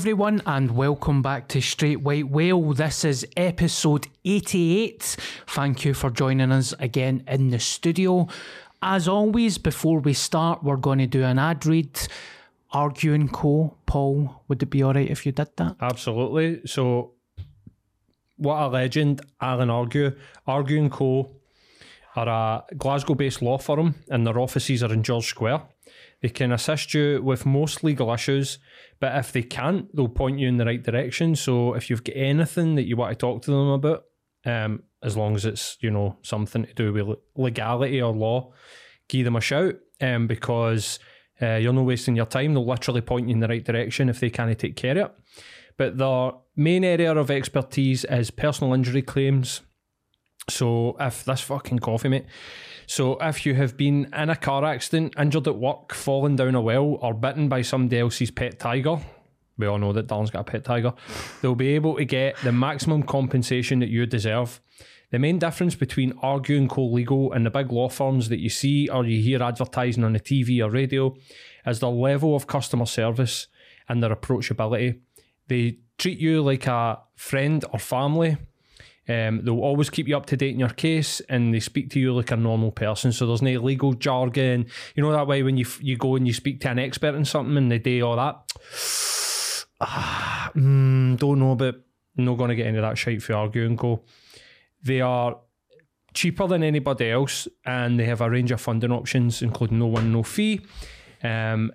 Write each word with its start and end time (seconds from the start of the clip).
Everyone, 0.00 0.40
and 0.46 0.70
welcome 0.70 1.20
back 1.20 1.46
to 1.46 1.60
Straight 1.60 2.00
White 2.00 2.30
Whale. 2.30 2.72
This 2.72 3.04
is 3.04 3.26
episode 3.36 4.06
88. 4.24 5.14
Thank 5.48 5.84
you 5.84 5.92
for 5.92 6.08
joining 6.08 6.50
us 6.52 6.72
again 6.78 7.22
in 7.28 7.50
the 7.50 7.58
studio. 7.58 8.26
As 8.80 9.06
always, 9.06 9.58
before 9.58 10.00
we 10.00 10.14
start, 10.14 10.64
we're 10.64 10.78
going 10.78 11.00
to 11.00 11.06
do 11.06 11.22
an 11.22 11.38
ad 11.38 11.66
read. 11.66 12.00
Argue 12.70 13.12
and 13.12 13.30
Co. 13.30 13.76
Paul, 13.84 14.42
would 14.48 14.62
it 14.62 14.70
be 14.70 14.82
all 14.82 14.94
right 14.94 15.10
if 15.10 15.26
you 15.26 15.32
did 15.32 15.48
that? 15.58 15.76
Absolutely. 15.82 16.62
So, 16.64 17.12
what 18.38 18.56
a 18.56 18.68
legend, 18.68 19.20
Alan 19.38 19.68
Argue. 19.68 20.16
Argue 20.46 20.78
and 20.78 20.90
Co. 20.90 21.30
are 22.16 22.64
a 22.70 22.74
Glasgow 22.74 23.16
based 23.16 23.42
law 23.42 23.58
firm, 23.58 23.96
and 24.08 24.26
their 24.26 24.38
offices 24.38 24.82
are 24.82 24.94
in 24.94 25.02
George 25.02 25.26
Square. 25.26 25.60
They 26.22 26.30
can 26.30 26.52
assist 26.52 26.94
you 26.94 27.20
with 27.22 27.44
most 27.44 27.84
legal 27.84 28.10
issues, 28.14 28.58
but 29.00 29.16
if 29.16 29.32
they 29.32 29.42
can't, 29.42 29.94
they'll 29.96 30.08
point 30.08 30.38
you 30.38 30.48
in 30.48 30.58
the 30.58 30.66
right 30.66 30.82
direction. 30.82 31.34
So, 31.34 31.74
if 31.74 31.88
you've 31.88 32.04
got 32.04 32.16
anything 32.16 32.74
that 32.74 32.86
you 32.86 32.96
want 32.96 33.12
to 33.12 33.16
talk 33.16 33.42
to 33.42 33.50
them 33.50 33.68
about, 33.68 34.04
um, 34.44 34.82
as 35.02 35.16
long 35.16 35.34
as 35.34 35.44
it's 35.44 35.78
you 35.80 35.90
know 35.90 36.16
something 36.22 36.64
to 36.66 36.74
do 36.74 36.92
with 36.92 37.18
legality 37.34 38.00
or 38.00 38.12
law, 38.12 38.52
give 39.08 39.24
them 39.24 39.36
a 39.36 39.40
shout. 39.40 39.76
Um, 40.02 40.26
because 40.26 40.98
uh, 41.42 41.56
you're 41.56 41.72
not 41.72 41.84
wasting 41.84 42.16
your 42.16 42.26
time. 42.26 42.54
They'll 42.54 42.66
literally 42.66 43.00
point 43.00 43.28
you 43.28 43.34
in 43.34 43.40
the 43.40 43.48
right 43.48 43.64
direction 43.64 44.08
if 44.08 44.20
they 44.20 44.30
can't 44.30 44.58
take 44.58 44.76
care 44.76 44.92
of 44.92 45.10
it. 45.10 45.12
But 45.76 45.98
their 45.98 46.32
main 46.56 46.84
area 46.84 47.14
of 47.14 47.30
expertise 47.30 48.04
is 48.04 48.30
personal 48.30 48.74
injury 48.74 49.02
claims. 49.02 49.62
So 50.50 50.96
if 51.00 51.24
this 51.24 51.40
fucking 51.40 51.78
coffee, 51.78 52.08
mate. 52.08 52.26
So 52.86 53.18
if 53.20 53.46
you 53.46 53.54
have 53.54 53.76
been 53.76 54.12
in 54.12 54.30
a 54.30 54.36
car 54.36 54.64
accident, 54.64 55.14
injured 55.16 55.46
at 55.46 55.56
work, 55.56 55.94
fallen 55.94 56.36
down 56.36 56.56
a 56.56 56.60
well, 56.60 56.98
or 57.00 57.14
bitten 57.14 57.48
by 57.48 57.62
somebody 57.62 58.00
else's 58.00 58.32
pet 58.32 58.58
tiger, 58.58 58.98
we 59.56 59.66
all 59.66 59.78
know 59.78 59.92
that 59.92 60.08
Darren's 60.08 60.30
got 60.30 60.40
a 60.40 60.44
pet 60.44 60.64
tiger, 60.64 60.92
they'll 61.40 61.54
be 61.54 61.74
able 61.74 61.96
to 61.96 62.04
get 62.04 62.36
the 62.38 62.50
maximum 62.50 63.04
compensation 63.04 63.78
that 63.78 63.90
you 63.90 64.06
deserve. 64.06 64.60
The 65.10 65.18
main 65.18 65.38
difference 65.38 65.74
between 65.74 66.18
arguing 66.22 66.62
and 66.62 66.70
Co 66.70 66.86
Legal 66.86 67.32
and 67.32 67.44
the 67.44 67.50
big 67.50 67.70
law 67.72 67.88
firms 67.88 68.28
that 68.28 68.38
you 68.38 68.48
see 68.48 68.88
or 68.88 69.04
you 69.04 69.20
hear 69.22 69.42
advertising 69.42 70.04
on 70.04 70.12
the 70.12 70.20
TV 70.20 70.64
or 70.64 70.70
radio 70.70 71.14
is 71.66 71.80
the 71.80 71.90
level 71.90 72.36
of 72.36 72.46
customer 72.46 72.86
service 72.86 73.48
and 73.88 74.02
their 74.02 74.14
approachability. 74.14 75.00
They 75.48 75.78
treat 75.98 76.18
you 76.18 76.42
like 76.42 76.66
a 76.66 77.00
friend 77.16 77.64
or 77.72 77.78
family. 77.80 78.36
Um, 79.10 79.44
they'll 79.44 79.58
always 79.58 79.90
keep 79.90 80.06
you 80.06 80.16
up 80.16 80.26
to 80.26 80.36
date 80.36 80.54
in 80.54 80.60
your 80.60 80.68
case, 80.68 81.20
and 81.28 81.52
they 81.52 81.58
speak 81.58 81.90
to 81.90 82.00
you 82.00 82.14
like 82.14 82.30
a 82.30 82.36
normal 82.36 82.70
person. 82.70 83.10
So 83.12 83.26
there's 83.26 83.42
no 83.42 83.50
legal 83.58 83.94
jargon. 83.94 84.66
You 84.94 85.02
know 85.02 85.10
that 85.10 85.26
way 85.26 85.42
when 85.42 85.56
you 85.56 85.66
you 85.80 85.96
go 85.96 86.14
and 86.14 86.26
you 86.28 86.32
speak 86.32 86.60
to 86.60 86.70
an 86.70 86.78
expert 86.78 87.16
in 87.16 87.24
something, 87.24 87.56
and 87.56 87.70
they 87.70 87.78
do 87.78 88.02
all 88.02 88.16
that. 88.16 88.52
Ah, 89.82 90.52
mm, 90.54 91.18
don't 91.18 91.38
know, 91.38 91.54
but 91.54 91.82
not 92.14 92.36
going 92.36 92.50
to 92.50 92.54
get 92.54 92.66
into 92.66 92.82
that 92.82 92.98
shit 92.98 93.22
for 93.22 93.32
Argue 93.32 93.64
and 93.64 93.78
Co. 93.78 94.02
They 94.82 95.00
are 95.00 95.38
cheaper 96.12 96.46
than 96.46 96.62
anybody 96.62 97.10
else, 97.10 97.48
and 97.64 97.98
they 97.98 98.04
have 98.04 98.20
a 98.20 98.28
range 98.28 98.50
of 98.50 98.60
funding 98.60 98.92
options, 98.92 99.40
including 99.40 99.78
no 99.78 99.86
one, 99.86 100.12
no 100.12 100.22
fee. 100.22 100.60
Um, 101.22 101.72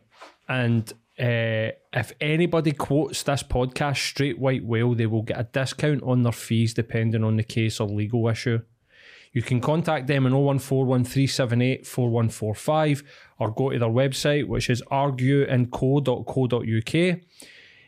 and 0.48 0.94
uh, 1.18 1.72
if 1.94 2.12
anybody 2.20 2.74
quotes 2.74 3.24
this 3.24 3.44
podcast 3.44 3.96
straight 3.98 4.38
white 4.38 4.66
whale, 4.66 4.94
they 4.94 5.06
will 5.06 5.22
get 5.22 5.40
a 5.40 5.46
discount 5.46 6.04
on 6.04 6.24
their 6.24 6.34
fees 6.34 6.74
depending 6.74 7.24
on 7.24 7.38
the 7.38 7.44
case 7.44 7.80
or 7.80 7.88
legal 7.88 8.28
issue. 8.28 8.60
You 9.32 9.42
can 9.42 9.62
contact 9.62 10.08
them 10.08 10.26
on 10.26 10.60
01413784145 10.60 13.04
or 13.40 13.52
go 13.52 13.70
to 13.70 13.80
their 13.80 13.88
website, 13.90 14.46
which 14.48 14.70
is 14.70 14.82
argueandco.co.uk. 14.84 17.22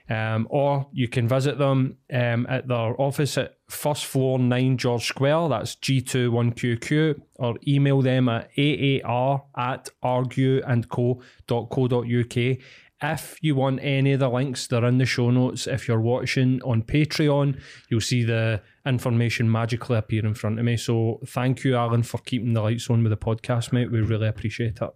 Um, 0.09 0.47
or 0.49 0.87
you 0.93 1.09
can 1.09 1.27
visit 1.27 1.57
them 1.57 1.97
um, 2.13 2.45
at 2.47 2.65
their 2.67 2.99
office 2.99 3.37
at 3.37 3.57
first 3.69 4.05
floor 4.05 4.39
9 4.39 4.77
George 4.77 5.05
Square, 5.05 5.49
that's 5.49 5.75
G21QQ, 5.75 7.19
or 7.35 7.57
email 7.67 8.01
them 8.01 8.29
at 8.29 8.49
aar 8.57 9.43
at 9.57 9.89
argueandco.co.uk. 10.03 12.57
If 13.01 13.37
you 13.41 13.55
want 13.55 13.79
any 13.83 14.13
of 14.13 14.19
the 14.19 14.29
links, 14.29 14.65
they're 14.65 14.85
in 14.85 14.97
the 14.97 15.05
show 15.05 15.29
notes. 15.29 15.67
If 15.67 15.87
you're 15.87 16.01
watching 16.01 16.61
on 16.63 16.81
Patreon, 16.81 17.59
you'll 17.89 18.01
see 18.01 18.23
the 18.23 18.61
information 18.85 19.51
magically 19.51 19.97
appear 19.97 20.25
in 20.25 20.33
front 20.33 20.57
of 20.57 20.65
me. 20.65 20.77
So 20.77 21.19
thank 21.27 21.63
you, 21.63 21.75
Alan, 21.75 22.01
for 22.01 22.17
keeping 22.19 22.53
the 22.53 22.61
lights 22.61 22.89
on 22.89 23.03
with 23.03 23.11
the 23.11 23.17
podcast, 23.17 23.71
mate. 23.71 23.91
We 23.91 24.01
really 24.01 24.27
appreciate 24.27 24.79
it. 24.81 24.89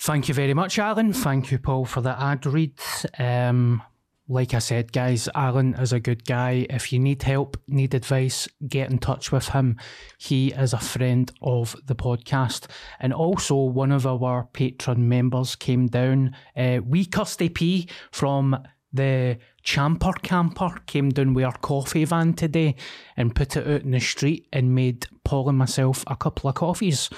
Thank 0.00 0.28
you 0.28 0.34
very 0.34 0.54
much, 0.54 0.78
Alan. 0.78 1.12
Thank 1.12 1.52
you, 1.52 1.58
Paul, 1.58 1.84
for 1.84 2.00
the 2.00 2.20
ad 2.20 2.46
read. 2.46 2.78
Um, 3.18 3.82
like 4.30 4.54
I 4.54 4.60
said, 4.60 4.92
guys, 4.92 5.28
Alan 5.34 5.74
is 5.74 5.92
a 5.92 5.98
good 5.98 6.24
guy. 6.24 6.64
If 6.70 6.92
you 6.92 7.00
need 7.00 7.24
help, 7.24 7.56
need 7.66 7.94
advice, 7.94 8.46
get 8.68 8.88
in 8.88 8.98
touch 8.98 9.32
with 9.32 9.48
him. 9.48 9.76
He 10.18 10.52
is 10.52 10.72
a 10.72 10.78
friend 10.78 11.30
of 11.42 11.74
the 11.86 11.96
podcast. 11.96 12.66
And 13.00 13.12
also, 13.12 13.56
one 13.56 13.90
of 13.90 14.06
our 14.06 14.44
patron 14.52 15.08
members 15.08 15.56
came 15.56 15.88
down. 15.88 16.36
Uh, 16.56 16.78
we 16.86 17.06
Kirsty 17.06 17.48
P 17.48 17.88
from 18.12 18.56
the 18.92 19.38
Champer 19.64 20.22
Camper 20.22 20.76
came 20.86 21.10
down 21.10 21.34
with 21.34 21.44
our 21.44 21.58
coffee 21.58 22.04
van 22.04 22.34
today 22.34 22.76
and 23.16 23.34
put 23.34 23.56
it 23.56 23.66
out 23.66 23.82
in 23.82 23.90
the 23.90 24.00
street 24.00 24.46
and 24.52 24.76
made 24.76 25.08
Paul 25.24 25.48
and 25.48 25.58
myself 25.58 26.04
a 26.06 26.14
couple 26.14 26.48
of 26.48 26.54
coffees. 26.54 27.10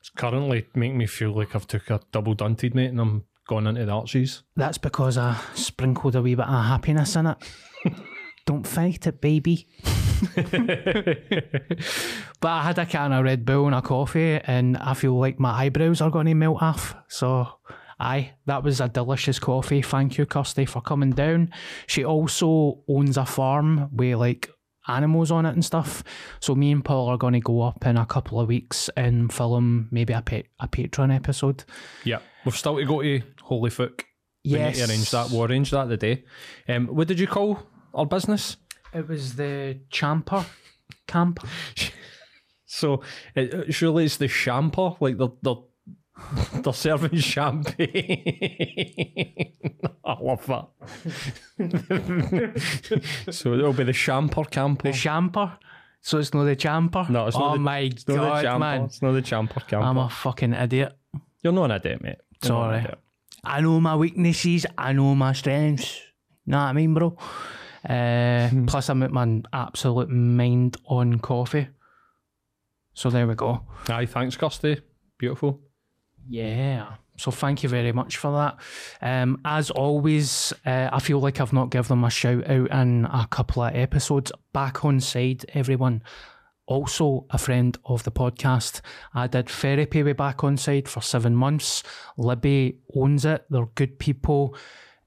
It's 0.00 0.10
currently 0.10 0.66
making 0.74 0.98
me 0.98 1.06
feel 1.06 1.32
like 1.32 1.56
I've 1.56 1.66
took 1.66 1.88
a 1.88 2.02
double 2.12 2.34
dunted, 2.34 2.74
mate, 2.74 2.90
and 2.90 3.00
I'm 3.00 3.24
gone 3.46 3.66
into 3.66 3.84
the 3.84 3.92
Archies. 3.92 4.42
That's 4.56 4.78
because 4.78 5.18
I 5.18 5.40
sprinkled 5.54 6.16
a 6.16 6.22
wee 6.22 6.34
bit 6.34 6.46
of 6.46 6.64
happiness 6.64 7.16
in 7.16 7.26
it. 7.26 7.36
Don't 8.46 8.66
fight 8.66 9.06
it, 9.06 9.20
baby. 9.20 9.66
but 12.40 12.48
I 12.48 12.62
had 12.62 12.78
a 12.78 12.86
can 12.86 13.12
of 13.12 13.24
Red 13.24 13.44
Bull 13.44 13.66
and 13.66 13.74
a 13.74 13.82
coffee, 13.82 14.40
and 14.44 14.76
I 14.76 14.94
feel 14.94 15.18
like 15.18 15.40
my 15.40 15.50
eyebrows 15.50 16.00
are 16.00 16.10
going 16.10 16.26
to 16.26 16.34
melt 16.34 16.62
off. 16.62 16.94
So, 17.08 17.48
aye, 17.98 18.34
that 18.46 18.62
was 18.62 18.80
a 18.80 18.88
delicious 18.88 19.40
coffee. 19.40 19.82
Thank 19.82 20.16
you, 20.16 20.26
Kirsty, 20.26 20.64
for 20.64 20.80
coming 20.80 21.10
down. 21.10 21.52
She 21.88 22.04
also 22.04 22.82
owns 22.88 23.16
a 23.16 23.26
farm 23.26 23.88
with 23.92 24.16
like 24.16 24.48
animals 24.88 25.30
on 25.30 25.46
it 25.46 25.54
and 25.54 25.64
stuff. 25.64 26.04
So 26.40 26.54
me 26.54 26.70
and 26.70 26.84
Paul 26.84 27.08
are 27.08 27.18
going 27.18 27.34
to 27.34 27.40
go 27.40 27.62
up 27.62 27.84
in 27.86 27.96
a 27.96 28.06
couple 28.06 28.40
of 28.40 28.48
weeks 28.48 28.88
and 28.96 29.32
film 29.32 29.88
maybe 29.90 30.12
a 30.12 30.22
pet 30.22 30.46
a 30.60 30.68
Patreon 30.68 31.14
episode. 31.14 31.64
Yeah, 32.04 32.20
we've 32.46 32.56
still 32.56 32.76
to 32.78 32.84
go 32.86 33.02
to 33.02 33.20
Holy 33.42 33.68
Fook. 33.70 34.00
We 34.44 34.52
need 34.52 34.58
Yes. 34.58 34.78
to 34.78 34.84
arrange 34.88 35.10
that. 35.10 35.30
We'll 35.30 35.44
arrange 35.44 35.70
that 35.72 35.88
the 35.90 35.96
day. 35.98 36.24
Um, 36.68 36.86
what 36.86 37.08
did 37.08 37.18
you 37.20 37.26
call 37.26 37.58
our 37.92 38.06
business? 38.06 38.56
It 38.94 39.06
was 39.08 39.34
the 39.36 39.80
Champer 39.90 40.46
camp. 41.06 41.40
So 42.68 43.00
it, 43.36 43.72
surely 43.72 44.04
it's 44.06 44.16
the 44.18 44.26
champer, 44.26 44.96
like 45.00 45.16
they're 45.18 45.28
they're, 45.40 45.54
they're 46.62 46.72
serving 46.74 47.16
champagne. 47.20 47.86
I 50.04 50.16
love 50.20 50.44
that. 50.46 50.66
so 53.30 53.54
it'll 53.54 53.72
be 53.72 53.84
the 53.84 53.92
champer 53.92 54.50
camper. 54.50 54.82
The 54.82 54.90
Champer. 54.90 55.56
So 56.02 56.18
it's 56.18 56.34
not 56.34 56.44
the 56.44 56.56
Champer. 56.56 57.08
no, 57.08 57.26
it's 57.28 57.36
oh 57.36 57.40
not 57.40 57.52
the, 57.54 57.58
my 57.60 57.78
it's 57.78 58.06
not 58.08 58.14
the 58.14 58.20
god, 58.20 58.44
champer. 58.44 58.58
man! 58.60 58.82
It's 58.82 59.00
not 59.02 59.12
the 59.12 59.22
champer 59.22 59.66
camper. 59.66 59.86
I'm 59.86 59.98
a 59.98 60.08
fucking 60.10 60.52
idiot. 60.52 60.92
You're 61.42 61.52
not 61.52 61.70
an 61.70 61.76
idiot, 61.76 62.02
mate. 62.02 62.16
Sorry. 62.42 62.86
I 63.44 63.60
know 63.60 63.80
my 63.80 63.96
weaknesses. 63.96 64.66
I 64.76 64.92
know 64.92 65.14
my 65.14 65.32
strengths. 65.32 66.00
Know 66.46 66.58
what 66.58 66.64
I 66.64 66.72
mean, 66.72 66.94
bro? 66.94 67.16
Uh, 67.88 68.50
plus, 68.66 68.88
I'm 68.88 69.02
at 69.02 69.12
my 69.12 69.42
absolute 69.52 70.08
mind 70.10 70.76
on 70.86 71.18
coffee. 71.20 71.68
So 72.94 73.10
there 73.10 73.26
we 73.26 73.34
go. 73.34 73.62
Aye, 73.88 74.06
thanks, 74.06 74.36
Kirsty. 74.36 74.80
Beautiful. 75.18 75.60
Yeah. 76.28 76.94
So 77.18 77.30
thank 77.30 77.62
you 77.62 77.68
very 77.68 77.92
much 77.92 78.16
for 78.16 78.32
that. 78.32 78.56
Um, 79.00 79.40
as 79.44 79.70
always, 79.70 80.52
uh, 80.64 80.90
I 80.92 81.00
feel 81.00 81.20
like 81.20 81.40
I've 81.40 81.52
not 81.52 81.70
given 81.70 81.88
them 81.88 82.04
a 82.04 82.10
shout 82.10 82.48
out 82.48 82.70
in 82.70 83.06
a 83.06 83.26
couple 83.30 83.62
of 83.62 83.74
episodes. 83.74 84.32
Back 84.52 84.76
Onside, 84.76 85.44
everyone. 85.54 86.02
Also 86.66 87.26
a 87.30 87.38
friend 87.38 87.78
of 87.84 88.02
the 88.02 88.10
podcast. 88.10 88.80
I 89.14 89.26
did 89.28 89.48
therapy 89.48 90.02
with 90.02 90.16
Back 90.16 90.38
Onside 90.38 90.88
for 90.88 91.00
seven 91.00 91.34
months. 91.34 91.82
Libby 92.16 92.78
owns 92.94 93.24
it. 93.24 93.46
They're 93.48 93.66
good 93.74 93.98
people. 93.98 94.56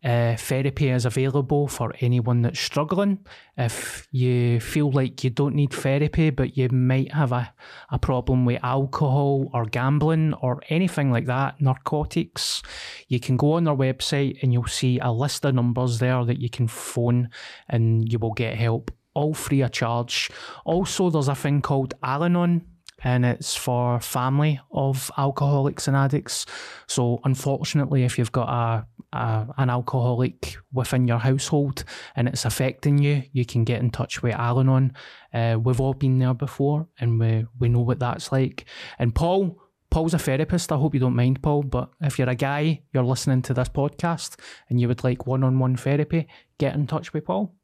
Uh, 0.02 0.38
therapy 0.38 0.90
is 0.90 1.06
available 1.06 1.68
for 1.68 1.94
anyone 2.00 2.42
that's 2.42 2.60
struggling. 2.60 3.20
If 3.58 4.08
you 4.12 4.62
feel 4.62 4.90
like 4.92 5.26
you 5.26 5.30
don't 5.30 5.56
need 5.56 5.74
therapy, 5.74 6.30
but 6.30 6.56
you 6.56 6.70
might 6.70 7.12
have 7.12 7.34
a, 7.34 7.54
a 7.92 8.00
problem 8.00 8.46
with 8.46 8.64
alcohol 8.64 9.50
or 9.54 9.66
gambling 9.66 10.36
or 10.36 10.62
anything 10.70 11.12
like 11.12 11.26
that, 11.26 11.60
narcotics, 11.60 12.64
you 13.10 13.20
can 13.20 13.36
go 13.36 13.54
on 13.54 13.66
their 13.66 13.76
website 13.76 14.42
and 14.42 14.54
you'll 14.54 14.68
see 14.68 15.00
a 15.00 15.12
list 15.12 15.44
of 15.44 15.56
numbers 15.56 16.00
there 16.00 16.24
that 16.24 16.40
you 16.40 16.50
can 16.50 16.70
phone 16.70 17.30
and 17.68 18.10
you 18.10 18.20
will 18.20 18.34
get 18.34 18.56
help, 18.56 18.92
all 19.20 19.34
free 19.34 19.62
of 19.62 19.72
charge. 19.72 20.32
Also, 20.66 21.10
there's 21.10 21.28
a 21.28 21.36
thing 21.36 21.62
called 21.62 21.94
Al 22.02 22.24
Anon 22.24 22.66
and 23.04 23.26
it's 23.26 23.56
for 23.56 24.00
family 24.00 24.60
of 24.72 25.12
alcoholics 25.18 25.88
and 25.88 25.96
addicts. 25.96 26.46
So, 26.88 27.20
unfortunately, 27.24 28.04
if 28.04 28.18
you've 28.18 28.32
got 28.32 28.50
a, 28.50 29.18
a 29.18 29.48
an 29.58 29.70
alcoholic 29.70 30.58
within 30.74 31.08
your 31.08 31.20
household 31.20 31.84
and 32.16 32.28
it's 32.28 32.46
affecting 32.46 32.98
you, 32.98 33.24
you 33.32 33.46
can 33.46 33.64
get 33.64 33.82
in 33.82 33.90
touch 33.92 34.22
with 34.22 34.36
Al 34.36 34.60
Anon. 34.60 34.94
Uh, 35.34 35.58
we've 35.62 35.82
all 35.82 35.94
been 35.94 36.20
there 36.20 36.34
before, 36.34 36.88
and 37.00 37.20
we 37.20 37.46
we 37.60 37.70
know 37.70 37.82
what 37.82 38.00
that's 38.00 38.32
like. 38.32 38.66
And 38.98 39.14
Paul. 39.14 39.58
Paul's 39.92 40.14
a 40.14 40.20
therapist. 40.20 40.72
I 40.72 40.76
hope 40.76 40.94
you 40.94 41.00
don't 41.00 41.16
mind, 41.16 41.42
Paul. 41.42 41.64
But 41.64 41.90
if 42.00 42.20
you're 42.20 42.30
a 42.30 42.36
guy, 42.36 42.84
you're 42.94 43.04
listening 43.04 43.42
to 43.42 43.56
this 43.56 43.70
podcast, 43.70 44.40
and 44.70 44.80
you 44.80 44.88
would 44.88 45.04
like 45.04 45.26
one-on-one 45.26 45.78
therapy, 45.78 46.28
get 46.60 46.76
in 46.76 46.86
touch 46.86 47.12
with 47.12 47.26
Paul. 47.26 47.56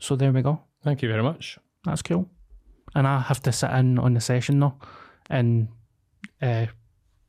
So 0.00 0.14
there 0.14 0.30
we 0.30 0.42
go. 0.42 0.67
Thank 0.88 1.02
you 1.02 1.10
very 1.10 1.22
much. 1.22 1.58
That's 1.84 2.00
cool. 2.00 2.26
And 2.94 3.06
I 3.06 3.20
have 3.20 3.42
to 3.42 3.52
sit 3.52 3.70
in 3.72 3.98
on 3.98 4.14
the 4.14 4.22
session 4.22 4.58
though 4.58 4.72
and 5.28 5.68
uh, 6.40 6.64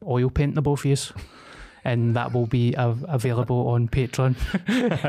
oil 0.07 0.29
paint 0.29 0.55
the 0.55 0.61
both 0.61 0.79
of 0.79 0.85
yous. 0.85 1.11
And 1.83 2.15
that 2.15 2.31
will 2.31 2.45
be 2.45 2.73
av- 2.77 3.03
available 3.09 3.67
on 3.67 3.89
Patreon 3.89 4.37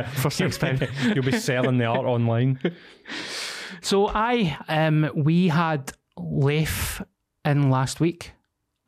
for 0.21 0.31
six 0.33 0.59
pounds. 0.59 0.83
You'll 1.15 1.25
be 1.25 1.39
selling 1.39 1.79
the 1.79 1.85
art 1.85 2.07
online. 2.07 2.59
So 3.83 4.09
I 4.09 4.59
um 4.67 5.09
we 5.15 5.47
had 5.47 5.93
Leif 6.19 7.01
in 7.45 7.71
last 7.71 8.01
week 8.01 8.33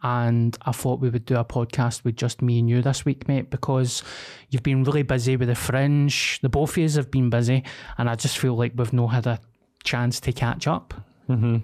and 0.03 0.59
I 0.63 0.73
thought 0.73 0.99
we 0.99 1.09
would 1.09 1.25
do 1.25 1.37
a 1.37 1.45
podcast 1.45 2.03
with 2.03 2.17
just 2.17 2.43
me 2.43 2.59
and 2.59 2.69
you 2.69 2.83
this 2.83 3.05
week, 3.05 3.29
mate, 3.29 3.49
because 3.49 4.03
you've 4.51 4.65
been 4.65 4.83
really 4.83 5.05
busy 5.05 5.37
with 5.37 5.47
the 5.47 5.55
fringe. 5.55 6.41
The 6.43 6.49
both 6.49 6.71
of 6.71 6.79
yous 6.79 6.97
have 6.97 7.13
been 7.13 7.31
busy 7.31 7.63
and 7.97 8.11
I 8.11 8.17
just 8.17 8.39
feel 8.39 8.57
like 8.57 8.73
we've 8.75 8.93
not 8.93 9.07
had 9.09 9.29
a 9.29 9.39
chance 9.85 10.21
to 10.21 10.33
catch 10.33 10.67
up. 10.67 10.95
Mm-hmm. 11.29 11.59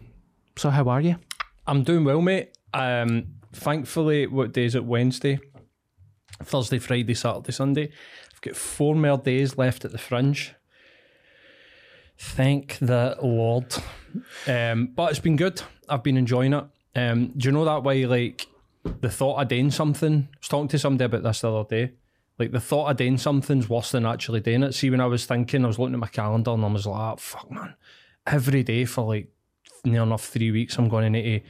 So 0.56 0.70
how 0.70 0.88
are 0.88 1.00
you? 1.00 1.16
I'm 1.66 1.82
doing 1.82 2.04
well, 2.04 2.20
mate. 2.20 2.56
Um, 2.74 3.26
thankfully, 3.52 4.26
what 4.26 4.52
day 4.52 4.64
is 4.64 4.74
it? 4.74 4.84
Wednesday, 4.84 5.38
Thursday, 6.42 6.78
Friday, 6.78 7.14
Saturday, 7.14 7.52
Sunday. 7.52 7.92
I've 8.32 8.40
got 8.40 8.56
four 8.56 8.94
more 8.94 9.18
days 9.18 9.58
left 9.58 9.84
at 9.84 9.92
the 9.92 9.98
fringe. 9.98 10.54
Thank 12.18 12.78
the 12.78 13.16
Lord. 13.22 13.74
Um, 14.46 14.88
but 14.94 15.10
it's 15.10 15.20
been 15.20 15.36
good. 15.36 15.62
I've 15.88 16.02
been 16.02 16.16
enjoying 16.16 16.52
it. 16.52 16.64
Um, 16.96 17.32
do 17.36 17.48
you 17.48 17.52
know 17.52 17.64
that 17.64 17.84
way? 17.84 18.06
Like 18.06 18.46
the 19.00 19.10
thought 19.10 19.40
of 19.40 19.48
doing 19.48 19.70
something. 19.70 20.28
I 20.32 20.36
was 20.38 20.48
talking 20.48 20.68
to 20.68 20.78
somebody 20.78 21.04
about 21.04 21.22
this 21.22 21.40
the 21.40 21.52
other 21.52 21.68
day. 21.68 21.92
Like 22.38 22.52
the 22.52 22.60
thought 22.60 22.90
of 22.90 22.96
doing 22.96 23.18
something's 23.18 23.68
worse 23.68 23.90
than 23.90 24.06
actually 24.06 24.40
doing 24.40 24.62
it. 24.62 24.72
See, 24.72 24.90
when 24.90 25.00
I 25.00 25.06
was 25.06 25.26
thinking, 25.26 25.64
I 25.64 25.68
was 25.68 25.78
looking 25.78 25.94
at 25.94 26.00
my 26.00 26.08
calendar 26.08 26.52
and 26.52 26.64
I 26.64 26.68
was 26.68 26.86
like, 26.86 27.14
oh, 27.14 27.16
"Fuck, 27.16 27.50
man, 27.50 27.74
every 28.30 28.62
day 28.62 28.84
for 28.84 29.04
like 29.06 29.28
near 29.84 30.02
enough 30.02 30.24
three 30.26 30.50
weeks. 30.50 30.76
I'm 30.78 30.88
going 30.88 31.04
to 31.04 31.10
need 31.10 31.40
to 31.40 31.46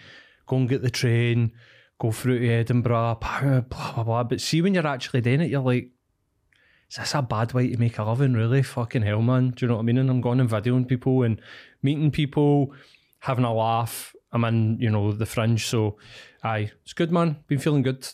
go 0.46 0.56
and 0.56 0.68
get 0.68 0.82
the 0.82 0.90
train, 0.90 1.52
go 2.00 2.10
through 2.12 2.40
to 2.40 2.48
Edinburgh, 2.48 3.18
blah 3.20 3.40
blah 3.40 3.60
blah. 3.94 4.04
blah. 4.04 4.22
But 4.24 4.40
see, 4.40 4.62
when 4.62 4.74
you're 4.74 4.86
actually 4.86 5.20
doing 5.20 5.40
it, 5.40 5.50
you're 5.50 5.60
like, 5.60 5.90
is 6.90 6.96
this 6.96 7.14
a 7.14 7.22
bad 7.22 7.52
way 7.52 7.68
to 7.70 7.78
make 7.78 7.98
a 7.98 8.04
living? 8.04 8.32
Really, 8.34 8.62
fucking 8.62 9.02
hell, 9.02 9.20
man. 9.22 9.50
Do 9.50 9.64
you 9.64 9.68
know 9.68 9.74
what 9.76 9.82
I 9.82 9.84
mean? 9.84 9.98
And 9.98 10.10
I'm 10.10 10.20
going 10.20 10.40
and 10.40 10.48
videoing 10.50 10.88
people 10.88 11.22
and 11.22 11.40
meeting 11.82 12.10
people, 12.10 12.72
having 13.20 13.44
a 13.44 13.52
laugh. 13.52 14.14
I'm 14.32 14.44
in, 14.44 14.78
you 14.78 14.90
know, 14.90 15.12
the 15.12 15.24
fringe. 15.26 15.66
So, 15.66 15.96
aye, 16.44 16.70
it's 16.82 16.92
good, 16.92 17.10
man. 17.10 17.36
Been 17.46 17.58
feeling 17.58 17.82
good. 17.82 18.06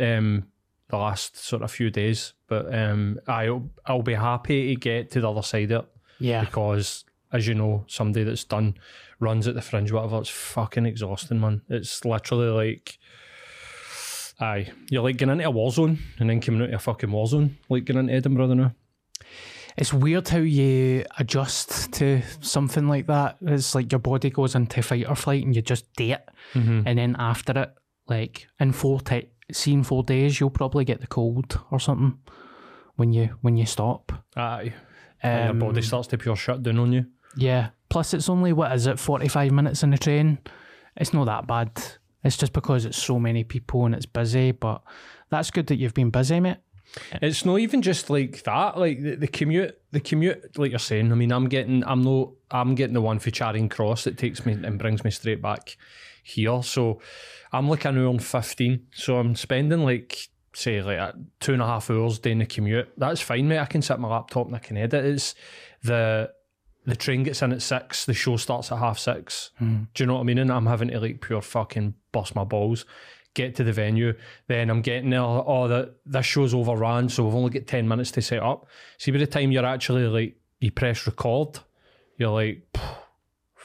Um, 0.00 0.46
the 0.88 0.96
last 0.96 1.36
sort 1.36 1.62
of 1.62 1.70
few 1.70 1.88
days, 1.90 2.32
but 2.48 2.72
um, 2.74 3.18
I'll 3.28 3.70
I'll 3.86 4.02
be 4.02 4.14
happy 4.14 4.74
to 4.74 4.80
get 4.80 5.12
to 5.12 5.20
the 5.20 5.30
other 5.30 5.42
side 5.42 5.70
of 5.70 5.84
it 5.84 5.88
Yeah. 6.18 6.40
because, 6.40 7.04
as 7.32 7.46
you 7.46 7.54
know, 7.54 7.84
somebody 7.86 8.24
that's 8.24 8.44
done 8.44 8.74
runs 9.18 9.46
at 9.46 9.54
the 9.54 9.62
fringe, 9.62 9.92
whatever, 9.92 10.18
it's 10.18 10.30
fucking 10.30 10.86
exhausting, 10.86 11.40
man. 11.40 11.62
It's 11.68 12.04
literally 12.04 12.48
like, 12.48 12.98
aye, 14.40 14.72
you're 14.90 15.02
like 15.02 15.16
getting 15.16 15.32
into 15.34 15.46
a 15.46 15.50
war 15.50 15.70
zone 15.70 15.98
and 16.18 16.30
then 16.30 16.40
coming 16.40 16.62
out 16.62 16.68
of 16.68 16.74
a 16.74 16.78
fucking 16.78 17.10
war 17.10 17.26
zone, 17.26 17.58
like 17.68 17.84
getting 17.84 18.00
into 18.00 18.14
Edinburgh 18.14 18.54
now. 18.54 18.72
It's 19.76 19.92
weird 19.92 20.28
how 20.28 20.38
you 20.38 21.04
adjust 21.18 21.92
to 21.92 22.22
something 22.40 22.88
like 22.88 23.06
that. 23.06 23.36
It's 23.42 23.74
like 23.74 23.92
your 23.92 24.00
body 24.00 24.30
goes 24.30 24.54
into 24.54 24.82
fight 24.82 25.08
or 25.08 25.14
flight 25.14 25.44
and 25.44 25.54
you 25.54 25.62
just 25.62 25.92
do 25.94 26.10
it. 26.12 26.28
Mm-hmm. 26.54 26.82
And 26.86 26.98
then 26.98 27.16
after 27.18 27.58
it, 27.58 27.72
like 28.08 28.48
in 28.58 28.72
four 28.72 29.00
see 29.52 29.72
in 29.72 29.84
four 29.84 30.02
days, 30.02 30.40
you'll 30.40 30.50
probably 30.50 30.84
get 30.84 31.00
the 31.00 31.06
cold 31.06 31.60
or 31.70 31.78
something 31.78 32.18
when 32.96 33.12
you 33.12 33.36
when 33.40 33.56
you 33.56 33.66
stop. 33.66 34.12
Aye, 34.36 34.74
and 35.22 35.44
your 35.44 35.50
Um, 35.50 35.58
body 35.60 35.82
starts 35.82 36.08
to 36.08 36.18
pure 36.18 36.36
shut 36.36 36.62
down 36.62 36.78
on 36.78 36.92
you. 36.92 37.06
Yeah. 37.36 37.70
Plus, 37.88 38.14
it's 38.14 38.28
only 38.28 38.52
what 38.52 38.72
is 38.72 38.86
it, 38.86 38.98
forty 38.98 39.28
five 39.28 39.52
minutes 39.52 39.82
in 39.82 39.90
the 39.90 39.98
train. 39.98 40.38
It's 40.96 41.12
not 41.12 41.26
that 41.26 41.46
bad. 41.46 41.70
It's 42.22 42.36
just 42.36 42.52
because 42.52 42.84
it's 42.84 43.02
so 43.02 43.18
many 43.18 43.44
people 43.44 43.86
and 43.86 43.94
it's 43.94 44.06
busy. 44.06 44.52
But 44.52 44.82
that's 45.30 45.50
good 45.50 45.66
that 45.68 45.76
you've 45.76 45.94
been 45.94 46.10
busy, 46.10 46.40
mate. 46.40 46.58
It's 47.22 47.44
not 47.44 47.60
even 47.60 47.82
just 47.82 48.10
like 48.10 48.42
that. 48.42 48.76
Like 48.78 49.00
the, 49.02 49.14
the 49.14 49.28
commute, 49.28 49.80
the 49.92 50.00
commute, 50.00 50.58
like 50.58 50.70
you're 50.70 50.78
saying. 50.78 51.12
I 51.12 51.14
mean, 51.14 51.32
I'm 51.32 51.48
getting, 51.48 51.84
I'm 51.84 52.02
no, 52.02 52.36
I'm 52.50 52.74
getting 52.74 52.94
the 52.94 53.00
one 53.00 53.20
for 53.20 53.30
Charing 53.30 53.68
Cross 53.68 54.04
that 54.04 54.18
takes 54.18 54.44
me 54.44 54.52
and 54.52 54.78
brings 54.78 55.04
me 55.04 55.10
straight 55.10 55.40
back 55.40 55.76
here. 56.22 56.62
So 56.62 57.00
I'm 57.52 57.68
like 57.68 57.84
an 57.84 57.96
hour 57.96 58.08
and 58.08 58.22
fifteen. 58.22 58.86
So 58.92 59.18
I'm 59.18 59.36
spending 59.36 59.84
like 59.84 60.28
say 60.52 60.82
like 60.82 61.14
two 61.38 61.52
and 61.52 61.62
a 61.62 61.66
half 61.66 61.90
hours 61.90 62.18
doing 62.18 62.38
the 62.38 62.46
commute. 62.46 62.88
That's 62.96 63.20
fine, 63.20 63.48
mate. 63.48 63.60
I 63.60 63.66
can 63.66 63.82
sit 63.82 63.98
my 64.00 64.08
laptop 64.08 64.46
and 64.46 64.56
I 64.56 64.58
can 64.58 64.76
edit. 64.76 65.04
It's 65.04 65.34
the 65.82 66.32
the 66.86 66.96
train 66.96 67.22
gets 67.22 67.42
in 67.42 67.52
at 67.52 67.62
six. 67.62 68.04
The 68.04 68.14
show 68.14 68.36
starts 68.36 68.72
at 68.72 68.78
half 68.78 68.98
six. 68.98 69.50
Hmm. 69.58 69.84
Do 69.94 70.02
you 70.02 70.06
know 70.06 70.14
what 70.14 70.20
I 70.20 70.24
mean? 70.24 70.38
And 70.38 70.50
I'm 70.50 70.66
having 70.66 70.88
to 70.88 71.00
like 71.00 71.20
pure 71.20 71.42
fucking 71.42 71.94
bust 72.12 72.34
my 72.34 72.44
balls. 72.44 72.84
Get 73.34 73.54
to 73.56 73.64
the 73.64 73.72
venue, 73.72 74.14
then 74.48 74.70
I'm 74.70 74.82
getting 74.82 75.10
there. 75.10 75.20
Oh, 75.20 75.68
the 75.68 75.94
this 76.04 76.26
show's 76.26 76.52
overrun, 76.52 77.08
so 77.08 77.24
we've 77.24 77.34
only 77.34 77.50
got 77.50 77.68
ten 77.68 77.86
minutes 77.86 78.10
to 78.12 78.22
set 78.22 78.42
up. 78.42 78.66
See, 78.98 79.12
by 79.12 79.18
the 79.18 79.26
time 79.28 79.52
you're 79.52 79.64
actually 79.64 80.02
like 80.08 80.36
you 80.58 80.72
press 80.72 81.06
record, 81.06 81.60
you're 82.16 82.30
like, 82.30 82.66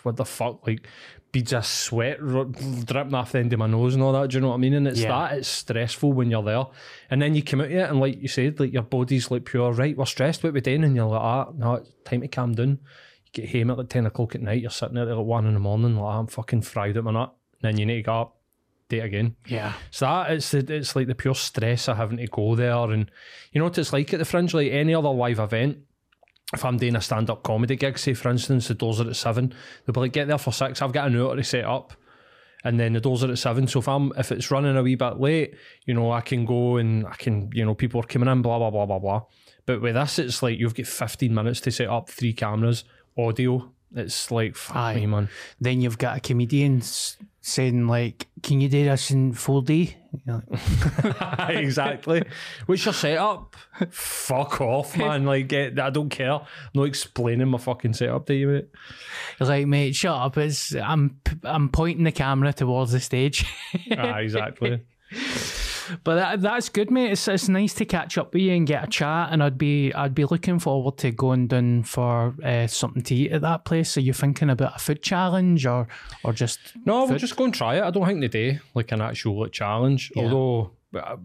what 0.04 0.18
the 0.18 0.26
fuck? 0.26 0.68
Like 0.68 0.88
beads 1.36 1.52
of 1.54 1.66
sweat 1.66 2.18
r- 2.22 2.46
dripping 2.46 3.14
off 3.14 3.34
the 3.34 3.40
end 3.40 3.52
of 3.52 3.60
my 3.60 3.68
nose 3.68 3.94
and 3.94 4.02
all 4.02 4.14
that. 4.14 4.30
Do 4.30 4.38
you 4.38 4.42
know 4.42 4.48
what 4.50 4.54
I 4.56 4.58
mean? 4.60 4.74
And 4.74 4.88
it's 4.88 5.02
Yeah. 5.02 5.10
that 5.10 5.38
it's 5.38 5.48
stressful 5.50 6.14
when 6.14 6.32
you're 6.32 6.42
there, 6.44 6.66
and 7.10 7.22
then 7.22 7.36
you 7.36 7.44
come 7.44 7.60
out 7.60 7.66
of 7.66 7.72
it, 7.74 7.90
and 7.90 8.00
like 8.00 8.22
you 8.22 8.28
said, 8.30 8.60
like 8.60 8.72
your 8.72 8.84
body's 8.84 9.30
like 9.30 9.44
pure 9.44 9.74
right. 9.74 9.98
We're 9.98 10.06
stressed. 10.06 10.44
What 10.44 10.54
we 10.54 10.62
doing? 10.62 10.84
And 10.86 10.96
you're 10.96 11.06
like, 11.06 11.20
ah, 11.22 11.52
no, 11.58 11.74
it's 11.76 11.92
time 12.06 12.22
to 12.22 12.28
calm 12.30 12.54
down. 12.54 12.80
You 13.26 13.32
get 13.44 13.52
home 13.52 13.72
at 13.72 13.78
like 13.78 13.90
ten 13.90 14.06
o'clock 14.06 14.36
at 14.36 14.42
night. 14.42 14.62
You're 14.62 14.72
sitting 14.72 14.96
there 14.96 15.10
at 15.10 15.18
like 15.18 15.26
one 15.26 15.46
in 15.46 15.54
the 15.56 15.60
morning, 15.60 15.98
like 15.98 16.16
I'm 16.16 16.28
fucking 16.28 16.62
fried 16.62 16.96
at 16.98 17.04
my 17.04 17.12
nut. 17.12 17.34
then 17.62 17.78
you 17.78 17.86
need 17.86 17.96
to 17.98 18.02
get 18.04 18.12
up, 18.14 18.38
it 18.90 19.04
again. 19.04 19.36
Yeah. 19.48 19.74
So 19.92 20.06
that 20.06 20.32
it's 20.32 20.52
the, 20.52 20.60
it's 20.74 20.96
like 20.96 21.08
the 21.08 21.16
pure 21.16 21.36
stress 21.36 21.90
of 21.90 21.98
having 21.98 22.18
to 22.18 22.28
go 22.28 22.56
there, 22.56 22.92
and 22.92 23.12
you 23.52 23.60
know 23.60 23.66
what 23.66 23.78
it's 23.78 23.92
like 23.92 24.14
at 24.14 24.20
the 24.20 24.26
Fringe, 24.26 24.54
like 24.54 24.72
any 24.72 24.94
other 24.96 25.10
live 25.10 25.40
event. 25.40 25.80
If 26.54 26.64
I'm 26.64 26.78
doing 26.78 26.96
a 26.96 27.02
stand 27.02 27.30
up 27.30 27.44
comedy 27.44 27.76
gig, 27.76 27.98
say 27.98 28.14
for 28.14 28.30
instance, 28.30 28.68
the 28.68 28.76
doors 28.76 29.02
are 29.02 29.10
at 29.10 29.16
seven, 29.16 29.54
they'll 29.86 29.94
be 29.94 30.00
like, 30.00 30.14
get 30.14 30.28
there 30.28 30.38
for 30.38 30.52
six. 30.52 30.82
I've 30.82 30.92
got 30.94 31.08
an 31.08 31.20
hour 31.20 31.36
to 31.36 31.44
set 31.44 31.66
up, 31.66 31.94
and 32.64 32.80
then 32.80 32.94
the 32.94 33.00
doors 33.00 33.24
are 33.24 33.32
at 33.32 33.38
seven. 33.38 33.68
So 33.68 33.80
if 33.80 33.88
I'm 33.88 34.12
if 34.18 34.32
it's 34.32 34.52
running 34.52 34.78
a 34.78 34.84
wee 34.84 34.96
bit 34.96 35.20
late, 35.20 35.56
you 35.86 35.94
know, 35.94 36.12
I 36.12 36.22
can 36.22 36.46
go 36.46 36.78
and 36.78 37.08
I 37.08 37.16
can, 37.16 37.50
you 37.54 37.66
know, 37.66 37.74
people 37.74 38.00
are 38.00 38.06
coming 38.06 38.30
in, 38.30 38.42
blah 38.42 38.60
blah 38.60 38.70
blah 38.70 38.86
blah 38.86 39.00
blah. 39.00 39.24
But 39.66 39.82
with 39.82 39.96
this, 39.96 40.20
it's 40.20 40.44
like 40.44 40.60
you've 40.60 40.76
got 40.76 40.86
15 40.86 41.34
minutes 41.34 41.62
to 41.62 41.72
set 41.72 41.90
up 41.90 42.10
three 42.10 42.34
cameras, 42.34 42.84
audio. 43.18 43.72
It's 43.94 44.32
like 44.32 44.56
fuck 44.56 44.76
Aye. 44.78 44.96
me, 44.96 45.06
man. 45.08 45.30
Then 45.60 45.82
you've 45.82 45.98
got 45.98 46.18
a 46.18 46.20
comedian 46.20 46.78
s- 46.80 47.18
saying 47.42 47.88
like, 47.88 48.28
"Can 48.44 48.60
you 48.62 48.68
do 48.70 48.84
this 48.86 49.12
in 49.12 49.34
4D?" 49.34 49.94
You're 50.26 50.44
like, 50.50 51.50
exactly. 51.50 52.24
What's 52.66 52.86
your 52.86 52.94
setup? 52.94 53.56
Fuck 53.92 54.62
off, 54.62 54.98
man. 54.98 55.26
Like, 55.26 55.48
get, 55.48 55.78
I 55.80 55.90
don't 55.90 56.10
care. 56.10 56.32
I'm 56.34 56.42
not 56.74 56.84
explaining 56.84 57.48
my 57.50 57.58
fucking 57.58 57.94
setup 57.94 58.26
to 58.28 58.34
you, 58.34 58.48
mate. 58.48 58.68
You're 59.40 59.50
like, 59.50 59.68
mate, 59.68 59.96
shut 59.96 60.16
up. 60.16 60.38
It's 60.38 60.74
I'm 60.76 61.20
I'm 61.44 61.70
pointing 61.70 62.04
the 62.06 62.12
camera 62.12 62.54
towards 62.54 62.92
the 62.92 63.00
stage. 63.00 63.46
ah, 63.98 64.18
exactly. 64.18 64.82
But 66.04 66.16
that, 66.16 66.42
that's 66.42 66.70
good, 66.70 66.92
mate. 66.92 67.12
It's 67.12 67.28
it's 67.28 67.50
nice 67.50 67.74
to 67.76 67.86
catch 67.86 68.18
up 68.18 68.34
with 68.34 68.42
you 68.42 68.54
and 68.54 68.68
get 68.68 68.84
a 68.84 68.88
chat. 68.88 69.30
And 69.32 69.44
I'd 69.44 69.58
be 69.58 69.94
I'd 69.94 70.16
be 70.16 70.26
looking 70.26 70.60
forward 70.60 70.98
to 70.98 71.12
going 71.12 71.48
down 71.48 71.84
for 71.84 72.36
uh, 72.44 72.68
something 72.68 73.04
to 73.04 73.16
eat 73.16 73.32
at 73.32 73.42
that 73.42 73.66
place. 73.66 73.98
Are 73.98 74.02
you 74.02 74.14
thinking 74.14 74.50
about 74.50 74.76
a 74.76 74.80
food 74.80 75.02
challenge 75.02 75.66
or 75.66 75.88
or 76.24 76.34
just 76.34 76.60
No, 76.86 77.06
we'll 77.06 77.18
just 77.18 77.36
go 77.36 77.46
and 77.46 77.54
try 77.54 77.76
it. 77.76 77.84
I 77.84 77.92
don't 77.92 78.06
think 78.06 78.22
they 78.22 78.28
do 78.28 78.60
like 78.74 78.92
an 78.92 79.02
actual 79.02 79.40
like, 79.40 79.52
challenge. 79.52 80.12
Yeah. 80.16 80.24
Although 80.24 80.72
uh, 80.94 81.18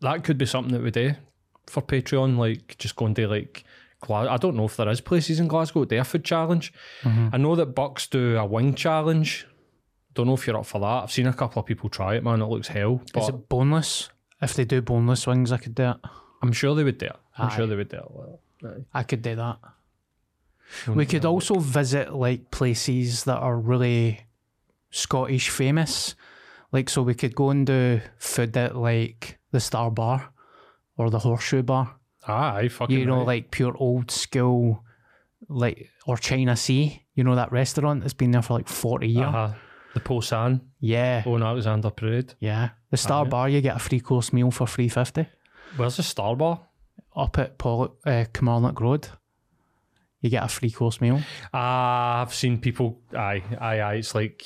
that 0.00 0.24
could 0.24 0.38
be 0.38 0.46
something 0.46 0.72
that 0.72 0.82
we 0.82 0.90
do 0.90 1.14
for 1.66 1.82
Patreon. 1.82 2.36
Like, 2.36 2.76
just 2.78 2.96
go 2.96 3.06
and 3.06 3.14
do 3.14 3.26
like. 3.28 3.64
I 4.06 4.36
don't 4.36 4.54
know 4.54 4.66
if 4.66 4.76
there 4.76 4.90
is 4.90 5.00
places 5.00 5.40
in 5.40 5.48
Glasgow 5.48 5.80
that 5.80 5.88
do 5.88 5.98
a 5.98 6.04
food 6.04 6.24
challenge. 6.24 6.74
I 7.32 7.38
know 7.38 7.56
that 7.56 7.74
Bucks 7.74 8.06
do 8.06 8.36
a 8.36 8.44
wing 8.44 8.74
challenge. 8.74 9.46
Don't 10.14 10.26
know 10.26 10.34
if 10.34 10.46
you're 10.46 10.56
up 10.56 10.66
for 10.66 10.78
that. 10.80 11.02
I've 11.04 11.12
seen 11.12 11.26
a 11.26 11.32
couple 11.32 11.60
of 11.60 11.66
people 11.66 11.88
try 11.90 12.14
it, 12.14 12.22
man. 12.24 12.40
It 12.40 12.46
looks 12.46 12.68
hell. 12.68 13.02
But 13.12 13.22
is 13.24 13.28
it 13.30 13.48
boneless? 13.48 14.10
If 14.40 14.54
they 14.54 14.64
do 14.64 14.80
boneless 14.82 15.26
wings, 15.26 15.50
I 15.52 15.56
could 15.58 15.74
do 15.74 15.90
it. 15.90 15.96
I'm 16.42 16.52
sure 16.52 16.74
they 16.74 16.84
would 16.84 16.98
do 16.98 17.06
it. 17.06 17.16
I'm 17.38 17.48
Aye. 17.48 17.56
sure 17.56 17.66
they 17.66 17.76
would 17.76 17.88
do 17.88 17.96
it. 17.96 18.04
Well, 18.10 18.40
aye. 18.64 18.84
I 18.92 19.02
could 19.02 19.22
do 19.22 19.34
that. 19.36 19.58
We 20.88 21.06
could 21.06 21.24
also 21.24 21.58
visit 21.58 22.12
like 22.14 22.50
places 22.50 23.24
that 23.24 23.36
are 23.38 23.56
really 23.56 24.26
Scottish 24.90 25.50
famous. 25.50 26.14
Like 26.72 26.88
so 26.90 27.02
we 27.02 27.14
could 27.14 27.34
go 27.34 27.50
and 27.50 27.66
do 27.66 28.00
food 28.18 28.56
at 28.56 28.76
like 28.76 29.38
the 29.52 29.60
Star 29.60 29.90
Bar 29.90 30.30
or 30.96 31.10
the 31.10 31.18
Horseshoe 31.20 31.62
Bar. 31.62 31.96
Aye, 32.26 32.68
fucking 32.68 32.98
You 32.98 33.04
know, 33.06 33.18
right. 33.18 33.26
like 33.26 33.50
pure 33.50 33.74
old 33.76 34.10
school 34.10 34.84
like 35.48 35.90
or 36.06 36.16
China 36.16 36.56
Sea. 36.56 37.02
You 37.14 37.22
know 37.24 37.36
that 37.36 37.52
restaurant 37.52 38.00
that's 38.00 38.14
been 38.14 38.32
there 38.32 38.42
for 38.42 38.54
like 38.54 38.68
forty 38.68 39.08
years. 39.08 39.26
Uh-huh. 39.26 39.52
The 39.94 40.00
Posan 40.00 40.60
Yeah. 40.80 41.22
on 41.26 41.42
Alexander 41.42 41.90
Parade. 41.90 42.34
Yeah. 42.40 42.70
The 42.90 42.96
Star. 42.96 43.24
Bar 43.24 43.48
you 43.48 43.60
get 43.60 43.76
a 43.76 43.78
free 43.78 44.00
course 44.00 44.32
meal 44.32 44.50
for 44.50 44.66
three 44.66 44.88
fifty. 44.88 45.26
Where's 45.76 45.96
the 45.96 46.02
Star 46.02 46.36
Bar? 46.36 46.60
Up 47.16 47.38
at 47.38 47.58
Paul 47.58 47.96
uh, 48.04 48.24
Kilmarnock 48.32 48.80
Road. 48.80 49.08
You 50.20 50.30
get 50.30 50.42
a 50.42 50.48
free 50.48 50.70
course 50.70 51.00
meal. 51.00 51.20
Ah, 51.52 52.22
I've 52.22 52.34
seen 52.34 52.58
people. 52.58 53.00
Aye, 53.16 53.42
aye, 53.60 53.80
aye. 53.80 53.94
It's 53.96 54.14
like, 54.14 54.42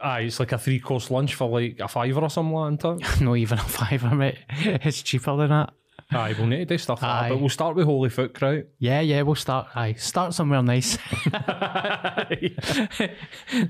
aye, 0.00 0.20
it's 0.22 0.40
like 0.40 0.52
a 0.52 0.58
three 0.58 0.80
course 0.80 1.10
lunch 1.10 1.34
for 1.34 1.48
like 1.48 1.78
a 1.80 1.86
fiver 1.88 2.20
or 2.20 2.30
something 2.30 2.54
like 2.54 2.80
that. 2.80 3.20
Not 3.20 3.34
even 3.34 3.58
a 3.58 3.62
fiver, 3.62 4.14
mate. 4.14 4.38
It's 4.48 5.02
cheaper 5.02 5.36
than 5.36 5.50
that. 5.50 5.72
Aye, 6.14 6.34
we'll 6.38 6.46
need 6.46 6.58
to 6.58 6.64
do 6.66 6.78
stuff 6.78 7.02
like 7.02 7.10
Aye. 7.10 7.22
that. 7.28 7.34
But 7.34 7.40
we'll 7.40 7.48
start 7.48 7.76
with 7.76 7.86
Holy 7.86 8.08
Foot 8.10 8.34
Kraut. 8.34 8.64
Yeah, 8.78 9.00
yeah, 9.00 9.22
we'll 9.22 9.34
start. 9.34 9.68
Aye, 9.74 9.94
start 9.94 10.34
somewhere 10.34 10.62
nice 10.62 10.96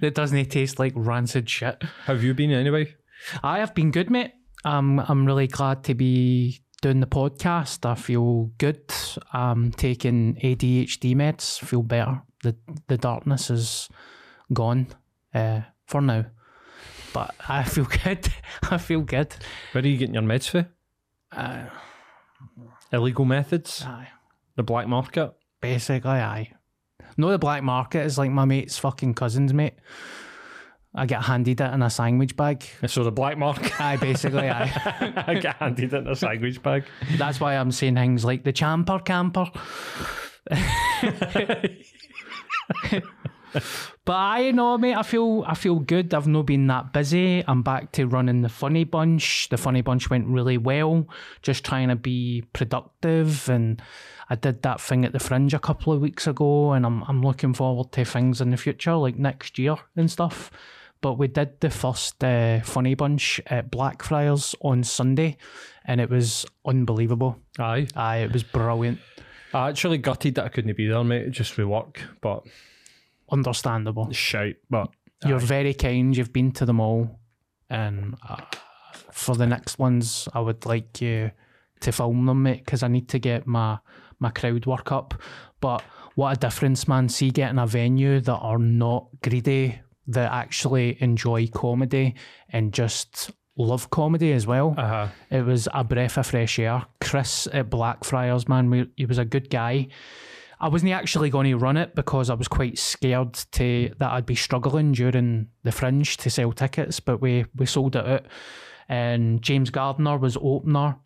that 0.00 0.12
doesn't 0.14 0.50
taste 0.50 0.78
like 0.78 0.92
rancid 0.94 1.48
shit. 1.48 1.82
Have 2.04 2.22
you 2.22 2.34
been 2.34 2.50
anyway? 2.50 2.94
I 3.42 3.58
have 3.58 3.74
been 3.74 3.90
good, 3.90 4.10
mate. 4.10 4.32
Um, 4.64 5.00
I'm 5.00 5.26
really 5.26 5.46
glad 5.48 5.84
to 5.84 5.94
be 5.94 6.62
doing 6.80 7.00
the 7.00 7.06
podcast. 7.06 7.84
I 7.88 7.94
feel 7.94 8.50
good. 8.58 8.82
I'm 9.32 9.70
taking 9.72 10.36
ADHD 10.42 11.14
meds. 11.14 11.58
Feel 11.60 11.82
better. 11.82 12.22
The 12.42 12.56
the 12.88 12.98
darkness 12.98 13.50
is 13.50 13.88
gone 14.52 14.88
uh, 15.34 15.60
for 15.86 16.00
now, 16.00 16.26
but 17.12 17.34
I 17.48 17.62
feel 17.64 17.86
good. 18.04 18.28
I 18.70 18.78
feel 18.78 19.00
good. 19.02 19.34
Where 19.72 19.82
are 19.84 19.86
you 19.86 19.96
getting 19.96 20.14
your 20.14 20.24
meds 20.24 20.48
for? 20.48 20.68
Uh, 21.30 21.64
Illegal 22.92 23.24
methods? 23.24 23.82
aye. 23.86 24.08
The 24.56 24.62
black 24.62 24.86
market? 24.86 25.32
Basically, 25.60 26.10
aye. 26.10 26.52
No, 27.16 27.30
the 27.30 27.38
black 27.38 27.62
market 27.62 28.04
is 28.04 28.18
like 28.18 28.30
my 28.30 28.44
mate's 28.44 28.78
fucking 28.78 29.14
cousins, 29.14 29.54
mate. 29.54 29.74
I 30.94 31.06
get 31.06 31.22
handed 31.22 31.58
it 31.60 31.72
in 31.72 31.80
a 31.82 31.88
sandwich 31.88 32.36
bag. 32.36 32.64
So 32.86 33.02
the 33.02 33.10
black 33.10 33.38
market. 33.38 33.80
Aye, 33.80 33.96
basically, 33.96 34.50
aye. 34.50 35.24
I 35.26 35.34
get 35.34 35.56
handed 35.56 35.94
it 35.94 35.96
in 35.96 36.06
a 36.08 36.14
sandwich 36.14 36.62
bag. 36.62 36.84
That's 37.16 37.40
why 37.40 37.56
I'm 37.56 37.72
saying 37.72 37.94
things 37.94 38.26
like 38.26 38.44
the 38.44 38.52
champer 38.52 39.02
camper. 39.02 39.46
but 44.04 44.14
I 44.14 44.50
know, 44.50 44.78
mate. 44.78 44.94
I 44.94 45.02
feel 45.02 45.44
I 45.46 45.54
feel 45.54 45.78
good. 45.78 46.14
I've 46.14 46.26
not 46.26 46.46
been 46.46 46.66
that 46.68 46.92
busy. 46.92 47.44
I'm 47.46 47.62
back 47.62 47.92
to 47.92 48.06
running 48.06 48.42
the 48.42 48.48
funny 48.48 48.84
bunch. 48.84 49.48
The 49.48 49.56
funny 49.56 49.80
bunch 49.80 50.10
went 50.10 50.26
really 50.26 50.58
well. 50.58 51.08
Just 51.42 51.64
trying 51.64 51.88
to 51.88 51.96
be 51.96 52.44
productive, 52.52 53.48
and 53.48 53.82
I 54.30 54.34
did 54.34 54.62
that 54.62 54.80
thing 54.80 55.04
at 55.04 55.12
the 55.12 55.18
Fringe 55.18 55.54
a 55.54 55.58
couple 55.58 55.92
of 55.92 56.00
weeks 56.00 56.26
ago, 56.26 56.72
and 56.72 56.86
I'm 56.86 57.02
I'm 57.04 57.22
looking 57.22 57.54
forward 57.54 57.92
to 57.92 58.04
things 58.04 58.40
in 58.40 58.50
the 58.50 58.56
future, 58.56 58.94
like 58.94 59.18
next 59.18 59.58
year 59.58 59.76
and 59.96 60.10
stuff. 60.10 60.50
But 61.00 61.18
we 61.18 61.26
did 61.26 61.60
the 61.60 61.68
first 61.68 62.22
uh, 62.22 62.60
funny 62.60 62.94
bunch 62.94 63.40
at 63.48 63.72
Blackfriars 63.72 64.54
on 64.60 64.84
Sunday, 64.84 65.36
and 65.84 66.00
it 66.00 66.08
was 66.08 66.46
unbelievable. 66.64 67.38
Aye. 67.58 67.88
Aye, 67.96 68.18
it 68.18 68.32
was 68.32 68.44
brilliant. 68.44 69.00
I 69.52 69.68
actually 69.68 69.98
gutted 69.98 70.36
that 70.36 70.44
I 70.44 70.48
couldn't 70.48 70.76
be 70.76 70.86
there, 70.86 71.02
mate, 71.02 71.30
just 71.32 71.52
for 71.52 71.66
work. 71.66 72.00
But 72.20 72.46
Understandable. 73.32 74.10
shite. 74.12 74.56
But 74.70 74.90
You're 75.26 75.38
very 75.38 75.74
kind. 75.74 76.16
You've 76.16 76.32
been 76.32 76.52
to 76.52 76.66
them 76.66 76.80
all, 76.80 77.18
and 77.70 78.16
uh, 78.28 78.36
for 79.12 79.34
the 79.34 79.46
next 79.46 79.78
ones, 79.78 80.28
I 80.34 80.40
would 80.40 80.66
like 80.66 81.00
you 81.00 81.30
to 81.80 81.92
film 81.92 82.26
them, 82.26 82.42
mate, 82.44 82.64
because 82.64 82.82
I 82.82 82.88
need 82.88 83.08
to 83.08 83.18
get 83.18 83.46
my 83.46 83.78
my 84.18 84.30
crowd 84.30 84.66
work 84.66 84.92
up. 84.92 85.14
But 85.60 85.82
what 86.14 86.36
a 86.36 86.40
difference, 86.40 86.86
man! 86.88 87.08
See, 87.08 87.30
getting 87.30 87.58
a 87.58 87.66
venue 87.66 88.20
that 88.20 88.36
are 88.36 88.58
not 88.58 89.08
greedy, 89.22 89.80
that 90.08 90.32
actually 90.32 91.00
enjoy 91.00 91.46
comedy 91.48 92.14
and 92.50 92.72
just 92.72 93.30
love 93.56 93.90
comedy 93.90 94.32
as 94.32 94.46
well. 94.46 94.74
uh 94.76 95.08
It 95.30 95.44
was 95.44 95.68
a 95.72 95.84
breath 95.84 96.18
of 96.18 96.26
fresh 96.26 96.58
air. 96.58 96.84
Chris 97.00 97.46
at 97.52 97.70
Blackfriars, 97.70 98.48
man, 98.48 98.70
we, 98.70 98.86
he 98.96 99.06
was 99.06 99.18
a 99.18 99.24
good 99.24 99.50
guy. 99.50 99.88
I 100.62 100.68
wasn't 100.68 100.92
actually 100.92 101.28
going 101.28 101.50
to 101.50 101.56
run 101.56 101.76
it 101.76 101.94
because 101.94 102.30
I 102.30 102.34
was 102.34 102.46
quite 102.48 102.78
scared 102.78 103.34
to 103.52 103.92
that 103.98 104.12
I'd 104.12 104.26
be 104.26 104.36
struggling 104.36 104.92
during 104.92 105.48
the 105.64 105.72
fringe 105.72 106.16
to 106.18 106.30
sell 106.30 106.52
tickets, 106.52 107.00
but 107.00 107.20
we 107.20 107.44
we 107.56 107.66
sold 107.66 107.96
it 107.96 108.06
out. 108.06 108.26
And 108.88 109.42
James 109.42 109.70
Gardner 109.70 110.16
was 110.18 110.36
opener. 110.40 110.96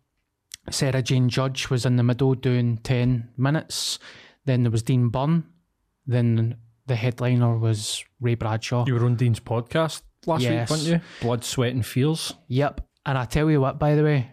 Sarah 0.69 1.01
Jane 1.01 1.27
Judge 1.29 1.69
was 1.69 1.85
in 1.85 1.95
the 1.95 2.03
middle 2.03 2.35
doing 2.35 2.77
ten 2.77 3.29
minutes. 3.37 3.99
Then 4.45 4.63
there 4.63 4.71
was 4.71 4.83
Dean 4.83 5.09
Byrne. 5.09 5.43
Then 6.05 6.57
the 6.85 6.95
headliner 6.95 7.57
was 7.57 8.03
Ray 8.21 8.35
Bradshaw. 8.35 8.85
you 8.87 8.93
were 8.93 9.05
on 9.05 9.15
Dean's 9.15 9.39
podcast 9.39 10.03
last 10.25 10.41
Yes. 10.43 10.69
week, 10.69 10.77
weren't 10.77 10.89
you? 10.89 11.01
Blood, 11.21 11.43
sweat, 11.43 11.73
and 11.73 11.85
fears. 11.85 12.33
Yep. 12.47 12.81
And 13.05 13.17
I 13.17 13.25
tell 13.25 13.49
you 13.49 13.59
what, 13.59 13.79
by 13.79 13.95
the 13.95 14.03
way, 14.03 14.29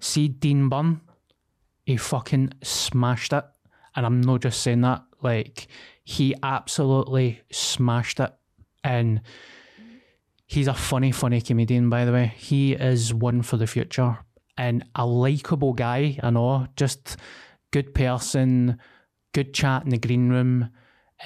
see 0.00 0.28
Dean 0.28 0.68
Byrne, 0.68 1.00
he 1.84 1.96
fucking 1.96 2.52
smashed 2.62 3.32
it. 3.32 3.44
And 3.96 4.06
I'm 4.06 4.20
not 4.20 4.42
just 4.42 4.62
saying 4.62 4.82
that, 4.82 5.02
like, 5.22 5.68
he 6.04 6.34
absolutely 6.42 7.40
smashed 7.50 8.20
it. 8.20 8.32
And 8.82 9.22
he's 10.46 10.68
a 10.68 10.74
funny, 10.74 11.12
funny 11.12 11.40
comedian, 11.40 11.90
by 11.90 12.04
the 12.04 12.12
way. 12.12 12.32
He 12.36 12.72
is 12.72 13.12
one 13.12 13.42
for 13.42 13.56
the 13.56 13.66
future. 13.66 14.18
And 14.56 14.84
a 14.94 15.06
likable 15.06 15.72
guy, 15.72 16.18
I 16.22 16.30
know, 16.30 16.66
just 16.76 17.16
good 17.72 17.94
person, 17.94 18.78
good 19.32 19.54
chat 19.54 19.84
in 19.84 19.90
the 19.90 19.98
green 19.98 20.28
room 20.28 20.70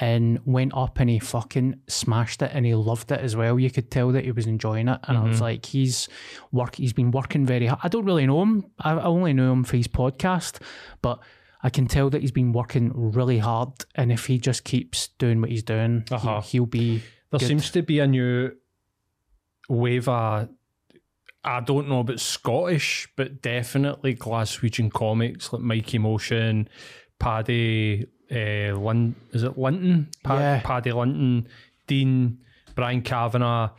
and 0.00 0.40
went 0.44 0.75
up 0.75 0.99
and 0.99 1.09
he 1.09 1.18
fucking 1.18 1.80
smashed 1.88 2.42
it 2.42 2.50
and 2.52 2.66
he 2.66 2.75
loved 2.75 3.12
it 3.12 3.21
as 3.21 3.37
well. 3.37 3.59
You 3.59 3.71
could 3.71 3.90
tell 3.90 4.11
that 4.12 4.25
he 4.25 4.33
was 4.33 4.47
enjoying 4.47 4.88
it. 4.88 4.99
And 5.04 5.16
I 5.16 5.23
was 5.23 5.37
mm-hmm. 5.37 5.42
like, 5.42 5.66
he's 5.66 6.09
work 6.50 6.75
he's 6.76 6.92
been 6.92 7.12
working 7.12 7.47
very 7.47 7.66
hard. 7.66 7.80
I 7.83 7.88
don't 7.88 8.04
really 8.04 8.26
know 8.26 8.42
him. 8.42 8.66
I 8.80 8.92
I 8.92 9.04
only 9.04 9.33
know 9.33 9.52
him 9.52 9.64
for 9.64 9.76
his 9.76 9.88
podcast, 9.88 10.61
but 11.00 11.21
I 11.64 11.71
can 11.71 11.87
tell 11.87 12.11
that 12.11 12.21
he's 12.21 12.30
been 12.30 12.52
working 12.52 12.92
really 12.94 13.38
hard. 13.38 13.71
And 13.97 14.12
if 14.12 14.26
he 14.26 14.38
just 14.38 14.62
keeps 14.64 15.09
doing 15.18 15.40
what 15.40 15.50
he's 15.50 15.62
doing, 15.64 16.04
Uh-huh. 16.11 16.42
he, 16.42 16.61
will 16.61 16.66
be 16.66 16.99
There 17.30 17.40
good. 17.40 17.47
seems 17.49 17.71
to 17.71 17.83
be 17.83 17.99
a 18.00 18.06
new 18.06 18.52
wave 19.68 20.06
of, 20.09 20.49
I 21.42 21.61
don't 21.61 21.88
know 21.88 22.00
about 22.00 22.21
Scottish, 22.21 23.09
but 23.16 23.40
definitely 23.42 24.14
Glaswegian 24.14 24.92
comics 24.92 25.53
like 25.53 25.62
Mikey 25.62 25.98
Motion, 25.98 26.68
Paddy, 27.18 28.07
uh, 28.31 28.77
Lin, 28.79 29.14
is 29.33 29.42
it 29.42 29.57
Linton? 29.59 30.09
Pa- 30.22 30.38
Yeah. 30.38 30.61
Paddy 30.62 30.92
Linton, 30.92 31.48
Dean, 31.87 32.38
Brian 32.74 33.03
Kavanagh, 33.03 33.70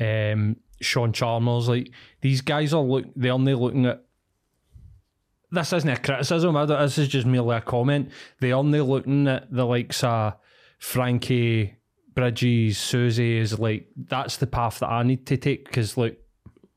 um, 0.00 0.56
Sean 0.80 1.12
Chalmers. 1.12 1.68
Like 1.68 1.90
these 2.20 2.40
guys 2.40 2.72
are 2.74 2.82
look, 2.82 3.04
they're 3.16 3.32
only 3.32 3.54
looking 3.54 3.86
at. 3.86 4.00
This 5.54 5.72
isn't 5.72 5.88
a 5.88 5.96
criticism. 5.96 6.56
I 6.56 6.66
don't- 6.66 6.80
This 6.80 6.98
is 6.98 7.08
just 7.08 7.26
merely 7.26 7.56
a 7.56 7.60
comment. 7.60 8.10
They're 8.40 8.54
only 8.54 8.80
looking 8.80 9.28
at 9.28 9.52
the 9.52 9.64
likes 9.64 10.02
of 10.02 10.34
Frankie, 10.78 11.76
Bridges, 12.14 12.78
Susie 12.78 13.38
is 13.38 13.58
like 13.58 13.88
that's 13.96 14.36
the 14.36 14.46
path 14.46 14.78
that 14.78 14.88
I 14.88 15.02
need 15.02 15.26
to 15.26 15.36
take 15.36 15.64
because 15.64 15.96
like 15.96 16.20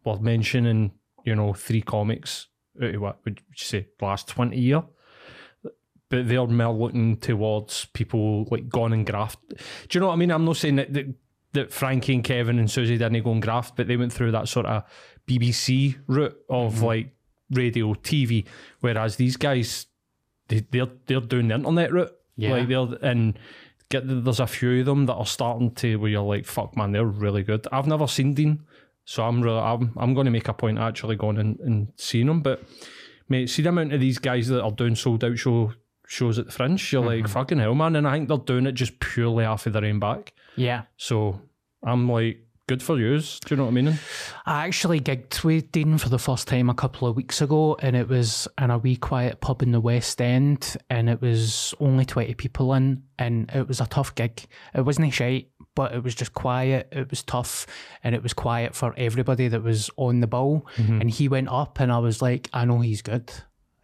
we're 0.03 0.17
mentioning 0.19 0.91
you 1.25 1.35
know 1.35 1.53
three 1.53 1.81
comics 1.81 2.47
out 2.81 2.95
of 2.95 3.01
what 3.01 3.19
would 3.23 3.39
you 3.49 3.55
say 3.55 3.87
last 4.01 4.27
twenty 4.27 4.59
year, 4.59 4.83
but 6.09 6.27
they're 6.27 6.47
more 6.47 6.73
looking 6.73 7.17
towards 7.17 7.85
people 7.85 8.47
like 8.49 8.67
gone 8.67 8.93
and 8.93 9.05
graft. 9.05 9.37
Do 9.49 9.57
you 9.91 9.99
know 9.99 10.07
what 10.07 10.13
I 10.13 10.17
mean? 10.17 10.31
I'm 10.31 10.45
not 10.45 10.57
saying 10.57 10.77
that 10.77 10.93
that, 10.93 11.13
that 11.53 11.71
Frankie 11.71 12.15
and 12.15 12.23
Kevin 12.23 12.57
and 12.57 12.71
Susie 12.71 12.97
didn't 12.97 13.23
go 13.23 13.31
and 13.31 13.41
graft, 13.41 13.75
but 13.75 13.87
they 13.87 13.97
went 13.97 14.13
through 14.13 14.31
that 14.31 14.47
sort 14.47 14.65
of 14.65 14.83
BBC 15.27 15.97
route 16.07 16.37
of 16.49 16.75
mm-hmm. 16.75 16.85
like 16.85 17.16
radio, 17.51 17.93
TV, 17.95 18.45
whereas 18.79 19.15
these 19.15 19.38
guys 19.38 19.88
they, 20.47 20.65
they're 20.71 20.88
they're 21.05 21.21
doing 21.21 21.49
the 21.49 21.55
internet 21.55 21.91
route. 21.91 22.13
Yeah. 22.36 22.51
Like 22.51 22.67
they're 22.67 23.10
and 23.10 23.38
get 23.89 24.03
there's 24.05 24.39
a 24.39 24.47
few 24.47 24.79
of 24.79 24.86
them 24.86 25.05
that 25.05 25.15
are 25.15 25.25
starting 25.25 25.71
to 25.75 25.97
where 25.97 26.12
you're 26.12 26.21
like, 26.21 26.45
fuck 26.45 26.75
man, 26.75 26.91
they're 26.91 27.05
really 27.05 27.43
good. 27.43 27.67
I've 27.71 27.88
never 27.88 28.07
seen 28.07 28.33
Dean, 28.33 28.63
so 29.05 29.23
I'm 29.23 29.41
really 29.41 29.60
I'm 29.60 29.93
I'm 29.97 30.13
going 30.13 30.25
to 30.25 30.31
make 30.31 30.47
a 30.47 30.53
point 30.53 30.77
of 30.77 30.83
actually 30.83 31.15
going 31.15 31.38
and, 31.38 31.60
and 31.60 31.93
seeing 31.95 32.27
them. 32.27 32.41
But 32.41 32.63
mate, 33.29 33.49
see 33.49 33.62
the 33.62 33.69
amount 33.69 33.93
of 33.93 33.99
these 33.99 34.19
guys 34.19 34.47
that 34.47 34.63
are 34.63 34.71
doing 34.71 34.95
sold 34.95 35.23
out 35.23 35.38
show 35.38 35.73
shows 36.07 36.39
at 36.39 36.45
the 36.45 36.51
Fringe. 36.51 36.91
You're 36.91 37.03
like 37.03 37.23
mm-hmm. 37.23 37.33
fucking 37.33 37.60
hell, 37.60 37.75
man, 37.75 37.95
and 37.95 38.07
I 38.07 38.13
think 38.13 38.29
they're 38.29 38.38
doing 38.38 38.65
it 38.65 38.73
just 38.73 38.99
purely 38.99 39.45
off 39.45 39.65
of 39.65 39.73
their 39.73 39.86
own 39.86 39.99
back. 39.99 40.33
Yeah. 40.55 40.83
So 40.97 41.41
I'm 41.83 42.10
like, 42.10 42.46
good 42.67 42.84
for 42.84 42.99
yous. 42.99 43.39
Do 43.39 43.56
you 43.56 43.58
know 43.58 43.63
what 43.63 43.71
I 43.71 43.82
mean? 43.82 43.99
I 44.45 44.65
actually 44.65 44.99
gigged 44.99 45.43
with 45.43 45.71
Dean 45.71 45.97
for 45.97 46.10
the 46.10 46.19
first 46.19 46.47
time 46.47 46.69
a 46.69 46.73
couple 46.73 47.08
of 47.08 47.15
weeks 47.15 47.41
ago, 47.41 47.77
and 47.82 47.95
it 47.95 48.10
was 48.10 48.47
in 48.62 48.69
a 48.69 48.77
wee 48.77 48.97
quiet 48.97 49.39
pub 49.39 49.62
in 49.62 49.71
the 49.71 49.80
West 49.80 50.21
End, 50.21 50.75
and 50.89 51.10
it 51.10 51.21
was 51.21 51.73
only 51.80 52.06
20 52.06 52.34
people 52.36 52.73
in, 52.73 53.03
and 53.17 53.49
it 53.53 53.67
was 53.67 53.80
a 53.80 53.88
tough 53.88 54.13
gig. 54.15 54.45
It 54.75 54.82
wasn't 54.82 55.08
a 55.08 55.12
shite, 55.12 55.49
but 55.75 55.93
it 55.93 56.03
was 56.03 56.13
just 56.13 56.34
quiet. 56.34 56.89
It 56.91 57.10
was 57.10 57.23
tough, 57.23 57.65
and 58.03 58.13
it 58.13 58.21
was 58.21 58.34
quiet 58.34 58.75
for 58.75 58.93
everybody 58.97 59.47
that 59.47 59.63
was 59.63 59.89
on 59.95 60.19
the 60.19 60.27
bill. 60.27 60.65
Mm-hmm. 60.75 61.01
And 61.01 61.10
he 61.10 61.30
went 61.30 61.47
up, 61.47 61.80
and 61.80 61.91
I 61.91 61.99
was 61.99 62.21
like, 62.21 62.49
I 62.51 62.65
know 62.65 62.82
he's 62.82 63.01
good. 63.01 63.32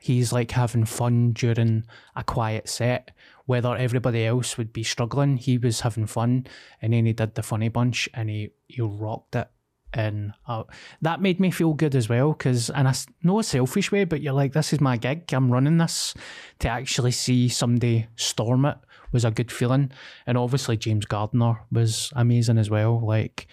He's 0.03 0.33
like 0.33 0.51
having 0.51 0.83
fun 0.83 1.31
during 1.31 1.85
a 2.13 2.25
quiet 2.25 2.67
set. 2.67 3.11
Whether 3.45 3.73
everybody 3.73 4.25
else 4.25 4.57
would 4.57 4.73
be 4.73 4.83
struggling, 4.83 5.37
he 5.37 5.57
was 5.57 5.79
having 5.79 6.07
fun, 6.07 6.45
and 6.81 6.91
then 6.91 7.05
he 7.05 7.13
did 7.13 7.35
the 7.35 7.41
funny 7.41 7.69
bunch, 7.69 8.09
and 8.13 8.29
he 8.29 8.49
he 8.67 8.81
rocked 8.81 9.37
it 9.37 9.47
and 9.93 10.33
uh, 10.47 10.63
that 11.01 11.21
made 11.21 11.39
me 11.39 11.51
feel 11.51 11.73
good 11.73 11.95
as 11.95 12.09
well 12.09 12.33
because 12.33 12.69
in 12.71 12.85
a 12.85 12.93
no 13.21 13.39
a 13.39 13.43
selfish 13.43 13.91
way 13.91 14.03
but 14.03 14.21
you're 14.21 14.33
like 14.33 14.53
this 14.53 14.73
is 14.73 14.81
my 14.81 14.97
gig 14.97 15.31
i'm 15.33 15.51
running 15.51 15.77
this 15.77 16.13
to 16.59 16.67
actually 16.67 17.11
see 17.11 17.47
somebody 17.47 18.07
storm 18.15 18.65
it 18.65 18.77
was 19.11 19.23
a 19.23 19.31
good 19.31 19.51
feeling 19.51 19.91
and 20.25 20.37
obviously 20.37 20.75
james 20.75 21.05
gardner 21.05 21.59
was 21.71 22.11
amazing 22.15 22.57
as 22.57 22.69
well 22.71 22.99
like 23.05 23.47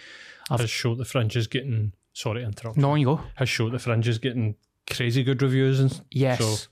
His 0.58 0.70
show 0.70 0.94
the 0.94 1.04
Fringe 1.04 1.36
is 1.36 1.46
getting 1.46 1.92
sorry 2.14 2.40
to 2.40 2.46
interrupt. 2.46 2.78
no 2.78 2.94
you 2.94 3.04
go 3.04 3.20
His 3.38 3.50
show 3.50 3.68
the 3.68 3.78
Fringe 3.78 4.08
is 4.08 4.18
getting 4.18 4.56
crazy 4.90 5.22
good 5.22 5.42
reviews 5.42 5.80
and 5.80 6.00
yes. 6.10 6.38
So. 6.38 6.68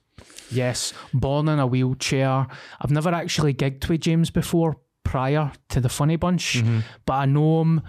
Yes. 0.51 0.95
Born 1.13 1.49
in 1.49 1.59
a 1.59 1.67
wheelchair. 1.67 2.47
I've 2.81 2.91
never 2.91 3.11
actually 3.11 3.55
gigged 3.55 3.89
with 3.89 4.01
james 4.01 4.31
before 4.31 4.77
prior 5.05 5.53
to 5.71 5.81
the 5.81 5.89
funny 5.89 6.17
bunch 6.17 6.57
mm-hmm. 6.57 6.81
but 7.07 7.15
i 7.15 7.25
know 7.25 7.63
him 7.63 7.81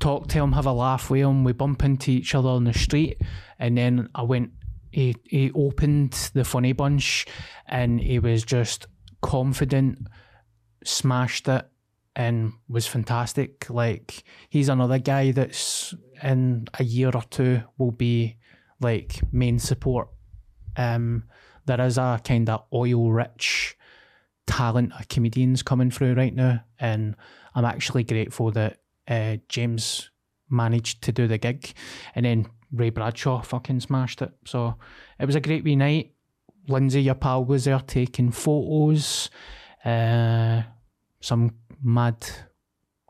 talk 0.00 0.28
to 0.28 0.36
him 0.36 0.52
have 0.52 0.66
a 0.66 0.72
laugh 0.72 1.08
with 1.08 1.22
him. 1.22 1.42
We 1.42 1.52
bump 1.52 1.82
into 1.82 2.10
each 2.10 2.34
other 2.34 2.50
on 2.50 2.64
the 2.64 2.74
street 2.74 3.22
and 3.58 3.78
then 3.78 4.08
i 4.14 4.22
went 4.22 4.50
he, 4.90 5.16
he 5.24 5.50
opened 5.54 6.12
the 6.34 6.44
funny 6.44 6.72
bunch 6.72 7.26
and 7.66 8.00
he 8.00 8.18
was 8.18 8.42
just 8.42 8.86
confident 9.22 9.98
smashed 10.84 11.48
it 11.48 11.66
and 12.16 12.52
was 12.68 12.86
fantastic. 12.86 13.70
Like 13.70 14.24
he's 14.48 14.68
another 14.68 14.98
guy 14.98 15.30
that's 15.30 15.94
in 16.22 16.66
a 16.78 16.84
year 16.84 17.10
or 17.14 17.22
two 17.30 17.62
will 17.78 17.92
be 17.92 18.36
like 18.80 19.20
main 19.32 19.58
support 19.58 20.08
um 20.76 21.24
there 21.66 21.80
is 21.80 21.98
a 21.98 22.20
kind 22.24 22.48
of 22.48 22.64
oil 22.72 23.10
rich 23.10 23.76
talent 24.46 24.92
of 24.98 25.08
comedians 25.08 25.62
coming 25.62 25.90
through 25.90 26.14
right 26.14 26.34
now 26.34 26.60
and 26.80 27.14
i'm 27.54 27.64
actually 27.64 28.04
grateful 28.04 28.50
that 28.50 28.80
uh, 29.08 29.36
james 29.48 30.10
managed 30.50 31.02
to 31.02 31.12
do 31.12 31.26
the 31.26 31.38
gig 31.38 31.72
and 32.14 32.24
then 32.24 32.46
ray 32.72 32.90
bradshaw 32.90 33.40
fucking 33.42 33.80
smashed 33.80 34.22
it. 34.22 34.32
So 34.44 34.76
it 35.18 35.26
was 35.26 35.34
a 35.34 35.40
great 35.40 35.64
wee 35.64 35.76
night. 35.76 36.12
Lindsay 36.68 37.02
your 37.02 37.14
pal 37.14 37.44
was 37.44 37.64
there 37.64 37.80
taking 37.80 38.30
photos 38.30 39.30
uh, 39.84 40.62
some 41.20 41.54
mad 41.82 42.26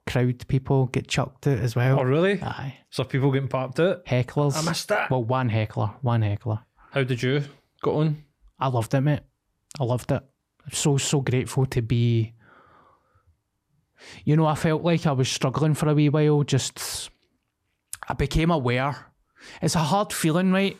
crowd 0.08 0.46
people 0.48 0.86
get 0.86 1.06
chucked 1.06 1.46
out 1.46 1.58
as 1.58 1.76
well. 1.76 2.00
Oh, 2.00 2.02
really? 2.02 2.42
Aye. 2.42 2.78
So 2.90 3.04
people 3.04 3.30
getting 3.30 3.48
popped 3.48 3.78
out. 3.78 4.04
Hecklers. 4.06 4.56
I 4.56 4.62
missed 4.68 4.88
that. 4.88 5.10
Well, 5.10 5.22
one 5.22 5.48
heckler. 5.48 5.90
One 6.02 6.22
heckler. 6.22 6.60
How 6.90 7.04
did 7.04 7.22
you 7.22 7.44
got 7.82 7.94
on? 7.94 8.24
I 8.58 8.68
loved 8.68 8.94
it, 8.94 9.00
mate. 9.02 9.20
I 9.78 9.84
loved 9.84 10.10
it. 10.10 10.22
So, 10.72 10.96
so 10.96 11.20
grateful 11.20 11.66
to 11.66 11.82
be. 11.82 12.34
You 14.24 14.36
know, 14.36 14.46
I 14.46 14.54
felt 14.54 14.82
like 14.82 15.06
I 15.06 15.12
was 15.12 15.28
struggling 15.28 15.74
for 15.74 15.88
a 15.88 15.94
wee 15.94 16.08
while. 16.08 16.42
Just, 16.44 17.10
I 18.08 18.14
became 18.14 18.50
aware. 18.50 19.12
It's 19.60 19.74
a 19.74 19.80
hard 19.80 20.12
feeling, 20.12 20.52
right? 20.52 20.76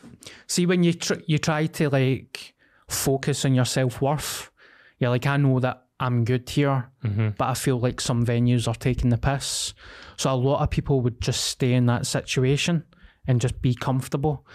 See, 0.47 0.65
when 0.65 0.83
you 0.83 0.93
tr- 0.93 1.21
you 1.27 1.37
try 1.37 1.65
to 1.67 1.89
like 1.89 2.53
focus 2.87 3.45
on 3.45 3.55
your 3.55 3.65
self 3.65 4.01
worth, 4.01 4.51
you're 4.99 5.09
like, 5.09 5.25
I 5.25 5.37
know 5.37 5.59
that 5.59 5.85
I'm 5.99 6.23
good 6.23 6.49
here, 6.49 6.89
mm-hmm. 7.03 7.29
but 7.37 7.49
I 7.49 7.53
feel 7.53 7.79
like 7.79 7.99
some 7.99 8.25
venues 8.25 8.67
are 8.67 8.75
taking 8.75 9.09
the 9.09 9.17
piss. 9.17 9.73
So 10.17 10.31
a 10.31 10.35
lot 10.35 10.61
of 10.61 10.69
people 10.69 11.01
would 11.01 11.19
just 11.21 11.45
stay 11.45 11.73
in 11.73 11.87
that 11.87 12.05
situation 12.05 12.85
and 13.27 13.41
just 13.41 13.61
be 13.61 13.75
comfortable. 13.75 14.45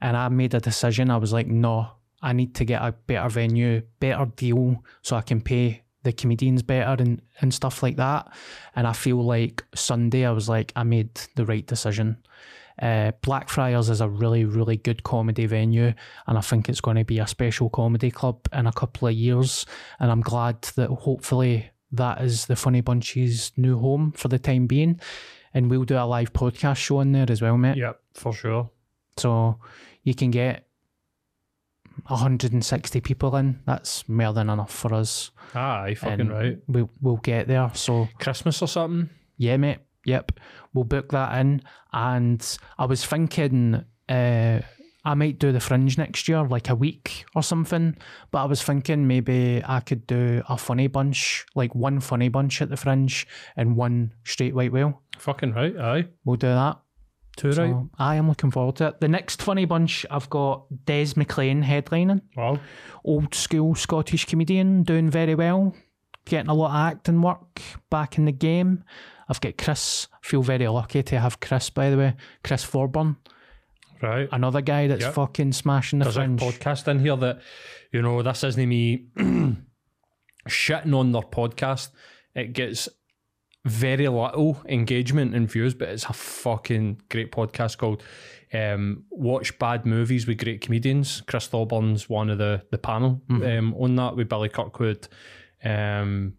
And 0.00 0.16
I 0.16 0.28
made 0.28 0.54
a 0.54 0.60
decision. 0.60 1.10
I 1.10 1.16
was 1.16 1.32
like, 1.32 1.46
no, 1.46 1.88
I 2.22 2.32
need 2.32 2.54
to 2.56 2.64
get 2.64 2.82
a 2.82 2.92
better 2.92 3.28
venue, 3.28 3.82
better 3.98 4.26
deal, 4.36 4.82
so 5.02 5.16
I 5.16 5.22
can 5.22 5.40
pay 5.40 5.82
the 6.02 6.12
comedians 6.12 6.62
better 6.62 7.02
and, 7.02 7.20
and 7.40 7.52
stuff 7.52 7.82
like 7.82 7.96
that. 7.96 8.32
And 8.76 8.86
I 8.86 8.92
feel 8.92 9.22
like 9.22 9.64
Sunday, 9.74 10.24
I 10.24 10.30
was 10.30 10.48
like, 10.48 10.72
I 10.76 10.82
made 10.82 11.14
the 11.36 11.44
right 11.44 11.66
decision. 11.66 12.16
Uh, 12.80 13.12
Blackfriars 13.22 13.90
is 13.90 14.00
a 14.00 14.08
really, 14.08 14.44
really 14.44 14.76
good 14.76 15.02
comedy 15.02 15.46
venue, 15.46 15.92
and 16.26 16.38
I 16.38 16.40
think 16.40 16.68
it's 16.68 16.80
going 16.80 16.96
to 16.96 17.04
be 17.04 17.18
a 17.18 17.26
special 17.26 17.68
comedy 17.68 18.10
club 18.10 18.40
in 18.52 18.66
a 18.66 18.72
couple 18.72 19.08
of 19.08 19.14
years. 19.14 19.66
And 19.98 20.10
I'm 20.10 20.22
glad 20.22 20.62
that 20.76 20.88
hopefully 20.88 21.70
that 21.92 22.22
is 22.22 22.46
the 22.46 22.56
Funny 22.56 22.80
Bunch's 22.80 23.52
new 23.56 23.78
home 23.78 24.12
for 24.12 24.28
the 24.28 24.38
time 24.38 24.66
being. 24.66 25.00
And 25.52 25.68
we'll 25.68 25.84
do 25.84 25.96
a 25.96 26.06
live 26.06 26.32
podcast 26.32 26.76
show 26.76 27.00
in 27.00 27.12
there 27.12 27.26
as 27.28 27.42
well, 27.42 27.58
mate. 27.58 27.76
Yep, 27.76 28.00
for 28.14 28.32
sure. 28.32 28.70
So 29.16 29.58
you 30.04 30.14
can 30.14 30.30
get 30.30 30.66
160 32.06 33.00
people 33.00 33.34
in. 33.36 33.60
That's 33.66 34.08
more 34.08 34.32
than 34.32 34.48
enough 34.48 34.72
for 34.72 34.94
us. 34.94 35.30
Aye, 35.54 35.94
fucking 35.94 36.20
And 36.20 36.30
right. 36.30 36.58
We'll, 36.68 36.90
we'll 37.00 37.16
get 37.16 37.48
there. 37.48 37.70
So 37.74 38.08
Christmas 38.18 38.62
or 38.62 38.68
something? 38.68 39.10
yeah, 39.36 39.56
mate. 39.56 39.78
Yep. 40.04 40.32
We'll 40.74 40.84
book 40.84 41.10
that 41.12 41.38
in. 41.40 41.62
And 41.92 42.58
I 42.78 42.86
was 42.86 43.04
thinking 43.04 43.84
uh, 44.08 44.60
I 45.04 45.14
might 45.14 45.38
do 45.38 45.52
the 45.52 45.60
fringe 45.60 45.96
next 45.96 46.28
year, 46.28 46.42
like 46.42 46.68
a 46.68 46.74
week 46.74 47.24
or 47.34 47.42
something. 47.42 47.96
But 48.30 48.42
I 48.42 48.44
was 48.44 48.62
thinking 48.62 49.06
maybe 49.06 49.62
I 49.64 49.80
could 49.80 50.06
do 50.06 50.42
a 50.48 50.56
funny 50.58 50.86
bunch, 50.88 51.46
like 51.54 51.74
one 51.74 52.00
funny 52.00 52.28
bunch 52.28 52.60
at 52.60 52.68
the 52.70 52.76
fringe 52.76 53.26
and 53.56 53.76
one 53.76 54.12
straight 54.24 54.54
white 54.54 54.72
whale. 54.72 55.02
Fucking 55.18 55.52
right, 55.52 55.76
aye. 55.76 56.08
We'll 56.24 56.36
do 56.36 56.48
that. 56.48 56.78
Too 57.36 57.52
So 57.52 57.64
right. 57.64 57.84
I 57.98 58.14
am 58.16 58.28
looking 58.28 58.50
forward 58.50 58.76
to 58.76 58.88
it. 58.88 59.00
The 59.00 59.08
next 59.08 59.40
funny 59.40 59.64
bunch, 59.64 60.04
I've 60.10 60.28
got 60.28 60.66
Des 60.84 61.12
McLean 61.16 61.62
headlining. 61.62 62.22
Wow. 62.36 62.58
old 63.04 63.34
school 63.34 63.74
Scottish 63.74 64.26
comedian, 64.26 64.82
doing 64.82 65.08
very 65.08 65.34
well, 65.34 65.74
getting 66.24 66.50
a 66.50 66.54
lot 66.54 66.70
of 66.70 66.92
acting 66.92 67.22
work 67.22 67.62
back 67.88 68.18
in 68.18 68.24
the 68.24 68.32
game. 68.32 68.84
I've 69.30 69.40
got 69.40 69.56
Chris, 69.56 70.08
feel 70.22 70.42
very 70.42 70.66
lucky 70.68 71.02
to 71.04 71.18
have 71.20 71.38
Chris, 71.40 71.70
by 71.70 71.88
the 71.88 71.96
way, 71.96 72.14
Chris 72.44 72.64
Thorburn, 72.64 73.16
Right. 74.02 74.28
another 74.32 74.60
guy 74.60 74.88
that's 74.88 75.02
Yep. 75.04 75.14
fucking 75.14 75.52
smashing 75.52 76.00
the 76.00 76.04
There's 76.06 76.16
a 76.16 76.20
fringe. 76.24 76.40
podcast 76.40 76.88
in 76.88 76.98
here 76.98 77.16
that, 77.16 77.40
you 77.92 78.02
know, 78.02 78.22
this 78.22 78.42
isn't 78.44 78.68
me 78.68 79.06
shitting 80.48 80.94
on 80.98 81.12
their 81.12 81.22
podcast. 81.22 81.90
It 82.34 82.52
gets 82.52 82.88
very 83.64 84.08
little 84.08 84.60
engagement 84.68 85.34
and 85.34 85.50
views, 85.50 85.74
but 85.74 85.88
it's 85.90 86.04
a 86.06 86.12
fucking 86.12 87.02
great 87.10 87.30
podcast 87.30 87.78
called 87.78 88.02
um, 88.52 89.04
Watch 89.10 89.58
Bad 89.58 89.84
Movies 89.86 90.26
with 90.26 90.38
Great 90.38 90.60
Comedians. 90.60 91.20
Chris 91.26 91.46
Thorburn's 91.48 92.08
one 92.08 92.30
of 92.30 92.38
the, 92.38 92.62
the 92.70 92.78
panel 92.78 93.22
um, 93.30 93.74
on 93.78 93.94
that 93.96 94.16
with 94.16 94.28
Billy 94.28 94.48
Kirkwood, 94.48 95.06
um, 95.62 96.34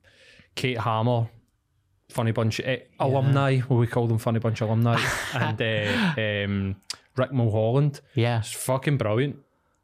Kate 0.56 0.80
Hammer, 0.80 1.30
Funny 2.12 2.32
Bunch 2.32 2.60
eh, 2.60 2.80
alumni, 3.00 3.62
we 3.70 3.88
call 3.88 4.08
them 4.08 4.18
Funny 4.20 4.40
Bunch 4.40 4.62
alumni, 4.62 5.00
and 5.34 5.62
uh, 5.62 6.22
um, 6.22 6.76
Rick 7.16 7.32
Mulholland. 7.34 8.02
yeah, 8.16 8.40
It's 8.40 8.52
fucking 8.52 8.98
brilliant. 8.98 9.38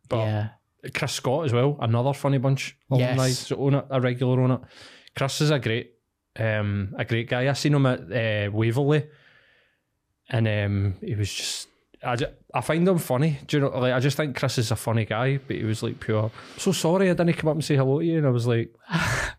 But 0.09 0.17
yeah, 0.17 0.47
Chris 0.93 1.13
Scott 1.13 1.45
as 1.45 1.53
well, 1.53 1.77
another 1.81 2.13
funny 2.13 2.37
bunch 2.37 2.77
alumni 2.89 3.27
Yes. 3.27 3.39
so 3.39 3.57
own 3.57 3.73
it, 3.75 3.85
a 3.89 3.99
regular 3.99 4.41
on 4.41 4.51
it. 4.51 4.59
Chris 5.15 5.41
is 5.41 5.51
a 5.51 5.59
great, 5.59 5.91
um, 6.39 6.93
a 6.97 7.03
great 7.03 7.27
guy. 7.27 7.49
I 7.49 7.53
seen 7.53 7.73
him 7.73 7.85
at 7.85 7.99
uh, 7.99 8.51
Waverley, 8.51 9.07
and 10.29 10.47
um, 10.47 10.93
he 11.01 11.15
was 11.15 11.33
just. 11.33 11.67
I, 12.03 12.15
ju- 12.15 12.27
I 12.53 12.61
find 12.61 12.87
him 12.87 12.99
funny. 12.99 13.39
Do 13.47 13.57
you 13.57 13.61
know? 13.63 13.69
Like 13.79 13.91
I 13.93 13.99
just 13.99 14.15
think 14.17 14.37
Chris 14.37 14.59
is 14.59 14.69
a 14.71 14.75
funny 14.75 15.03
guy, 15.03 15.37
but 15.45 15.55
he 15.57 15.63
was 15.63 15.81
like 15.81 15.99
pure. 15.99 16.29
So 16.57 16.71
sorry, 16.71 17.09
I 17.09 17.13
didn't 17.13 17.33
come 17.33 17.49
up 17.49 17.55
and 17.55 17.65
say 17.65 17.75
hello 17.75 17.99
to 17.99 18.05
you, 18.05 18.19
and 18.19 18.27
I 18.27 18.29
was 18.29 18.45
like, 18.47 18.71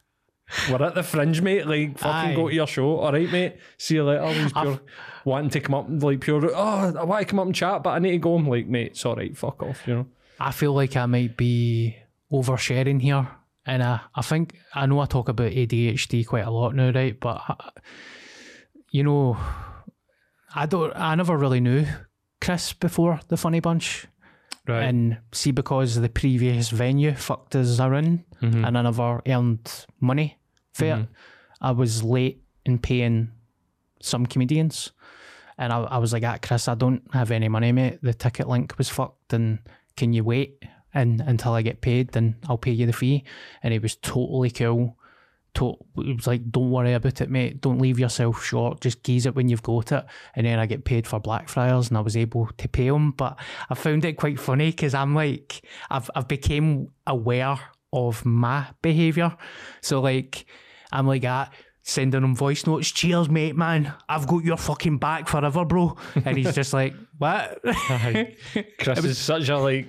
"We're 0.71 0.83
at 0.83 0.95
the 0.95 1.03
fringe, 1.03 1.41
mate. 1.43 1.67
Like 1.67 1.99
fucking 1.99 2.31
Aye. 2.33 2.35
go 2.35 2.49
to 2.49 2.55
your 2.55 2.67
show, 2.67 2.99
all 2.99 3.13
right, 3.13 3.31
mate. 3.31 3.57
See 3.77 3.95
you 3.97 4.05
later." 4.05 4.27
He's 4.33 4.53
pure 4.53 4.81
wanting 5.25 5.51
to 5.51 5.61
come 5.61 5.75
up 5.75 5.89
and 5.89 6.03
like 6.03 6.21
pure. 6.21 6.51
Oh, 6.55 6.95
I 6.99 7.05
want 7.05 7.21
to 7.21 7.31
come 7.31 7.39
up 7.41 7.47
and 7.47 7.55
chat, 7.55 7.83
but 7.83 7.91
I 7.91 7.99
need 7.99 8.13
to 8.13 8.19
go. 8.19 8.37
I'm 8.37 8.49
like, 8.49 8.67
mate, 8.67 8.93
it's 8.93 9.05
all 9.05 9.17
right. 9.17 9.37
Fuck 9.37 9.63
off. 9.63 9.87
You 9.87 9.95
know. 9.95 10.07
I 10.41 10.53
feel 10.53 10.73
like 10.73 10.97
I 10.97 11.05
might 11.07 11.37
be 11.37 11.97
oversharing 12.33 13.03
here. 13.03 13.29
And 13.67 13.83
I, 13.83 14.01
I 14.15 14.23
think, 14.23 14.55
I 14.75 14.87
know 14.87 15.01
I 15.01 15.05
talk 15.07 15.29
about 15.29 15.51
ADHD 15.53 16.27
quite 16.27 16.47
a 16.47 16.51
lot 16.51 16.75
now, 16.75 16.91
right? 16.93 17.19
But, 17.21 17.43
I, 17.47 17.71
you 18.91 19.03
know, 19.05 19.37
I 20.55 20.65
don't, 20.65 20.95
I 20.97 21.15
never 21.17 21.37
really 21.37 21.61
knew 21.61 21.85
Chris 22.41 22.73
before 22.73 23.21
the 23.29 23.37
Funny 23.37 23.61
Bunch. 23.61 24.07
Right. 24.67 24.85
And 24.85 25.19
see, 25.33 25.51
because 25.51 25.97
the 25.97 26.09
previous 26.09 26.71
venue 26.71 27.13
fucked 27.15 27.57
us 27.57 27.79
around 27.81 28.25
Mm-hmm. 28.41 28.65
and 28.65 28.79
I 28.79 28.83
never 28.83 29.21
earned 29.27 29.85
money 30.01 30.38
for 30.79 31.01
it, 31.01 31.09
I 31.61 31.73
was 31.73 32.03
late 32.03 32.43
in 32.65 32.79
paying 32.79 33.33
some 34.01 34.27
comedians. 34.27 34.93
And 35.59 35.73
I, 35.73 35.81
I 35.81 35.99
was 35.99 36.13
like, 36.13 36.25
ah, 36.25 36.39
Chris, 36.41 36.69
I 36.69 36.77
don't 36.77 37.03
have 37.13 37.33
any 37.33 37.49
money, 37.49 37.73
mate. 37.73 37.99
The 38.01 38.15
ticket 38.15 38.49
link 38.49 38.79
was 38.79 38.89
fucked. 38.89 39.33
And 39.33 39.59
can 39.97 40.13
you 40.13 40.23
wait 40.23 40.63
and 40.95 41.21
until 41.21 41.53
I 41.53 41.63
get 41.63 41.81
paid? 41.81 42.13
Then 42.13 42.37
I'll 42.49 42.59
pay 42.59 42.71
you 42.71 42.87
the 42.87 42.93
fee. 42.93 43.25
And 43.63 43.73
he 43.73 43.81
was 43.81 43.97
totally 43.97 44.51
cool. 44.51 44.97
To, 45.55 45.75
he 45.97 46.13
was 46.13 46.29
like, 46.29 46.49
don't 46.53 46.71
worry 46.71 46.93
about 46.93 47.21
it, 47.21 47.31
mate. 47.31 47.61
Don't 47.61 47.81
leave 47.81 47.99
yourself 47.99 48.45
short. 48.45 48.81
Just 48.81 49.03
geese 49.03 49.27
it 49.27 49.35
when 49.35 49.49
you've 49.49 49.65
got 49.65 49.91
it. 49.91 50.05
And 50.37 50.47
then 50.47 50.61
I 50.61 50.67
get 50.67 50.85
paid 50.85 51.09
for 51.09 51.19
Blackfriars 51.19 51.89
and 51.89 51.99
I 51.99 52.03
was 52.03 52.17
able 52.17 52.49
to 52.57 52.69
pay 52.69 52.87
him. 52.87 53.11
But 53.11 53.37
I 53.69 53.75
found 53.75 54.05
it 54.05 54.13
quite 54.13 54.39
funny 54.39 54.71
because 54.71 54.95
I'm 54.95 55.17
like, 55.17 55.63
I've, 55.91 56.09
I've 56.15 56.29
became 56.29 56.93
aware 57.05 57.59
of 57.93 58.25
my 58.25 58.67
behaviour. 58.81 59.37
So 59.81 60.01
like, 60.01 60.47
I'm 60.93 61.07
like, 61.07 61.25
ah, 61.25 61.51
sending 61.83 62.23
him 62.23 62.35
voice 62.37 62.67
notes. 62.67 62.91
Cheers, 62.91 63.29
mate, 63.29 63.57
man. 63.57 63.93
I've 64.09 64.27
got 64.27 64.45
your 64.45 64.57
fucking 64.57 64.99
back 64.99 65.29
forever, 65.29 65.65
bro. 65.65 65.97
And 66.25 66.37
he's 66.37 66.55
just 66.55 66.73
like, 66.73 66.95
what? 67.19 67.61
Chris 68.79 69.05
is 69.05 69.19
such 69.19 69.49
a 69.49 69.59
like, 69.59 69.89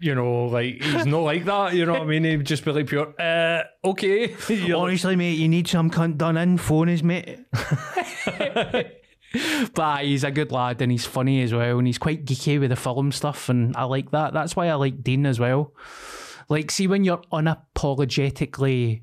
you 0.00 0.14
know, 0.14 0.46
like 0.46 0.80
he's 0.80 1.06
not 1.06 1.20
like 1.22 1.44
that. 1.44 1.74
You 1.74 1.86
know 1.86 1.92
what 1.94 2.02
I 2.02 2.06
mean? 2.06 2.24
He'd 2.24 2.44
just 2.44 2.64
be 2.64 2.70
like 2.72 2.86
pure. 2.86 3.14
Uh, 3.20 3.62
okay. 3.84 4.34
You're 4.48 4.78
like, 4.78 4.88
Honestly, 4.88 5.16
mate, 5.16 5.38
you 5.38 5.48
need 5.48 5.66
some 5.68 5.90
cunt 5.90 6.18
done 6.18 6.36
in. 6.36 6.56
Phone 6.58 6.88
is, 6.88 7.02
mate. 7.02 7.40
but 9.74 10.04
he's 10.04 10.24
a 10.24 10.30
good 10.30 10.52
lad 10.52 10.80
and 10.80 10.92
he's 10.92 11.04
funny 11.04 11.42
as 11.42 11.52
well. 11.52 11.78
And 11.78 11.86
he's 11.86 11.98
quite 11.98 12.24
geeky 12.24 12.60
with 12.60 12.70
the 12.70 12.76
film 12.76 13.10
stuff. 13.10 13.48
And 13.48 13.76
I 13.76 13.84
like 13.84 14.12
that. 14.12 14.32
That's 14.32 14.54
why 14.54 14.68
I 14.68 14.74
like 14.74 15.02
Dean 15.02 15.26
as 15.26 15.40
well. 15.40 15.74
Like, 16.48 16.70
see, 16.70 16.86
when 16.86 17.04
you're 17.04 17.22
unapologetically. 17.32 19.02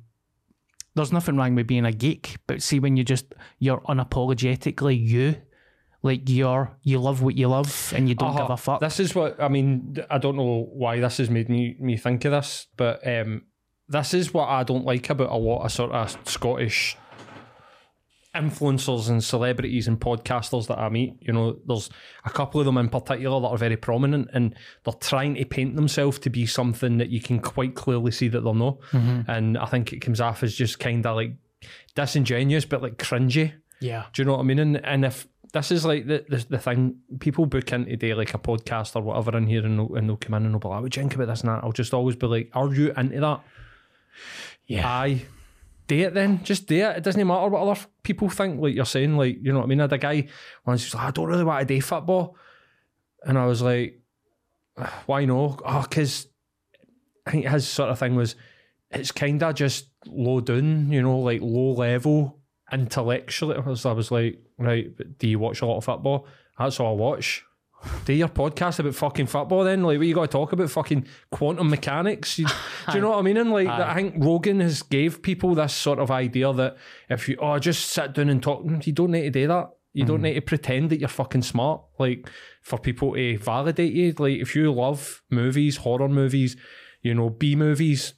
There's 0.96 1.12
nothing 1.12 1.36
wrong 1.38 1.56
with 1.56 1.68
being 1.68 1.86
a 1.86 1.92
geek, 1.92 2.38
but 2.48 2.62
see, 2.62 2.80
when 2.80 2.98
you 2.98 3.04
just. 3.04 3.36
You're 3.60 3.82
unapologetically 3.82 5.00
you. 5.00 5.36
Like, 6.02 6.30
you're. 6.30 6.78
You 6.84 7.00
love 7.00 7.22
what 7.22 7.36
you 7.36 7.48
love 7.48 7.94
and 7.96 8.08
you 8.08 8.16
don't 8.16 8.30
uh-huh. 8.30 8.42
give 8.42 8.50
a 8.52 8.58
fuck. 8.58 8.80
This 8.80 9.00
is 9.00 9.14
what 9.14 9.42
I 9.42 9.48
mean. 9.48 9.98
I 10.10 10.18
don't 10.18 10.36
know 10.36 10.70
why 10.72 11.00
this 11.00 11.18
has 11.18 11.30
made 11.30 11.50
me 11.50 11.76
me 11.80 11.98
think 11.98 12.26
of 12.26 12.32
this, 12.32 12.68
but 12.78 13.06
um, 13.08 13.44
this 13.88 14.14
is 14.14 14.34
what 14.34 14.48
I 14.50 14.64
don't 14.64 14.86
like 14.86 15.10
about 15.10 15.32
a 15.32 15.36
lot 15.38 15.64
of 15.64 15.72
sort 15.72 15.92
of 15.92 16.18
Scottish 16.28 16.98
influencers 18.36 19.10
and 19.10 19.24
celebrities 19.24 19.88
and 19.88 20.00
podcasters 20.00 20.68
that 20.68 20.78
I 20.78 20.90
meet. 20.90 21.16
You 21.22 21.34
know, 21.34 21.58
there's 21.66 21.90
a 22.26 22.30
couple 22.30 22.60
of 22.60 22.66
them 22.66 22.78
in 22.78 22.90
particular 22.90 23.40
that 23.42 23.48
are 23.48 23.58
very 23.58 23.78
prominent 23.78 24.30
and 24.34 24.56
they're 24.84 24.94
trying 24.94 25.36
to 25.36 25.46
paint 25.46 25.76
themselves 25.76 26.20
to 26.20 26.30
be 26.30 26.46
something 26.46 26.98
that 27.00 27.10
you 27.10 27.22
can 27.22 27.40
quite 27.40 27.76
clearly 27.76 28.12
see 28.12 28.28
that 28.28 28.42
they're 28.42 28.54
not. 28.54 28.80
Mm-hmm. 28.92 29.30
And 29.32 29.58
I 29.58 29.66
think 29.66 29.94
it 29.94 30.00
comes 30.02 30.22
off 30.22 30.44
as 30.44 30.54
just 30.56 30.80
kind 30.80 31.06
of 31.06 31.16
like 31.16 31.34
disingenuous, 31.96 32.66
but 32.66 32.82
like 32.82 32.98
cringy. 32.98 33.54
yeah. 33.80 34.06
Do 34.14 34.22
you 34.22 34.26
know 34.26 34.34
what 34.34 34.42
I 34.42 34.44
mean? 34.44 34.60
And, 34.60 34.86
and 34.86 35.06
if 35.06 35.28
this 35.54 35.72
is 35.72 35.86
like 35.86 36.06
the, 36.06 36.26
the 36.28 36.46
the 36.50 36.58
thing, 36.60 36.98
people 37.20 37.46
book 37.46 37.72
in 37.72 37.86
today 37.86 38.14
like 38.14 38.34
a 38.34 38.38
podcast 38.38 38.96
or 38.96 39.02
whatever 39.02 39.38
in 39.38 39.48
here 39.48 39.66
and 39.66 39.80
they'll, 39.80 39.96
and 39.96 40.10
they'll 40.10 40.18
come 40.18 40.34
in 40.34 40.44
and 40.46 40.54
they'll 40.54 40.60
be 40.60 40.68
like, 40.68 40.82
what 40.82 40.92
do 40.92 41.00
you 41.00 41.04
think 41.04 41.16
about 41.16 41.28
this 41.28 41.42
and 41.42 41.50
that? 41.50 41.64
I'll 41.64 41.72
just 41.72 41.94
always 41.94 42.18
be 42.18 42.28
like, 42.28 42.50
are 42.54 42.74
you 42.74 42.92
into 42.98 43.22
that? 43.22 43.42
Yeah. 44.68 44.88
Aye. 44.88 45.26
Do 45.88 46.00
it 46.00 46.14
then. 46.14 46.44
Just 46.44 46.68
do 46.68 46.76
it. 46.76 46.98
It 46.98 47.04
doesn't 47.04 47.26
matter 47.26 47.48
what 47.48 47.62
other 47.62 47.80
people 48.04 48.30
think. 48.30 48.62
Like 48.62 48.76
you're 48.76 48.86
saying, 48.86 49.18
like 49.18 49.38
you 49.42 49.52
know 49.52 49.60
what 49.60 49.66
I 49.66 49.68
mean. 49.68 49.80
I 49.80 49.84
had 49.84 49.94
a 49.94 49.98
guy 49.98 50.28
once 50.66 50.84
who's 50.84 50.96
like, 50.96 51.04
I 51.06 51.12
don't 51.12 51.28
really 51.28 51.44
want 51.44 51.68
to 51.68 51.74
do 51.74 51.82
football, 51.82 52.38
and 53.24 53.38
I 53.38 53.46
was 53.46 53.62
like, 53.62 54.02
ah, 54.78 55.04
why 55.06 55.26
no? 55.26 55.58
Oh, 55.64 55.86
because 55.88 56.28
I 57.26 57.32
think 57.32 57.46
his 57.46 57.68
sort 57.68 57.90
of 57.90 58.00
thing 58.00 58.16
was 58.16 58.36
it's 58.92 59.12
kind 59.12 59.42
of 59.42 59.56
just 59.56 59.90
low 60.06 60.42
down, 60.42 60.92
you 60.92 61.02
know, 61.02 61.20
like 61.20 61.42
low 61.42 61.74
level 61.74 62.40
intellectually. 62.72 63.56
I 63.58 63.60
was 63.60 64.12
like, 64.12 64.40
right, 64.58 64.96
but 64.96 65.18
do 65.18 65.28
you 65.28 65.40
watch 65.40 65.62
a 65.62 65.66
lot 65.66 65.78
of 65.78 65.86
football? 65.86 66.28
That's 66.58 66.80
all 66.80 66.94
I 66.94 66.96
watch. 66.96 67.45
Do 68.06 68.14
your 68.14 68.28
podcast 68.28 68.80
about 68.80 68.96
fucking 68.96 69.28
football 69.28 69.64
then? 69.64 69.84
Like, 69.84 69.98
what 69.98 70.08
you 70.08 70.14
got 70.16 70.24
to 70.24 70.28
talk 70.28 70.52
about? 70.52 70.70
Fucking 70.70 71.06
quantum 71.32 71.70
mechanics? 71.70 72.38
You, 72.38 72.48
do 72.48 72.96
you 72.96 73.02
know 73.02 73.10
what 73.10 73.20
I 73.20 73.22
mean? 73.22 73.38
And 73.38 73.52
like, 73.52 73.68
I 73.68 73.94
think 73.94 74.16
Rogan 74.18 74.60
has 74.60 74.84
gave 74.84 75.22
people 75.22 75.56
this 75.56 75.74
sort 75.74 76.00
of 76.00 76.12
idea 76.12 76.54
that 76.54 76.78
if 77.10 77.28
you 77.28 77.38
oh 77.42 77.60
just 77.60 77.88
sit 77.88 78.14
down 78.14 78.30
and 78.30 78.42
talk, 78.42 78.64
you 78.86 78.94
don't 78.94 79.12
need 79.12 79.24
to 79.24 79.32
do 79.32 79.48
that. 79.48 79.72
You 79.94 80.04
don't 80.04 80.20
mm. 80.20 80.24
need 80.24 80.34
to 80.34 80.42
pretend 80.42 80.90
that 80.90 81.00
you're 81.00 81.08
fucking 81.08 81.44
smart. 81.44 81.82
Like 81.98 82.30
for 82.62 82.78
people 82.78 83.14
to 83.14 83.38
validate 83.38 83.94
you. 83.94 84.14
Like 84.18 84.40
if 84.40 84.56
you 84.56 84.72
love 84.74 85.24
movies, 85.30 85.78
horror 85.78 86.10
movies, 86.10 86.58
you 87.02 87.14
know, 87.14 87.30
B 87.30 87.56
movies, 87.56 88.14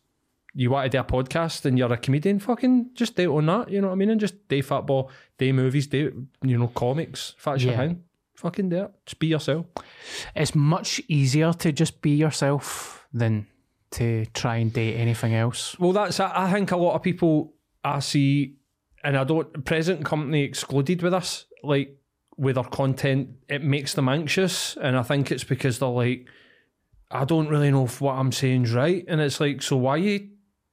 you 0.56 0.72
want 0.72 0.92
to 0.92 0.98
do 0.98 1.00
a 1.00 1.04
podcast 1.04 1.66
and 1.66 1.78
you're 1.78 1.94
a 1.94 1.98
comedian, 1.98 2.40
fucking 2.40 2.90
just 2.96 3.16
do 3.16 3.32
it 3.32 3.38
on 3.38 3.46
that. 3.46 3.70
You 3.70 3.82
know 3.82 3.88
what 3.88 3.94
I 3.94 3.98
mean? 3.98 4.10
And 4.10 4.20
just 4.20 4.48
do 4.48 4.64
football, 4.64 5.12
do 5.38 5.54
movies, 5.54 5.86
do 5.86 6.26
you 6.42 6.58
know 6.58 6.68
comics. 6.70 7.36
That's 7.46 7.64
your 7.64 7.74
Yeah. 7.74 7.78
thing, 7.78 8.04
fucking 8.38 8.69
do 8.69 8.84
it. 8.84 8.91
Just 9.06 9.19
be 9.19 9.28
yourself. 9.28 9.65
It's 10.36 10.56
much 10.56 11.02
easier 11.08 11.52
to 11.54 11.71
just 11.71 12.02
be 12.02 12.12
yourself 12.12 13.06
than 13.13 13.47
to 13.91 14.26
try 14.28 14.58
and 14.58 14.71
date 14.71 14.95
anything 14.95 15.34
else. 15.34 15.78
Well, 15.80 15.91
that's. 15.91 16.19
I 16.19 16.52
think 16.52 16.71
a 16.71 16.78
lot 16.78 16.95
of 16.95 17.02
people 17.02 17.54
I 17.84 18.00
see, 18.00 18.56
and 19.04 19.17
I 19.17 19.23
don't 19.23 19.65
present 19.65 20.06
company 20.06 20.43
excluded 20.43 21.02
with 21.02 21.13
us, 21.13 21.45
like 21.63 21.97
with 22.38 22.58
our 22.58 22.67
content, 22.67 23.30
it 23.50 23.63
makes 23.63 23.95
them 23.95 24.08
anxious, 24.08 24.78
and 24.78 24.95
I 24.95 25.04
think 25.04 25.32
it's 25.32 25.43
because 25.43 25.80
they're 25.80 25.89
like, 25.89 26.28
I 27.10 27.26
don't 27.26 27.47
really 27.47 27.71
know 27.71 27.86
if 27.86 28.00
what 28.00 28.13
I'm 28.13 28.32
saying's 28.32 28.73
right, 28.73 29.04
and 29.08 29.19
it's 29.19 29.39
like, 29.39 29.62
so 29.62 29.78
why 29.78 29.97
you, 29.97 30.30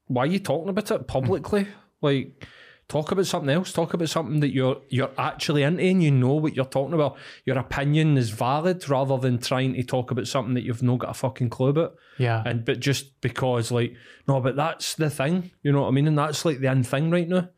why 0.08 0.24
are 0.24 0.26
you 0.26 0.40
talking 0.40 0.68
about 0.68 0.90
it 0.90 1.06
publicly? 1.06 1.66
Like, 2.02 2.46
talk 2.88 3.10
about 3.12 3.26
something 3.26 3.50
else. 3.50 3.72
Talk 3.72 3.94
about 3.94 4.08
something 4.08 4.40
that 4.40 4.52
you're 4.52 4.80
you're 4.88 5.10
actually 5.18 5.62
into, 5.62 5.82
and 5.82 6.02
you 6.02 6.10
know 6.10 6.34
what 6.34 6.54
you're 6.54 6.64
talking 6.64 6.94
about. 6.94 7.16
Your 7.44 7.58
opinion 7.58 8.16
is 8.16 8.30
valid, 8.30 8.88
rather 8.88 9.18
than 9.18 9.38
trying 9.38 9.74
to 9.74 9.82
talk 9.82 10.10
about 10.10 10.26
something 10.26 10.54
that 10.54 10.64
you've 10.64 10.82
not 10.82 11.00
got 11.00 11.10
a 11.10 11.14
fucking 11.14 11.50
clue 11.50 11.68
about. 11.68 11.94
Yeah. 12.18 12.42
And 12.44 12.64
but 12.64 12.80
just 12.80 13.20
because 13.20 13.70
like 13.70 13.94
no, 14.28 14.40
but 14.40 14.56
that's 14.56 14.94
the 14.94 15.10
thing, 15.10 15.50
you 15.62 15.72
know 15.72 15.82
what 15.82 15.88
I 15.88 15.92
mean? 15.92 16.06
And 16.06 16.18
that's 16.18 16.44
like 16.44 16.60
the 16.60 16.68
end 16.68 16.86
thing 16.86 17.10
right 17.10 17.28
now. 17.28 17.48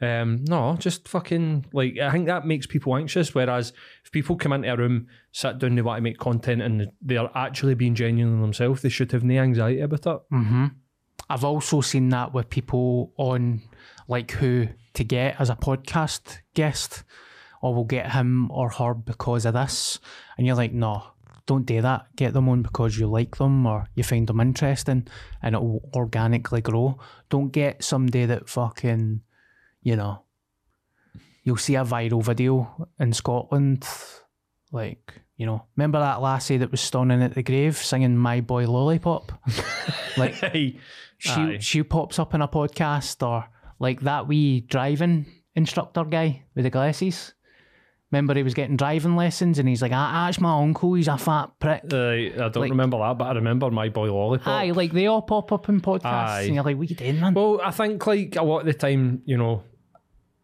Um, 0.00 0.44
no, 0.48 0.76
just 0.76 1.08
fucking 1.08 1.66
like 1.72 1.98
I 1.98 2.10
think 2.10 2.26
that 2.26 2.46
makes 2.46 2.66
people 2.66 2.96
anxious. 2.96 3.34
Whereas 3.34 3.72
if 4.04 4.12
people 4.12 4.36
come 4.36 4.52
into 4.52 4.72
a 4.72 4.76
room, 4.76 5.06
sit 5.32 5.58
down, 5.58 5.76
they 5.76 5.82
want 5.82 5.98
to 5.98 6.02
make 6.02 6.18
content, 6.18 6.62
and 6.62 6.90
they're 7.00 7.30
actually 7.34 7.74
being 7.74 7.94
genuine 7.94 8.40
themselves, 8.40 8.82
they 8.82 8.88
should 8.88 9.12
have 9.12 9.24
no 9.24 9.40
anxiety 9.40 9.80
about 9.80 10.06
it. 10.06 10.20
Mm-hmm. 10.32 10.66
I've 11.30 11.44
also 11.44 11.80
seen 11.80 12.10
that 12.10 12.34
with 12.34 12.50
people 12.50 13.12
on 13.16 13.62
like 14.08 14.32
who 14.32 14.68
to 14.94 15.04
get 15.04 15.40
as 15.40 15.50
a 15.50 15.56
podcast 15.56 16.38
guest, 16.54 17.04
or 17.62 17.74
we'll 17.74 17.84
get 17.84 18.12
him 18.12 18.50
or 18.50 18.68
her 18.70 18.94
because 18.94 19.44
of 19.44 19.54
this, 19.54 19.98
and 20.36 20.46
you're 20.46 20.56
like, 20.56 20.72
no, 20.72 21.02
don't 21.46 21.66
do 21.66 21.82
that. 21.82 22.06
Get 22.16 22.32
them 22.32 22.48
on 22.48 22.62
because 22.62 22.98
you 22.98 23.06
like 23.06 23.36
them 23.36 23.66
or 23.66 23.88
you 23.94 24.02
find 24.02 24.26
them 24.26 24.40
interesting, 24.40 25.06
and 25.42 25.54
it 25.54 25.62
will 25.62 25.88
organically 25.94 26.60
grow. 26.60 26.98
Don't 27.28 27.50
get 27.50 27.82
somebody 27.84 28.26
that 28.26 28.48
fucking, 28.48 29.20
you 29.82 29.96
know, 29.96 30.22
you'll 31.42 31.56
see 31.56 31.74
a 31.74 31.84
viral 31.84 32.22
video 32.22 32.88
in 32.98 33.12
Scotland, 33.12 33.86
like. 34.72 35.20
You 35.36 35.46
know, 35.46 35.64
remember 35.74 35.98
that 35.98 36.22
lassie 36.22 36.58
that 36.58 36.70
was 36.70 36.80
stoning 36.80 37.20
at 37.20 37.34
the 37.34 37.42
grave 37.42 37.76
singing 37.76 38.16
"My 38.16 38.40
Boy 38.40 38.70
Lollipop"? 38.70 39.32
like 40.16 40.34
she 41.18 41.40
Aye. 41.40 41.58
she 41.60 41.82
pops 41.82 42.20
up 42.20 42.34
in 42.34 42.40
a 42.40 42.46
podcast 42.46 43.26
or 43.26 43.48
like 43.78 44.00
that 44.02 44.26
wee 44.28 44.60
driving 44.60 45.26
instructor 45.54 46.04
guy 46.04 46.42
with 46.54 46.64
the 46.64 46.70
glasses. 46.70 47.34
Remember 48.12 48.34
he 48.34 48.42
was 48.44 48.54
getting 48.54 48.76
driving 48.76 49.16
lessons 49.16 49.58
and 49.58 49.68
he's 49.68 49.82
like, 49.82 49.90
ah, 49.92 50.26
that's 50.26 50.40
my 50.40 50.60
uncle, 50.62 50.94
he's 50.94 51.08
a 51.08 51.18
fat 51.18 51.50
prick. 51.58 51.82
Uh, 51.92 51.96
I 52.10 52.28
don't 52.48 52.56
Like- 52.56 52.70
remember 52.70 52.98
that, 52.98 53.18
but 53.18 53.24
I 53.24 53.32
remember 53.32 53.70
my 53.72 53.88
boy 53.88 54.12
lollipop. 54.12 54.46
Aye, 54.46 54.70
like 54.70 54.92
they 54.92 55.06
all 55.06 55.22
pop 55.22 55.50
up 55.50 55.68
in 55.68 55.80
podcasts 55.80 56.04
Aye. 56.04 56.42
and 56.42 56.54
you're 56.54 56.62
like, 56.64 56.76
what 56.76 56.88
you 56.88 56.96
doing, 56.96 57.18
man? 57.20 57.34
Well, 57.34 57.60
I 57.62 57.72
think 57.72 58.06
like 58.06 58.36
a 58.36 58.42
lot 58.44 58.60
of 58.60 58.66
the 58.66 58.74
time, 58.74 59.22
you 59.24 59.36
know, 59.36 59.64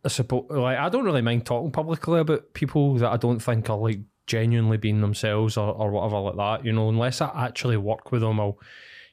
I 0.04 0.08
suppose 0.08 0.46
like 0.50 0.78
I 0.78 0.88
don't 0.88 1.04
really 1.04 1.22
mind 1.22 1.46
talking 1.46 1.70
publicly 1.70 2.20
about 2.20 2.54
people 2.54 2.94
that 2.94 3.12
I 3.12 3.16
don't 3.18 3.38
think 3.40 3.68
are 3.70 3.76
like 3.76 4.00
genuinely 4.26 4.78
being 4.78 5.00
themselves 5.00 5.56
or, 5.56 5.72
or 5.72 5.90
whatever 5.90 6.18
like 6.20 6.36
that. 6.36 6.64
You 6.66 6.72
know, 6.72 6.88
unless 6.88 7.20
I 7.20 7.30
actually 7.46 7.76
work 7.76 8.10
with 8.10 8.22
them, 8.22 8.40
I'll 8.40 8.58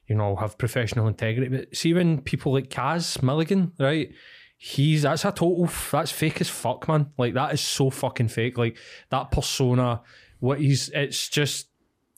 you 0.08 0.16
know 0.16 0.36
have 0.36 0.58
professional 0.58 1.08
integrity. 1.08 1.56
But 1.56 1.76
see 1.76 1.94
when 1.94 2.22
people 2.22 2.54
like 2.54 2.70
Kaz 2.70 3.22
Milligan, 3.22 3.74
right? 3.80 4.12
He's 4.58 5.04
that's 5.04 5.26
a 5.26 5.32
total 5.32 5.70
that's 5.92 6.12
fake 6.12 6.42
as 6.42 6.50
fuck, 6.50 6.88
man. 6.88 7.12
Like 7.18 7.34
that 7.36 7.54
is 7.54 7.62
so 7.62 7.90
fucking 7.90 8.30
fake. 8.30 8.58
Like 8.58 8.78
that 9.10 9.32
persona, 9.32 10.02
what 10.40 10.60
he's 10.60 10.90
it's 10.90 11.30
just 11.30 11.68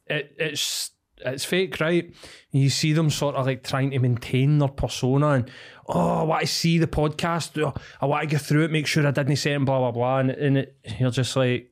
it 0.08 0.36
it's 0.38 0.92
it's 1.18 1.44
fake, 1.44 1.80
right? 1.82 2.06
And 2.54 2.62
you 2.62 2.70
see 2.70 2.94
them 2.94 3.10
sort 3.10 3.36
of 3.36 3.46
like 3.46 3.64
trying 3.64 3.92
to 3.92 4.00
maintain 4.00 4.58
their 4.60 4.70
persona 4.70 5.30
and 5.30 5.52
oh, 5.88 6.22
I 6.22 6.24
want 6.24 6.42
to 6.42 6.48
see 6.48 6.78
the 6.78 6.88
podcast. 6.88 7.62
Oh, 7.62 7.74
I 8.00 8.06
want 8.06 8.22
to 8.22 8.28
get 8.28 8.42
through 8.42 8.64
it, 8.64 8.72
make 8.72 8.88
sure 8.88 9.06
I 9.06 9.12
didn't 9.12 9.36
say 9.36 9.52
it, 9.52 9.56
and 9.56 9.66
blah 9.66 9.80
blah 9.80 9.92
blah. 9.92 10.20
And, 10.20 10.32
and 10.32 10.58
it, 10.60 10.78
you're 10.98 11.12
just 11.12 11.36
like, 11.36 11.72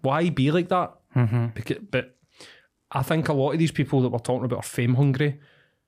why 0.00 0.30
be 0.30 0.50
like 0.50 0.68
that? 0.70 0.94
Mm-hmm. 1.14 1.46
Because, 1.54 1.78
but 1.90 2.13
I 2.94 3.02
think 3.02 3.28
a 3.28 3.32
lot 3.32 3.52
of 3.52 3.58
these 3.58 3.72
people 3.72 4.00
that 4.02 4.10
we're 4.10 4.18
talking 4.20 4.44
about 4.44 4.60
are 4.60 4.62
fame 4.62 4.94
hungry, 4.94 5.40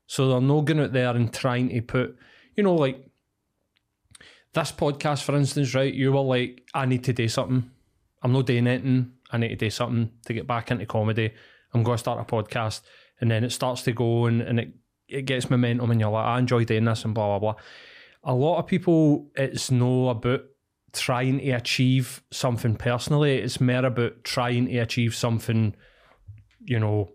so 0.06 0.28
they're 0.28 0.40
not 0.40 0.64
going 0.64 0.80
out 0.80 0.92
there 0.92 1.14
and 1.14 1.32
trying 1.32 1.68
to 1.68 1.80
put, 1.80 2.16
you 2.56 2.64
know, 2.64 2.74
like 2.74 3.08
this 4.52 4.72
podcast, 4.72 5.22
for 5.22 5.36
instance, 5.36 5.74
right? 5.74 5.92
You 5.92 6.12
were 6.12 6.20
like, 6.20 6.62
I 6.74 6.84
need 6.86 7.04
to 7.04 7.12
do 7.12 7.28
something. 7.28 7.70
I'm 8.22 8.32
not 8.32 8.46
doing 8.46 8.66
anything. 8.66 9.12
I 9.30 9.38
need 9.38 9.48
to 9.48 9.56
do 9.56 9.70
something 9.70 10.10
to 10.24 10.32
get 10.32 10.46
back 10.46 10.70
into 10.70 10.86
comedy. 10.86 11.32
I'm 11.72 11.82
going 11.82 11.96
to 11.96 12.00
start 12.00 12.20
a 12.20 12.24
podcast, 12.24 12.80
and 13.20 13.30
then 13.30 13.44
it 13.44 13.50
starts 13.52 13.82
to 13.82 13.92
go, 13.92 14.26
and, 14.26 14.40
and 14.42 14.60
it 14.60 14.74
it 15.08 15.22
gets 15.22 15.48
momentum, 15.48 15.90
and 15.92 16.00
you're 16.00 16.10
like, 16.10 16.26
I 16.26 16.38
enjoy 16.38 16.64
doing 16.64 16.84
this, 16.84 17.04
and 17.04 17.14
blah 17.14 17.38
blah 17.38 17.52
blah. 17.52 17.62
A 18.24 18.34
lot 18.34 18.58
of 18.58 18.66
people, 18.66 19.30
it's 19.36 19.70
no 19.70 20.08
about 20.08 20.42
trying 20.92 21.38
to 21.38 21.50
achieve 21.50 22.22
something 22.32 22.74
personally. 22.74 23.38
It's 23.38 23.60
more 23.60 23.84
about 23.84 24.24
trying 24.24 24.66
to 24.66 24.78
achieve 24.78 25.14
something, 25.14 25.76
you 26.66 26.78
know, 26.78 27.10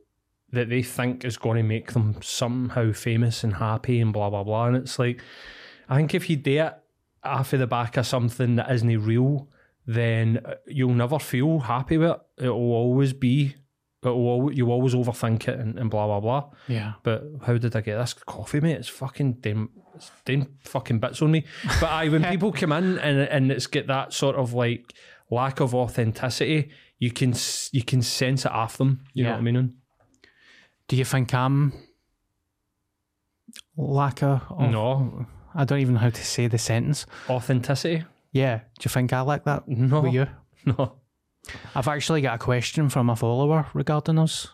that 0.51 0.69
they 0.69 0.81
think 0.81 1.23
is 1.23 1.37
going 1.37 1.57
to 1.57 1.63
make 1.63 1.93
them 1.93 2.15
somehow 2.21 2.91
famous 2.91 3.43
and 3.43 3.55
happy 3.55 3.99
and 3.99 4.11
blah 4.13 4.29
blah 4.29 4.43
blah. 4.43 4.67
And 4.67 4.77
it's 4.77 4.97
like, 4.99 5.21
I 5.89 5.97
think 5.97 6.13
if 6.13 6.29
you 6.29 6.37
do 6.37 6.63
it 6.63 6.73
off 7.23 7.53
of 7.53 7.59
the 7.59 7.67
back 7.67 7.97
of 7.97 8.07
something 8.07 8.55
that 8.55 8.71
isn't 8.71 9.05
real, 9.05 9.47
then 9.85 10.39
uh, 10.45 10.55
you'll 10.67 10.93
never 10.93 11.19
feel 11.19 11.59
happy 11.59 11.97
with 11.97 12.11
it. 12.11 12.45
It 12.45 12.49
will 12.49 12.73
always 12.73 13.13
be, 13.13 13.55
it 14.03 14.07
will, 14.07 14.51
you'll 14.51 14.71
always 14.71 14.93
overthink 14.93 15.47
it 15.47 15.59
and, 15.59 15.77
and 15.77 15.89
blah 15.89 16.07
blah 16.07 16.19
blah. 16.19 16.49
Yeah. 16.67 16.93
But 17.03 17.23
how 17.45 17.57
did 17.57 17.75
I 17.75 17.81
get 17.81 17.97
this 17.97 18.13
coffee, 18.13 18.59
mate? 18.59 18.77
It's 18.77 18.89
fucking 18.89 19.33
damn, 19.41 19.69
it's 19.95 20.11
doing 20.25 20.47
fucking 20.59 20.99
bits 20.99 21.21
on 21.21 21.31
me. 21.31 21.45
But 21.79 21.89
I, 21.89 22.09
when 22.09 22.23
people 22.29 22.51
come 22.51 22.71
in 22.71 22.99
and 22.99 23.19
and 23.19 23.51
it's 23.51 23.67
get 23.67 23.87
that 23.87 24.13
sort 24.13 24.35
of 24.35 24.53
like 24.53 24.93
lack 25.29 25.61
of 25.61 25.73
authenticity, 25.73 26.71
you 27.01 27.11
can 27.11 27.33
you 27.71 27.83
can 27.83 28.01
sense 28.03 28.45
it 28.45 28.51
off 28.51 28.77
them. 28.77 29.03
You 29.13 29.23
know 29.25 29.31
what 29.31 29.39
I 29.39 29.41
mean? 29.41 29.75
Do 30.87 30.95
you 30.95 31.03
think 31.03 31.33
I'm? 31.33 31.73
Of, 33.77 34.69
No 34.71 35.25
I 35.55 35.65
don't 35.65 35.79
even 35.79 35.95
know 35.95 35.99
how 36.01 36.09
to 36.11 36.23
say 36.23 36.47
the 36.47 36.57
sentence. 36.57 37.05
authenticity. 37.29 38.05
Yeah. 38.31 38.57
Do 38.59 38.83
you 38.83 38.89
think 38.89 39.11
I 39.11 39.21
like 39.21 39.43
that? 39.45 39.67
No. 39.67 40.05
You? 40.05 40.27
No. 40.63 40.97
I've 41.73 41.87
actually 41.87 42.21
got 42.21 42.35
a 42.35 42.37
question 42.37 42.87
from 42.87 43.09
a 43.09 43.15
follower 43.15 43.65
regarding 43.73 44.19
us. 44.19 44.47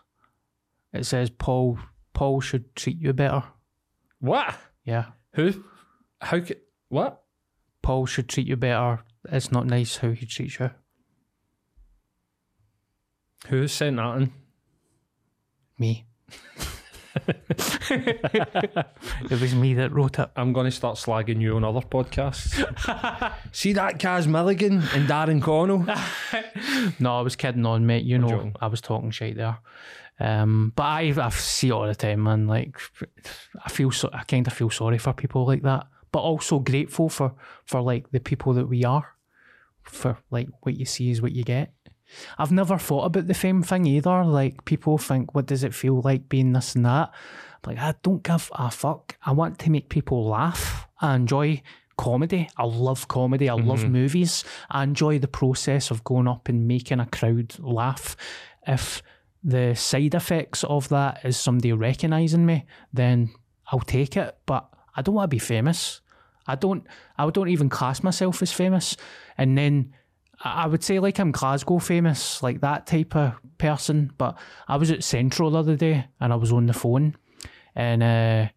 It 0.94 1.06
says 1.06 1.30
Paul 1.30 1.78
Paul 2.14 2.40
should 2.40 2.74
treat 2.78 2.98
you 2.98 3.12
better. 3.12 3.44
What? 4.22 4.56
Yeah. 4.86 5.08
Who? 5.34 5.66
How? 6.22 6.40
Could, 6.40 6.62
What? 6.88 7.22
Paul 7.82 8.06
should 8.06 8.30
treat 8.30 8.48
you 8.48 8.56
better. 8.56 9.04
It's 9.30 9.52
not 9.52 9.66
nice 9.66 9.98
how 9.98 10.12
he 10.12 10.26
treats 10.26 10.60
you. 10.60 10.72
Who 13.50 13.68
sent 13.68 13.96
that 13.98 14.18
in? 14.18 14.32
Me. 15.78 16.06
it 18.00 19.42
was 19.42 19.56
me 19.56 19.74
that 19.76 19.92
wrote 19.92 20.20
it. 20.20 20.30
I'm 20.36 20.54
going 20.54 20.66
to 20.66 20.72
start 20.72 20.98
slagging 20.98 21.42
you 21.42 21.56
on 21.56 21.64
other 21.64 21.82
podcasts. 21.82 22.54
See 23.52 23.74
that 23.74 24.00
Kaz 24.00 24.28
Milligan 24.28 24.84
and 24.94 25.08
Darren 25.08 25.42
Connell? 25.42 25.86
No, 27.00 27.18
I 27.18 27.22
was 27.22 27.36
kidding 27.36 27.66
on, 27.66 27.86
mate. 27.86 28.04
You 28.04 28.18
know, 28.20 28.30
joking. 28.30 28.56
I 28.62 28.68
was 28.68 28.82
talking 28.82 29.12
shit 29.12 29.36
there. 29.36 29.58
Um, 30.20 30.74
but 30.76 30.84
I, 30.84 31.14
I 31.20 31.30
see 31.30 31.70
it 31.70 31.72
all 31.72 31.88
the 31.88 31.96
time, 31.96 32.24
man. 32.24 32.48
Like, 32.48 32.78
I 33.66 33.70
feel 33.70 33.92
so, 33.92 34.10
I 34.14 34.24
kind 34.24 34.46
of 34.48 34.54
feel 34.54 34.70
sorry 34.70 34.98
for 34.98 35.14
people 35.14 35.46
like 35.46 35.64
that. 35.64 35.88
but 36.12 36.20
also 36.20 36.60
grateful 36.60 37.10
for 37.10 37.34
for 37.66 37.82
like 37.82 38.10
the 38.12 38.20
people 38.20 38.54
that 38.54 38.68
we 38.68 38.84
are. 38.84 39.06
For 39.84 40.18
like 40.32 40.50
what 40.62 40.76
you 40.76 40.86
see 40.86 41.10
is 41.12 41.22
what 41.22 41.32
you 41.32 41.44
get. 41.44 41.74
I've 42.38 42.52
never 42.52 42.78
thought 42.78 43.06
about 43.06 43.28
the 43.28 43.34
fame 43.34 43.64
thing 43.64 43.86
either. 43.86 44.24
Like 44.24 44.66
people 44.66 44.98
think, 44.98 45.36
what 45.36 45.46
does 45.46 45.64
it 45.64 45.74
feel 45.74 46.02
like 46.02 46.30
being 46.30 46.54
this 46.54 46.76
and 46.76 46.86
that? 46.86 47.12
Like 47.66 47.78
I 47.78 47.96
don't 48.04 48.24
give 48.24 48.50
a 48.54 48.72
fuck. 48.72 49.18
I 49.26 49.32
want 49.32 49.60
to 49.60 49.72
make 49.72 49.90
people 49.90 50.28
laugh. 50.28 50.88
I 51.02 51.16
enjoy 51.16 51.62
comedy. 51.98 52.50
I 52.58 52.64
love 52.64 53.08
comedy. 53.08 53.50
I 53.50 53.56
love 53.56 53.82
mm-hmm. 53.82 53.92
movies. 53.92 54.44
I 54.70 54.84
enjoy 54.84 55.20
the 55.20 55.28
process 55.28 55.92
of 55.92 56.04
going 56.04 56.28
up 56.28 56.48
and 56.48 56.68
making 56.68 57.00
a 57.00 57.06
crowd 57.08 57.56
laugh. 57.60 58.16
If 58.66 59.02
the 59.44 59.76
side 59.76 60.16
effects 60.16 60.64
of 60.64 60.90
that 60.90 61.22
is 61.24 61.38
somebody 61.38 61.74
recognizing 61.74 62.46
me, 62.46 62.66
then 62.94 63.32
I'll 63.72 63.80
take 63.80 64.16
it. 64.16 64.38
But 64.46 64.70
I 64.96 65.02
don't 65.02 65.16
want 65.16 65.30
to 65.30 65.36
be 65.36 65.40
famous. 65.40 66.02
I 66.46 66.56
don't. 66.56 66.88
I 67.18 67.30
don't 67.30 67.50
even 67.50 67.70
class 67.70 68.04
myself 68.04 68.42
as 68.42 68.52
famous. 68.52 68.96
And 69.38 69.58
then 69.58 69.94
I 70.44 70.68
would 70.68 70.84
say 70.84 71.00
like 71.00 71.20
I'm 71.20 71.32
Glasgow 71.32 71.80
famous, 71.80 72.44
like 72.44 72.62
that 72.62 72.86
type 72.86 73.16
of 73.16 73.34
person. 73.58 74.12
But 74.18 74.38
I 74.68 74.78
was 74.78 74.92
at 74.92 75.04
Central 75.04 75.52
the 75.52 75.60
other 75.60 75.76
day 75.76 76.06
and 76.20 76.32
I 76.32 76.36
was 76.36 76.52
on 76.52 76.68
the 76.68 76.74
phone, 76.74 77.16
and 77.76 78.04
uh, 78.04 78.48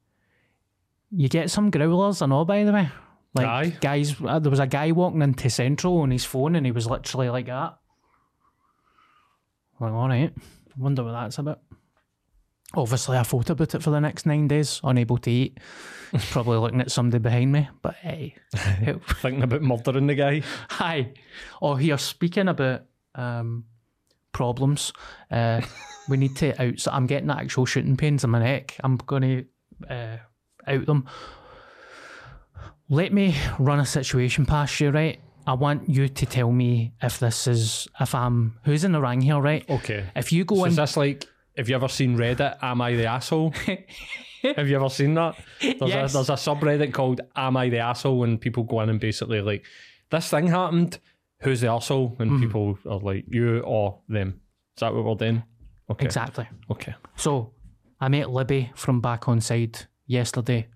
you 1.10 1.28
get 1.28 1.50
some 1.50 1.70
growlers 1.70 2.22
and 2.22 2.32
all. 2.32 2.44
By 2.44 2.64
the 2.64 2.72
way, 2.72 2.88
like 3.34 3.46
Aye. 3.46 3.76
guys, 3.80 4.14
uh, 4.24 4.38
there 4.38 4.50
was 4.50 4.60
a 4.60 4.66
guy 4.66 4.92
walking 4.92 5.22
into 5.22 5.48
Central 5.48 5.98
on 5.98 6.10
his 6.10 6.24
phone 6.24 6.56
and 6.56 6.66
he 6.66 6.72
was 6.72 6.86
literally 6.86 7.30
like 7.30 7.46
that. 7.46 7.76
Like, 9.78 9.92
all 9.92 10.08
right, 10.08 10.32
wonder 10.76 11.04
what 11.04 11.12
that's 11.12 11.38
about. 11.38 11.60
Obviously, 12.74 13.16
I 13.16 13.22
thought 13.22 13.50
about 13.50 13.74
it 13.74 13.82
for 13.82 13.90
the 13.90 14.00
next 14.00 14.26
nine 14.26 14.46
days, 14.46 14.80
unable 14.84 15.18
to 15.18 15.30
eat. 15.30 15.58
He's 16.12 16.25
probably 16.31 16.59
looking 16.59 16.81
at 16.81 16.90
somebody 16.90 17.23
behind 17.23 17.53
me, 17.53 17.68
but 17.83 17.94
hey. 17.96 18.35
Thinking 18.55 19.42
about 19.42 19.62
murdering 19.62 20.07
the 20.07 20.14
guy. 20.14 20.42
Hi. 20.70 21.12
Oh, 21.62 21.75
here, 21.75 21.99
speaking 21.99 22.49
about 22.49 22.83
um, 23.14 23.64
problems, 24.33 24.92
uh, 25.31 25.61
we 26.09 26.16
need 26.16 26.37
to 26.37 26.61
out. 26.61 26.79
So 26.79 26.90
I'm 26.90 27.07
getting 27.07 27.31
actual 27.31 27.66
shooting 27.66 27.96
pains 27.96 28.25
in 28.25 28.31
my 28.31 28.40
neck. 28.40 28.77
I'm 28.83 28.96
going 28.96 29.23
to 29.88 29.94
uh, 29.94 30.16
out 30.66 30.87
them. 30.87 31.07
Let 32.88 33.12
me 33.12 33.37
run 33.59 33.79
a 33.79 33.87
situation 33.87 34.46
past 34.46 34.81
you, 34.81 34.90
right? 34.90 35.20
I 35.46 35.55
want 35.55 35.88
you 35.88 36.09
to 36.09 36.27
tell 36.27 36.51
me 36.51 36.92
if 37.01 37.18
this 37.18 37.46
is, 37.46 37.88
if 38.01 38.14
I'm, 38.14 38.59
who's 38.64 38.85
in 38.85 38.92
the 38.92 39.01
ring 39.01 39.20
here, 39.20 39.38
right? 39.38 39.68
Okay. 39.70 40.07
If 40.14 40.33
you 40.33 40.44
go 40.44 40.57
So 40.57 40.64
in, 40.64 40.70
is 40.70 40.77
this 40.77 40.96
like, 40.96 41.27
have 41.57 41.68
you 41.68 41.77
ever 41.77 41.88
seen 41.88 42.16
Reddit, 42.16 42.59
Am 42.62 42.81
I 42.81 42.94
the 42.94 43.07
Asshole? 43.07 43.55
have 44.57 44.68
you 44.68 44.76
ever 44.76 44.88
seen 44.88 45.14
that? 45.14 45.37
There's, 45.61 45.81
Yes. 45.81 46.11
a, 46.11 46.14
there's 46.18 46.31
a 46.31 46.35
subreddit 46.35 46.92
called 46.92 47.20
Am 47.37 47.57
I 47.57 47.68
the 47.68 47.79
Asshole? 47.79 48.24
And 48.24 48.40
people 48.40 48.64
go 48.64 48.81
in 48.81 48.88
and 48.88 49.00
basically 49.00 49.40
like, 49.40 49.64
this 50.11 50.29
thing 50.29 50.46
happened, 50.48 50.98
who's 51.42 51.61
the 51.61 51.68
asshole? 51.68 52.16
And 52.18 52.31
Mm-hmm. 52.33 52.42
people 52.42 52.79
are 52.88 52.98
like, 52.98 53.24
you 53.29 53.61
or 53.61 54.00
them. 54.09 54.40
Is 54.76 54.81
that 54.81 54.94
what 54.94 55.05
we're 55.05 55.14
doing? 55.14 55.42
Okay. 55.90 56.05
exactly. 56.07 56.48
Okay. 56.70 56.94
So 57.16 57.53
I 58.00 58.09
met 58.09 58.31
Libby 58.31 58.70
from 58.76 59.00
Back 59.00 59.22
Onside 59.24 59.87
yesterday 60.07 60.68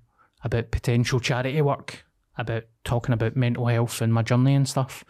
about 0.42 0.70
potential 0.70 1.20
charity 1.20 1.60
work, 1.62 2.04
about 2.36 2.64
talking 2.84 3.12
about 3.14 3.36
mental 3.36 3.66
health 3.66 4.02
and 4.02 4.12
my 4.12 4.22
journey 4.22 4.54
and 4.54 4.68
stuff. 4.68 5.04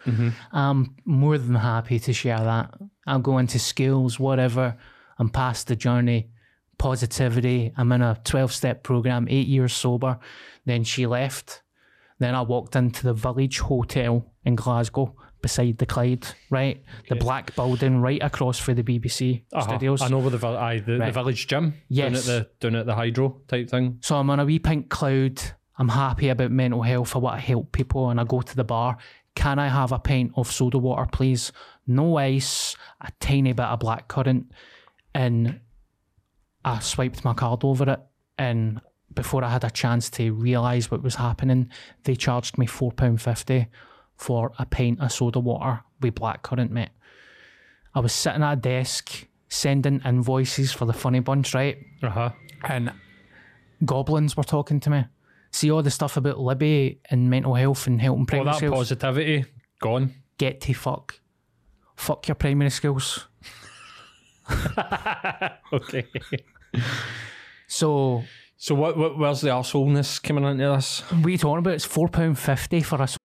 I'm 0.53 0.95
more 1.05 1.37
than 1.37 1.55
happy 1.55 1.99
to 1.99 2.13
share 2.13 2.39
that. 2.39 2.73
I'll 3.07 3.19
go 3.19 3.37
into 3.39 3.59
skills, 3.59 4.19
whatever. 4.19 4.77
I'm 5.17 5.29
past 5.29 5.67
the 5.67 5.75
journey, 5.75 6.29
positivity. 6.77 7.71
I'm 7.77 7.91
in 7.91 8.01
a 8.01 8.19
12 8.23 8.51
step 8.53 8.83
program, 8.83 9.27
eight 9.29 9.47
years 9.47 9.73
sober. 9.73 10.17
Then 10.65 10.83
she 10.83 11.05
left. 11.05 11.61
Then 12.19 12.33
I 12.35 12.41
walked 12.41 12.75
into 12.75 13.03
the 13.03 13.13
Village 13.13 13.59
Hotel 13.59 14.25
in 14.45 14.55
Glasgow 14.55 15.15
beside 15.41 15.77
the 15.77 15.85
Clyde, 15.85 16.25
right? 16.49 16.81
The 17.09 17.15
black 17.15 17.55
building 17.55 17.99
right 17.99 18.23
across 18.23 18.57
for 18.57 18.73
the 18.73 18.81
BBC 18.83 19.43
Uh-huh. 19.53 19.61
studios. 19.67 20.01
I 20.01 20.07
know 20.07 20.19
where 20.19 20.31
the, 20.31 20.37
vil- 20.37 20.57
aye, 20.57 20.79
the, 20.79 20.97
the 20.97 21.11
village 21.11 21.45
gym. 21.47 21.69
Down 21.71 21.75
Yes. 21.89 22.27
at 22.29 22.59
the, 22.59 22.69
down 22.69 22.79
at 22.79 22.85
the 22.85 22.95
hydro 22.95 23.41
type 23.47 23.69
thing. 23.69 23.97
So 24.01 24.15
I'm 24.15 24.29
on 24.29 24.39
a 24.39 24.45
wee 24.45 24.59
pink 24.59 24.89
cloud. 24.89 25.39
I'm 25.77 25.89
happy 25.89 26.29
about 26.29 26.51
mental 26.51 26.81
health. 26.81 27.15
I 27.15 27.19
want 27.19 27.39
to 27.41 27.45
help 27.45 27.73
people 27.73 28.09
and 28.09 28.19
I 28.19 28.23
go 28.23 28.41
to 28.41 28.55
the 28.55 28.63
bar. 28.63 28.97
Can 29.35 29.59
I 29.59 29.67
have 29.67 29.91
a 29.91 29.99
pint 29.99 30.31
of 30.37 30.49
soda 30.49 30.77
water, 30.77 31.05
please? 31.11 31.51
No 31.85 32.15
ice, 32.17 32.75
a 33.01 33.11
tiny 33.19 33.51
bit 33.51 33.65
of 33.65 33.79
blackcurrant. 33.79 34.45
And 35.13 35.59
I 36.65 36.79
swiped 36.79 37.23
my 37.23 37.33
card 37.33 37.63
over 37.63 37.89
it. 37.91 37.99
And 38.37 38.81
before 39.13 39.43
I 39.45 39.49
had 39.49 39.63
a 39.63 39.69
chance 39.69 40.09
to 40.11 40.33
realise 40.33 40.91
what 40.91 41.01
was 41.03 41.15
happening, 41.15 41.69
they 42.03 42.15
charged 42.15 42.57
me 42.57 42.65
£4.50 42.67 43.67
for 44.17 44.51
a 44.59 44.65
pint 44.65 44.99
of 44.99 45.11
soda 45.11 45.39
water 45.39 45.81
with 46.01 46.15
blackcurrant, 46.15 46.71
mate. 46.71 46.89
I 47.93 47.99
was 48.01 48.11
sitting 48.11 48.43
at 48.43 48.53
a 48.53 48.55
desk 48.57 49.27
sending 49.47 50.01
invoices 50.03 50.73
for 50.73 50.83
the 50.85 50.91
funny 50.93 51.19
bunch, 51.19 51.53
right? 51.53 51.77
Uh 52.03 52.09
huh. 52.09 52.29
and 52.67 52.91
goblins 53.85 54.35
were 54.35 54.43
talking 54.43 54.79
to 54.81 54.89
me. 54.89 55.05
See 55.51 55.71
all 55.71 55.81
the 55.83 55.91
stuff 55.91 56.17
about 56.17 56.39
Libby 56.39 56.99
and 57.09 57.29
mental 57.29 57.53
health 57.53 57.87
and 57.87 58.01
helping 58.01 58.21
All 58.23 58.25
primary 58.25 58.45
that 58.51 58.57
schools. 58.57 58.73
positivity 58.73 59.45
gone. 59.79 60.13
Get 60.37 60.59
to 60.61 60.73
fuck. 60.73 61.19
Fuck 61.95 62.27
your 62.27 62.35
primary 62.35 62.71
schools. 62.71 63.27
Okay. 65.73 66.05
So 67.67 68.23
so 68.57 68.73
what, 68.73 68.97
what 68.97 69.17
where's 69.17 69.41
the 69.41 69.49
arseholeness 69.49 70.21
coming 70.21 70.43
into 70.43 70.63
this? 70.63 71.01
what 71.11 71.25
are 71.25 71.29
you 71.29 71.37
talking 71.37 71.59
about? 71.59 71.73
It's 71.73 71.85
four 71.85 72.07
pound 72.07 72.39
fifty 72.39 72.81
for 72.81 73.01
us. 73.01 73.17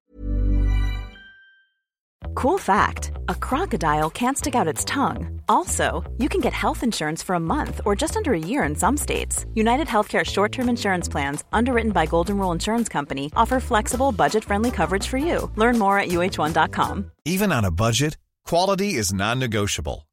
Cool 2.34 2.58
fact 2.58 3.12
a 3.28 3.34
crocodile 3.34 4.10
can't 4.10 4.36
stick 4.36 4.54
out 4.54 4.68
its 4.68 4.84
tongue. 4.84 5.40
Also, 5.48 6.02
you 6.18 6.28
can 6.28 6.40
get 6.40 6.52
health 6.52 6.82
insurance 6.82 7.22
for 7.22 7.34
a 7.34 7.40
month 7.40 7.80
or 7.84 7.96
just 7.96 8.16
under 8.16 8.32
a 8.34 8.38
year 8.38 8.62
in 8.64 8.74
some 8.74 8.96
states. 8.96 9.46
United 9.54 9.86
Healthcare 9.86 10.24
short 10.24 10.52
term 10.52 10.68
insurance 10.68 11.08
plans, 11.08 11.44
underwritten 11.52 11.92
by 11.92 12.06
Golden 12.06 12.38
Rule 12.38 12.52
Insurance 12.52 12.88
Company, 12.88 13.30
offer 13.36 13.60
flexible, 13.60 14.12
budget 14.12 14.44
friendly 14.44 14.70
coverage 14.70 15.06
for 15.06 15.18
you. 15.18 15.50
Learn 15.56 15.78
more 15.78 15.98
at 15.98 16.08
uhone.com. 16.08 17.10
Even 17.24 17.52
on 17.52 17.64
a 17.64 17.70
budget, 17.70 18.16
quality 18.44 18.94
is 18.94 19.12
non-negotiable. 19.12 20.09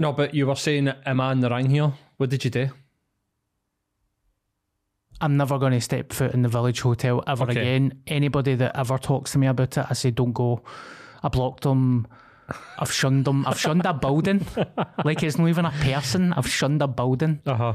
No, 0.00 0.12
but 0.14 0.34
you 0.34 0.46
were 0.46 0.56
saying, 0.56 0.88
am 1.04 1.20
I 1.20 1.30
in 1.32 1.40
the 1.40 1.50
ring 1.50 1.68
here? 1.68 1.92
What 2.16 2.30
did 2.30 2.42
you 2.42 2.50
do? 2.50 2.70
I'm 5.20 5.36
never 5.36 5.58
going 5.58 5.72
to 5.72 5.80
step 5.82 6.12
foot 6.14 6.32
in 6.32 6.40
the 6.40 6.48
Village 6.48 6.80
Hotel 6.80 7.22
ever 7.26 7.44
Okay. 7.44 7.60
again. 7.60 8.00
Anybody 8.06 8.54
that 8.54 8.74
ever 8.78 8.96
talks 8.96 9.32
to 9.32 9.38
me 9.38 9.46
about 9.46 9.76
it, 9.76 9.84
I 9.90 9.92
say 9.92 10.10
don't 10.10 10.32
go. 10.32 10.62
I 11.22 11.28
blocked 11.28 11.64
them. 11.64 12.06
I've 12.78 12.90
shunned 12.90 13.26
them. 13.26 13.46
I've 13.46 13.60
shunned 13.60 13.84
a 13.84 13.92
building. 13.92 14.44
like 15.04 15.22
it's 15.22 15.36
not 15.36 15.48
even 15.48 15.66
a 15.66 15.70
person. 15.70 16.32
I've 16.32 16.48
shunned 16.48 16.80
a 16.80 16.88
building. 16.88 17.40
Uh 17.44 17.54
huh. 17.54 17.72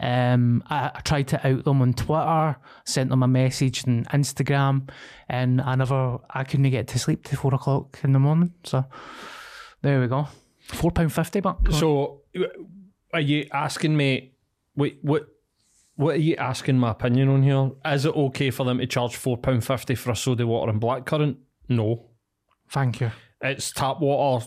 Um, 0.00 0.62
I, 0.70 0.92
I 0.94 1.00
tried 1.00 1.26
to 1.28 1.46
out 1.46 1.64
them 1.64 1.82
on 1.82 1.92
Twitter, 1.92 2.56
sent 2.86 3.10
them 3.10 3.24
a 3.24 3.28
message 3.28 3.86
on 3.88 4.04
Instagram, 4.12 4.88
and 5.28 5.60
I 5.60 5.74
never, 5.74 6.20
I 6.30 6.44
couldn't 6.44 6.70
get 6.70 6.86
to 6.88 6.98
sleep 7.00 7.24
till 7.24 7.38
four 7.38 7.52
o'clock 7.52 7.98
in 8.04 8.12
the 8.12 8.18
morning. 8.20 8.54
So 8.62 8.84
there 9.82 10.00
we 10.00 10.06
go. 10.06 10.28
Four 10.64 10.90
pound 10.90 11.12
fifty, 11.12 11.40
but 11.40 11.58
So, 11.72 12.22
are 13.12 13.20
you 13.20 13.46
asking 13.52 13.96
me? 13.96 14.32
Wait, 14.76 14.98
what? 15.02 15.28
What 15.96 16.16
are 16.16 16.18
you 16.18 16.34
asking 16.36 16.78
my 16.78 16.90
opinion 16.90 17.28
on 17.28 17.42
here? 17.44 17.70
Is 17.84 18.04
it 18.04 18.16
okay 18.16 18.50
for 18.50 18.64
them 18.64 18.78
to 18.78 18.86
charge 18.86 19.14
four 19.14 19.36
pound 19.36 19.64
fifty 19.64 19.94
for 19.94 20.10
a 20.10 20.16
soda 20.16 20.46
water 20.46 20.72
and 20.72 20.80
blackcurrant? 20.80 21.36
No, 21.68 22.06
thank 22.68 23.00
you. 23.00 23.12
it's 23.40 23.70
tap 23.70 24.00
water, 24.00 24.46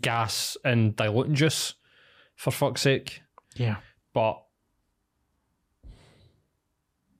gas, 0.00 0.56
and 0.64 0.96
diluting 0.96 1.34
juice. 1.34 1.74
For 2.34 2.50
fuck's 2.50 2.80
sake! 2.80 3.22
Yeah, 3.54 3.76
But 4.12 4.42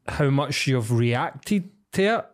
how 0.08 0.30
much 0.30 0.66
you've 0.66 0.90
reacted 0.90 1.70
to 1.92 2.02
it, 2.02 2.24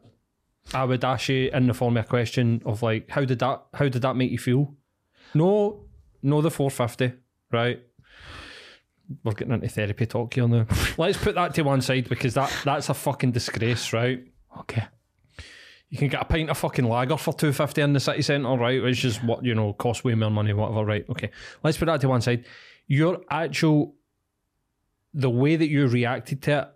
I 0.73 0.85
would 0.85 1.05
ask 1.05 1.29
you 1.29 1.51
in 1.53 1.67
the 1.67 1.75
form 1.75 1.97
of 1.99 2.07
a 2.07 2.09
question 2.09 2.63
of 2.65 2.83
like, 2.83 3.11
how 3.11 3.25
did 3.27 3.41
that? 3.41 3.65
How 3.75 3.89
did 3.89 4.01
that 4.03 4.17
make 4.17 4.31
you 4.31 4.39
feel? 4.39 4.75
No, 5.35 5.85
no, 6.23 6.41
the 6.41 6.51
four 6.51 6.71
fifty, 6.71 7.13
right? 7.53 7.81
we're 9.25 9.33
getting 9.33 9.55
into 9.55 9.69
therapy 9.69 10.07
talk 10.07 10.35
here 10.35 10.47
now. 10.47 10.67
Let's 10.99 11.19
put 11.19 11.35
that 11.35 11.55
to 11.55 11.63
one 11.63 11.81
side 11.81 12.09
because 12.09 12.35
that 12.35 12.53
that's 12.65 12.89
a 12.89 12.95
fucking 12.95 13.33
disgrace, 13.33 13.93
right? 13.93 14.25
Okay. 14.59 14.85
You 15.89 15.97
can 15.97 16.09
get 16.09 16.21
a 16.21 16.25
pint 16.27 16.51
of 16.51 16.59
fucking 16.59 16.85
lager 16.85 17.17
for 17.17 17.33
two 17.33 17.53
fifty 17.53 17.81
in 17.81 17.95
the 17.95 18.01
city 18.01 18.23
centre, 18.23 18.57
right? 18.57 18.83
Which 18.83 19.05
is 19.05 19.23
what 19.23 19.45
you 19.45 19.55
know 19.55 19.73
costs 19.73 20.05
way 20.05 20.15
more 20.15 20.31
money, 20.31 20.53
whatever, 20.53 20.85
right? 20.85 21.07
Okay, 21.09 21.31
let's 21.63 21.79
put 21.79 21.87
that 21.87 22.01
to 22.03 22.09
one 22.09 22.21
side. 22.21 22.45
Your 22.87 23.21
actual, 23.31 23.95
the 25.15 25.31
way 25.31 25.57
that 25.57 25.69
you 25.69 25.87
reacted 25.87 26.43
to 26.43 26.59
it, 26.59 26.69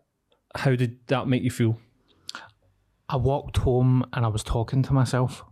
how 0.55 0.75
did 0.75 1.07
that 1.09 1.29
make 1.29 1.43
you 1.43 1.51
feel? 1.51 1.79
I 3.09 3.17
walked 3.17 3.59
home 3.59 4.07
and 4.15 4.25
I 4.25 4.29
was 4.29 4.43
talking 4.43 4.83
to 4.85 4.95
myself 4.95 5.45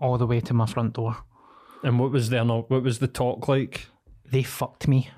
all 0.00 0.18
the 0.18 0.26
way 0.26 0.40
to 0.40 0.54
my 0.54 0.66
front 0.66 0.94
door. 0.94 1.16
And 1.84 1.98
what 1.98 2.10
was? 2.10 2.30
No, 2.30 2.64
what 2.68 2.82
was 2.82 2.98
the 2.98 3.06
talk 3.06 3.46
like? 3.46 3.86
They 4.30 4.42
fucked 4.42 4.88
me. 4.88 5.10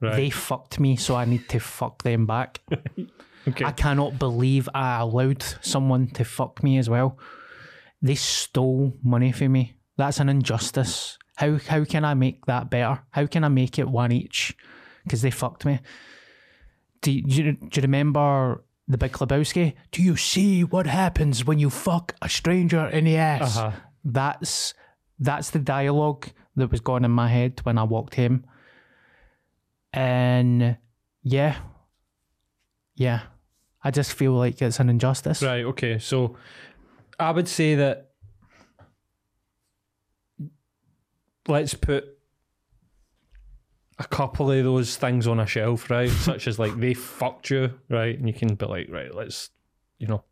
Right. 0.00 0.16
They 0.16 0.30
fucked 0.30 0.80
me, 0.80 0.96
so 0.96 1.14
I 1.14 1.24
need 1.24 1.48
to 1.50 1.60
fuck 1.60 2.02
them 2.02 2.26
back. 2.26 2.60
okay. 3.48 3.64
I 3.64 3.72
cannot 3.72 4.18
believe 4.18 4.68
I 4.74 5.00
allowed 5.00 5.42
someone 5.60 6.08
to 6.08 6.24
fuck 6.24 6.62
me 6.62 6.78
as 6.78 6.90
well. 6.90 7.18
They 8.02 8.14
stole 8.14 8.94
money 9.02 9.32
from 9.32 9.52
me. 9.52 9.74
That's 9.96 10.20
an 10.20 10.28
injustice. 10.28 11.18
How 11.36 11.58
how 11.58 11.84
can 11.84 12.04
I 12.04 12.14
make 12.14 12.46
that 12.46 12.70
better? 12.70 13.02
How 13.10 13.26
can 13.26 13.44
I 13.44 13.48
make 13.48 13.78
it 13.78 13.88
one 13.88 14.12
each? 14.12 14.56
Because 15.04 15.22
they 15.22 15.30
fucked 15.30 15.64
me. 15.64 15.80
Do 17.02 17.12
you, 17.12 17.22
do 17.22 17.34
you 17.34 17.52
do 17.52 17.80
you 17.80 17.82
remember 17.82 18.64
the 18.88 18.98
Big 18.98 19.12
Lebowski? 19.12 19.74
Do 19.92 20.02
you 20.02 20.16
see 20.16 20.64
what 20.64 20.86
happens 20.86 21.44
when 21.44 21.58
you 21.58 21.70
fuck 21.70 22.14
a 22.22 22.28
stranger 22.28 22.86
in 22.86 23.04
the 23.04 23.16
ass? 23.16 23.58
Uh-huh. 23.58 23.72
That's 24.04 24.74
that's 25.18 25.50
the 25.50 25.58
dialogue 25.58 26.28
that 26.56 26.70
was 26.70 26.80
going 26.80 27.04
in 27.04 27.10
my 27.10 27.28
head 27.28 27.60
when 27.64 27.78
I 27.78 27.84
walked 27.84 28.14
him. 28.14 28.44
And 29.92 30.76
yeah, 31.22 31.56
yeah, 32.94 33.22
I 33.82 33.90
just 33.90 34.12
feel 34.12 34.32
like 34.32 34.60
it's 34.60 34.80
an 34.80 34.88
injustice. 34.88 35.42
Right. 35.42 35.64
Okay. 35.64 35.98
So, 35.98 36.36
I 37.18 37.30
would 37.30 37.48
say 37.48 37.76
that 37.76 38.10
let's 41.48 41.74
put 41.74 42.04
a 43.98 44.04
couple 44.04 44.50
of 44.50 44.64
those 44.64 44.96
things 44.96 45.26
on 45.26 45.40
a 45.40 45.46
shelf, 45.46 45.90
right? 45.90 46.10
Such 46.10 46.46
as 46.46 46.58
like 46.58 46.78
they 46.78 46.94
fucked 46.94 47.50
you, 47.50 47.72
right? 47.88 48.18
And 48.18 48.28
you 48.28 48.34
can 48.34 48.54
be 48.54 48.66
like, 48.66 48.88
right, 48.90 49.14
let's, 49.14 49.50
you 49.98 50.06
know. 50.06 50.24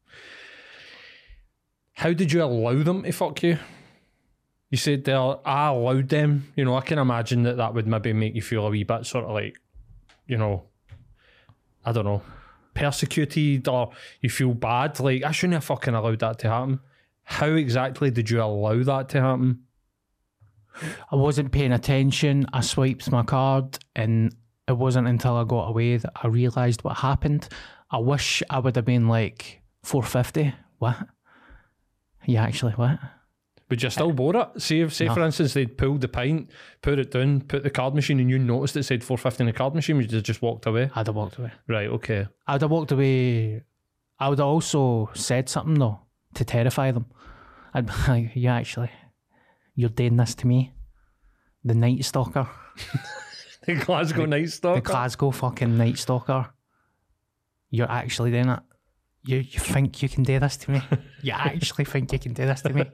How 1.95 2.13
did 2.13 2.33
you 2.33 2.43
allow 2.43 2.83
them 2.83 3.05
to 3.05 3.13
fuck 3.13 3.43
you? 3.43 3.59
You 4.75 4.79
said 4.79 5.05
there, 5.05 5.37
I 5.47 5.69
allowed 5.69 6.09
them. 6.09 6.53
You 6.57 6.65
know, 6.65 6.77
I 6.77 6.81
can 6.81 6.99
imagine 6.99 7.45
that 7.45 7.59
that 7.59 7.75
would 7.75 7.87
maybe 7.87 8.13
make 8.13 8.35
you 8.35 8.43
feel 8.43 8.67
a 8.67 8.71
wee 8.71 8.83
bit 8.83 9.07
sort 9.07 9.25
of 9.25 9.31
like, 9.31 9.57
you 10.27 10.37
know, 10.37 10.65
I 11.85 11.93
don't 11.93 12.05
know, 12.05 12.23
persecuted 12.75 13.69
or 13.69 13.93
you 14.21 14.31
feel 14.31 14.53
bad. 14.53 14.99
Like, 14.99 15.23
I 15.23 15.31
shouldn't 15.31 15.55
have 15.55 15.63
fucking 15.63 15.95
allowed 15.95 16.19
that 16.19 16.41
to 16.41 16.49
happen. 16.49 16.81
How 17.23 17.47
exactly 17.47 18.11
did 18.11 18.29
you 18.29 18.43
allow 18.43 18.83
that 18.83 19.11
to 19.11 19.21
happen? 19.21 19.63
I 21.09 21.15
wasn't 21.15 21.53
paying 21.53 21.71
attention. 21.71 22.45
I 22.53 22.61
swiped 22.61 23.09
my 23.13 23.23
card, 23.23 23.79
and 23.95 24.35
it 24.67 24.77
wasn't 24.77 25.07
until 25.07 25.37
I 25.37 25.45
got 25.45 25.69
away 25.69 25.99
that 25.99 26.13
I 26.21 26.27
realised 26.27 26.83
what 26.83 26.97
happened. 26.97 27.49
I 27.93 27.99
wish 27.99 28.43
I 28.51 28.59
would 28.59 28.75
have 28.75 28.85
been 28.85 29.07
like 29.07 29.63
450. 29.85 30.53
What? 30.79 30.97
Yeah, 32.25 32.43
actually, 32.43 32.73
what? 32.73 32.99
Would 33.71 33.83
you 33.83 33.89
still 33.91 34.13
bore 34.13 34.37
it? 34.37 34.61
See, 34.61 34.81
if, 34.83 34.93
say 34.93 35.07
No. 35.07 35.15
for 35.15 35.23
instance, 35.25 35.55
they'd 35.55 35.77
pulled 35.79 36.03
the 36.03 36.09
pint, 36.09 36.51
put 36.83 36.99
it 36.99 37.11
down, 37.11 37.41
put 37.41 37.63
the 37.63 37.71
card 37.71 37.95
machine, 37.95 38.21
and 38.21 38.29
you 38.31 38.39
noticed 38.39 38.77
it 38.77 38.83
said 38.83 39.03
450 39.03 39.43
in 39.43 39.47
the 39.47 39.53
card 39.55 39.75
machine, 39.75 39.97
would 39.97 40.13
you 40.13 40.21
just 40.21 40.43
walked 40.43 40.67
away? 40.67 40.91
I'd 40.95 41.07
have 41.07 41.17
walked 41.17 41.39
away. 41.39 41.51
Right, 41.67 41.89
okay. 41.89 42.27
I'd 42.47 42.61
have 42.61 42.71
walked 42.71 42.93
away. 42.93 43.63
I 44.19 44.29
would 44.29 44.39
have 44.39 44.47
also 44.49 45.11
said 45.15 45.49
something 45.49 45.75
though 45.79 46.01
to 46.35 46.45
terrify 46.45 46.91
them. 46.93 47.07
I'd 47.73 47.87
be 47.87 47.93
like, 48.09 48.31
"Yeah, 48.35 48.57
actually, 48.57 48.91
you're 49.75 49.89
doing 49.89 50.17
this 50.17 50.35
to 50.37 50.47
me, 50.47 50.75
the 51.65 51.75
Night 51.75 52.05
Stalker, 52.05 52.49
The 53.67 53.77
Glasgow 53.77 54.27
Night 54.27 54.51
Stalker. 54.51 54.81
the 54.83 54.87
Glasgow 54.87 55.31
fucking 55.31 55.79
Night 55.79 55.97
Stalker. 55.97 56.51
You're 57.71 57.91
actually 57.91 58.31
doing 58.31 58.51
it. 58.51 58.61
You 59.27 59.39
you 59.39 59.59
think 59.59 60.03
you 60.03 60.09
can 60.09 60.23
do 60.23 60.39
this 60.39 60.57
to 60.59 60.71
me? 60.71 60.83
You 61.23 61.33
actually 61.35 61.87
think 61.87 62.13
you 62.13 62.19
can 62.19 62.35
do 62.35 62.45
this 62.45 62.61
to 62.63 62.73
me? 62.73 62.85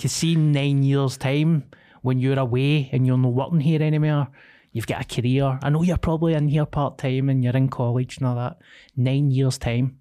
You 0.00 0.08
see 0.08 0.36
nine 0.36 0.82
years 0.82 1.16
time 1.16 1.64
when 2.02 2.18
you're 2.18 2.38
away 2.38 2.90
and 2.92 3.06
you're 3.06 3.16
not 3.16 3.32
working 3.32 3.60
here 3.60 3.82
anymore. 3.82 4.28
You've 4.72 4.86
got 4.86 5.00
a 5.00 5.20
career. 5.20 5.58
I 5.62 5.70
know 5.70 5.82
you're 5.82 5.96
probably 5.96 6.34
in 6.34 6.48
here 6.48 6.66
part 6.66 6.98
time 6.98 7.30
and 7.30 7.42
you're 7.42 7.56
in 7.56 7.68
college 7.68 8.18
and 8.18 8.26
all 8.26 8.36
that. 8.36 8.58
Nine 8.96 9.30
years 9.30 9.56
time, 9.56 9.98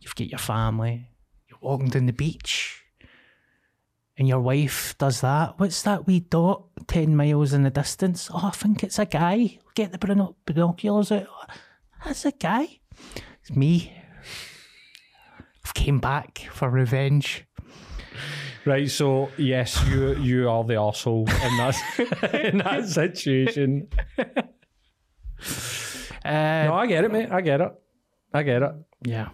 you've 0.00 0.14
got 0.14 0.28
your 0.28 0.38
family. 0.38 1.08
You're 1.46 1.58
walking 1.60 1.90
down 1.90 2.06
the 2.06 2.12
beach, 2.14 2.82
and 4.16 4.26
your 4.26 4.40
wife 4.40 4.96
does 4.96 5.20
that. 5.20 5.58
What's 5.58 5.82
that 5.82 6.06
wee 6.06 6.20
dot 6.20 6.64
ten 6.86 7.14
miles 7.14 7.52
in 7.52 7.64
the 7.64 7.70
distance? 7.70 8.30
Oh, 8.32 8.48
I 8.48 8.50
think 8.50 8.82
it's 8.82 8.98
a 8.98 9.04
guy. 9.04 9.58
Get 9.74 9.92
the 9.92 10.34
binoculars 10.46 11.12
out. 11.12 11.26
That's 12.02 12.24
a 12.24 12.32
guy. 12.32 12.80
It's 13.42 13.54
me. 13.54 13.92
I've 15.64 15.74
came 15.74 15.98
back 16.00 16.48
for 16.52 16.68
revenge. 16.70 17.44
Right, 18.64 18.88
so 18.90 19.30
yes, 19.36 19.82
you 19.88 20.14
you 20.16 20.48
are 20.48 20.62
the 20.64 20.76
asshole 20.76 21.28
in 21.28 21.56
that 21.56 21.76
in 22.44 22.58
that 22.58 22.88
situation. 22.88 23.88
Uh, 26.24 26.66
No, 26.66 26.74
I 26.74 26.86
get 26.86 27.02
it, 27.04 27.10
mate. 27.10 27.28
I 27.32 27.40
get 27.40 27.60
it. 27.60 27.72
I 28.32 28.44
get 28.44 28.62
it. 28.62 28.70
Yeah. 29.04 29.30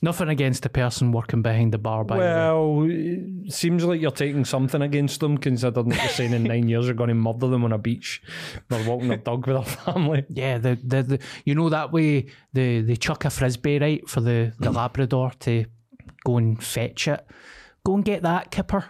Nothing 0.00 0.28
against 0.28 0.62
the 0.62 0.68
person 0.68 1.10
working 1.10 1.42
behind 1.42 1.72
the 1.72 1.78
bar, 1.78 2.04
by 2.04 2.16
the 2.16 2.20
way. 2.20 2.26
Well, 2.26 2.86
it 2.88 3.52
seems 3.52 3.84
like 3.84 4.00
you're 4.00 4.12
taking 4.12 4.44
something 4.44 4.80
against 4.80 5.18
them, 5.18 5.38
considering 5.38 5.88
that 5.88 5.98
you're 5.98 6.08
saying 6.08 6.32
in 6.32 6.44
nine 6.44 6.68
years 6.68 6.86
you're 6.86 6.94
going 6.94 7.08
to 7.08 7.14
murder 7.14 7.48
them 7.48 7.64
on 7.64 7.72
a 7.72 7.78
beach. 7.78 8.22
They're 8.68 8.88
walking 8.88 9.08
their 9.08 9.16
dog 9.16 9.46
with 9.46 9.56
their 9.56 9.76
family. 9.76 10.24
Yeah, 10.28 10.58
the, 10.58 10.78
the, 10.84 11.02
the 11.02 11.18
you 11.44 11.56
know 11.56 11.68
that 11.68 11.92
way 11.92 12.26
the 12.52 12.82
they 12.82 12.94
chuck 12.94 13.24
a 13.24 13.30
frisbee 13.30 13.80
right 13.80 14.08
for 14.08 14.20
the, 14.20 14.52
the 14.60 14.70
Labrador 14.70 15.32
to 15.40 15.64
go 16.24 16.36
and 16.36 16.62
fetch 16.62 17.08
it. 17.08 17.26
Go 17.84 17.96
and 17.96 18.04
get 18.04 18.22
that 18.22 18.52
kipper. 18.52 18.84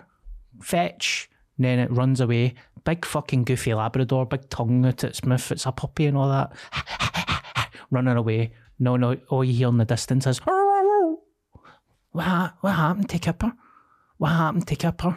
Fetch. 0.60 1.30
And 1.56 1.64
then 1.64 1.78
it 1.78 1.90
runs 1.90 2.20
away. 2.20 2.54
Big 2.84 3.06
fucking 3.06 3.44
goofy 3.44 3.72
Labrador, 3.72 4.26
big 4.26 4.50
tongue 4.50 4.84
out 4.84 5.04
its 5.04 5.24
mouth. 5.24 5.52
It's 5.52 5.66
a 5.66 5.72
puppy 5.72 6.06
and 6.06 6.18
all 6.18 6.28
that. 6.28 7.72
Running 7.90 8.16
away. 8.16 8.52
No, 8.78 8.96
no, 8.96 9.16
all 9.28 9.42
you 9.42 9.54
hear 9.54 9.68
in 9.68 9.78
the 9.78 9.84
distance 9.84 10.26
is 10.26 10.38
what, 12.18 12.26
ha- 12.26 12.54
what 12.62 12.72
happened 12.72 13.08
to 13.10 13.18
Kipper? 13.20 13.52
What 14.16 14.30
happened 14.30 14.66
to 14.66 14.74
Kipper? 14.74 15.16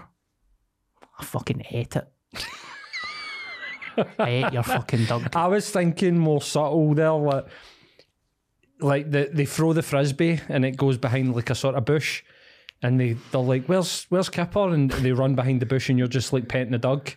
I 1.19 1.23
fucking 1.23 1.63
ate 1.71 1.95
it. 1.95 2.07
I 4.19 4.29
ate 4.29 4.53
your 4.53 4.61
fucking 4.61 5.05
dog. 5.05 5.35
I 5.35 5.47
was 5.47 5.67
thinking 5.71 6.19
more 6.19 6.43
subtle 6.43 6.93
there, 6.93 7.11
like 7.11 7.45
like 8.79 9.09
the, 9.09 9.31
they 9.33 9.45
throw 9.45 9.73
the 9.73 9.81
frisbee 9.81 10.39
and 10.47 10.63
it 10.63 10.77
goes 10.77 10.97
behind 10.99 11.35
like 11.35 11.49
a 11.49 11.55
sort 11.55 11.73
of 11.73 11.85
bush, 11.85 12.21
and 12.83 12.99
they 12.99 13.13
they're 13.31 13.41
like, 13.41 13.65
"Where's 13.65 14.05
where's 14.09 14.29
Kipper?" 14.29 14.69
and 14.69 14.91
they 14.91 15.11
run 15.11 15.33
behind 15.33 15.59
the 15.59 15.65
bush, 15.65 15.89
and 15.89 15.97
you're 15.97 16.07
just 16.07 16.31
like 16.33 16.47
petting 16.47 16.71
the 16.71 16.77
dog, 16.77 17.09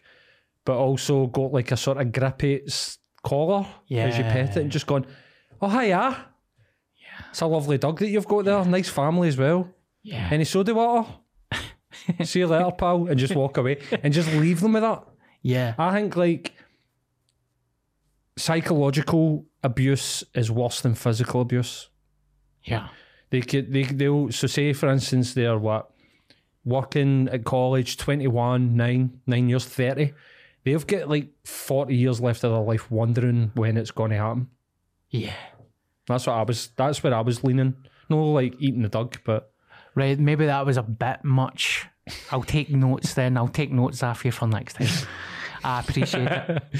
but 0.64 0.78
also 0.78 1.26
got 1.26 1.52
like 1.52 1.72
a 1.72 1.76
sort 1.76 1.98
of 1.98 2.10
grippy 2.10 2.62
collar 3.22 3.66
as 3.90 4.16
you 4.16 4.24
pet 4.24 4.56
it, 4.56 4.62
and 4.62 4.70
just 4.72 4.86
going, 4.86 5.04
"Oh 5.60 5.68
hiya." 5.68 6.26
Yeah. 7.18 7.24
It's 7.30 7.40
a 7.40 7.46
lovely 7.46 7.78
dog 7.78 7.98
that 8.00 8.08
you've 8.08 8.26
got 8.26 8.44
there. 8.44 8.64
Nice 8.64 8.88
family 8.88 9.28
as 9.28 9.36
well. 9.36 9.68
Yeah. 10.02 10.28
Any 10.30 10.44
soda 10.44 10.74
water? 10.74 11.08
See 12.24 12.40
you 12.40 12.46
later, 12.46 12.70
pal, 12.76 13.06
and 13.06 13.18
just 13.18 13.34
walk 13.34 13.56
away 13.56 13.78
and 14.02 14.12
just 14.12 14.32
leave 14.34 14.60
them 14.60 14.72
with 14.72 14.82
that. 14.82 15.04
Yeah. 15.42 15.74
I 15.78 15.92
think 15.92 16.16
like 16.16 16.52
psychological 18.36 19.46
abuse 19.62 20.24
is 20.34 20.50
worse 20.50 20.80
than 20.80 20.94
physical 20.94 21.40
abuse. 21.40 21.88
Yeah. 22.64 22.88
They 23.30 23.40
could 23.40 23.72
they 23.72 23.84
they'll 23.84 24.30
so 24.32 24.46
say 24.46 24.72
for 24.72 24.88
instance 24.88 25.34
they're 25.34 25.58
what 25.58 25.90
working 26.64 27.28
at 27.30 27.44
college 27.44 27.96
21 27.98 28.74
9 28.76 29.20
9 29.26 29.48
years 29.48 29.66
30 29.66 30.12
they've 30.64 30.86
got 30.86 31.08
like 31.10 31.28
40 31.44 31.94
years 31.94 32.20
left 32.22 32.42
of 32.44 32.52
their 32.52 32.60
life 32.60 32.90
wondering 32.90 33.50
when 33.54 33.76
it's 33.76 33.90
going 33.90 34.10
to 34.12 34.16
happen 34.16 34.48
Yeah. 35.10 35.34
That's 36.06 36.26
what 36.26 36.34
i 36.34 36.42
was 36.42 36.68
that's 36.76 37.02
where 37.02 37.14
i 37.14 37.20
was 37.20 37.42
leaning 37.44 37.74
no 38.08 38.32
like 38.32 38.54
eating 38.58 38.82
the 38.82 38.88
dog 38.88 39.16
but 39.24 39.50
Right. 39.94 40.18
Maybe 40.18 40.46
that 40.46 40.66
was 40.66 40.76
a 40.76 40.82
bit 40.82 41.22
much. 41.22 41.86
I'll 42.30 42.42
take 42.42 42.70
notes 42.70 43.14
then. 43.14 43.36
I'll 43.36 43.48
take 43.48 43.70
notes 43.70 44.02
after 44.02 44.28
you 44.28 44.32
for 44.32 44.46
next 44.48 44.74
time. 44.74 44.88
I 45.62 45.80
appreciate 45.80 46.28
it. 46.30 46.62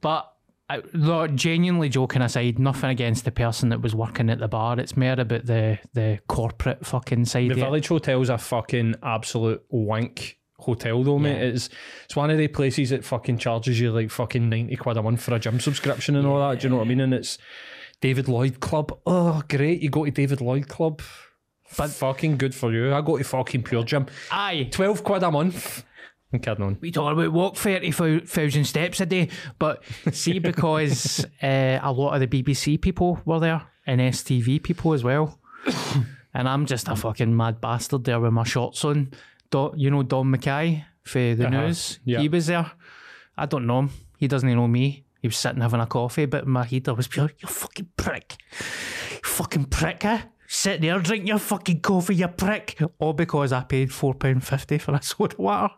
But 0.00 0.32
I, 0.70 0.80
no, 0.92 1.26
genuinely 1.26 1.88
joking 1.88 2.22
aside, 2.22 2.60
nothing 2.60 2.90
against 2.90 3.24
the 3.24 3.32
person 3.32 3.70
that 3.70 3.82
was 3.82 3.96
working 3.96 4.30
at 4.30 4.38
the 4.38 4.46
bar. 4.46 4.78
It's 4.78 4.96
more 4.96 5.14
about 5.18 5.46
the 5.46 5.80
the 5.92 6.20
corporate 6.28 6.86
fucking 6.86 7.24
side. 7.24 7.48
the 7.48 7.54
of 7.54 7.58
it. 7.58 7.64
village 7.64 7.88
hotel's 7.88 8.28
a 8.28 8.38
fucking 8.38 8.94
absolute 9.02 9.64
wank 9.70 10.38
hotel 10.56 11.02
though, 11.02 11.18
mate. 11.18 11.38
Yeah. 11.38 11.48
It's 11.48 11.68
it's 12.04 12.14
one 12.14 12.30
of 12.30 12.38
the 12.38 12.46
places 12.46 12.90
that 12.90 13.04
fucking 13.04 13.38
charges 13.38 13.80
you 13.80 13.90
like 13.90 14.12
fucking 14.12 14.48
ninety 14.48 14.76
quid 14.76 14.96
a 14.96 15.02
month 15.02 15.20
for 15.20 15.34
a 15.34 15.40
gym 15.40 15.58
subscription 15.58 16.14
and 16.14 16.24
all 16.24 16.38
that. 16.48 16.60
Do 16.60 16.66
you 16.66 16.70
know 16.70 16.76
what 16.76 16.86
I 16.86 16.88
mean? 16.88 17.00
And 17.00 17.12
it's 17.12 17.38
David 18.00 18.28
Lloyd 18.28 18.60
Club. 18.60 18.98
Oh, 19.06 19.42
great! 19.48 19.82
You 19.82 19.90
go 19.90 20.04
to 20.04 20.10
David 20.10 20.40
Lloyd 20.40 20.68
Club. 20.68 21.02
But 21.76 21.90
fucking 21.90 22.38
good 22.38 22.54
for 22.54 22.72
you. 22.72 22.94
I 22.94 23.00
go 23.02 23.18
to 23.18 23.24
fucking 23.24 23.62
Pure 23.62 23.84
Gym. 23.84 24.06
Aye. 24.30 24.68
Twelve 24.70 25.04
quid 25.04 25.22
a 25.22 25.30
month. 25.30 25.84
I'm 26.32 26.38
kidding 26.40 26.64
on. 26.64 26.76
We 26.80 26.90
talk 26.90 27.12
about 27.12 27.32
walk 27.32 27.56
30,000 27.56 28.64
steps 28.66 29.00
a 29.00 29.06
day, 29.06 29.28
but 29.58 29.82
see, 30.12 30.38
because 30.50 31.24
uh, 31.42 31.78
a 31.82 31.90
lot 31.90 32.12
of 32.14 32.20
the 32.20 32.26
BBC 32.42 32.78
people 32.80 33.18
were 33.24 33.40
there 33.40 33.62
and 33.86 33.98
STV 34.00 34.62
people 34.62 34.92
as 34.92 35.02
well. 35.02 35.38
and 36.34 36.46
I'm 36.48 36.66
just 36.66 36.88
a 36.88 36.96
fucking 36.96 37.34
mad 37.34 37.62
bastard 37.62 38.04
there 38.04 38.20
with 38.20 38.32
my 38.32 38.44
shorts 38.44 38.84
on. 38.84 39.10
Do, 39.50 39.72
you 39.76 39.90
know 39.90 40.02
Don 40.02 40.30
Mackay 40.30 40.84
for 41.02 41.34
the 41.34 41.46
Uh-huh. 41.48 41.66
news? 41.66 41.98
Yeah. 42.04 42.20
He 42.20 42.28
was 42.28 42.46
there. 42.48 42.70
I 43.36 43.46
don't 43.46 43.66
know 43.66 43.78
him. 43.80 43.90
He 44.18 44.28
doesn't 44.28 44.54
know 44.54 44.68
me. 44.68 45.04
He 45.28 45.30
was 45.30 45.36
sitting 45.36 45.60
having 45.60 45.80
a 45.80 45.86
coffee, 45.86 46.24
but 46.24 46.44
in 46.44 46.50
my 46.50 46.64
head 46.64 46.88
I 46.88 46.92
was 46.92 47.06
pure, 47.06 47.30
you 47.38 47.46
fucking 47.48 47.90
prick. 47.98 48.36
You 49.12 49.18
fucking 49.22 49.66
prick, 49.66 50.02
eh? 50.06 50.22
Sit 50.46 50.80
there, 50.80 50.98
drink 51.00 51.28
your 51.28 51.38
fucking 51.38 51.80
coffee, 51.82 52.14
you 52.14 52.28
prick. 52.28 52.80
All 52.98 53.12
because 53.12 53.52
I 53.52 53.64
paid 53.64 53.90
£4.50 53.90 54.80
for 54.80 54.94
a 54.94 55.02
soda 55.02 55.36
water. 55.36 55.74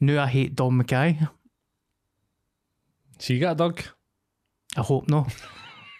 Now 0.00 0.22
I 0.22 0.28
hate 0.28 0.54
Don 0.54 0.80
McKay. 0.80 1.28
So 3.18 3.32
you 3.32 3.40
got 3.40 3.52
a 3.52 3.56
dog? 3.56 3.82
I 4.76 4.82
hope 4.82 5.08
no. 5.08 5.26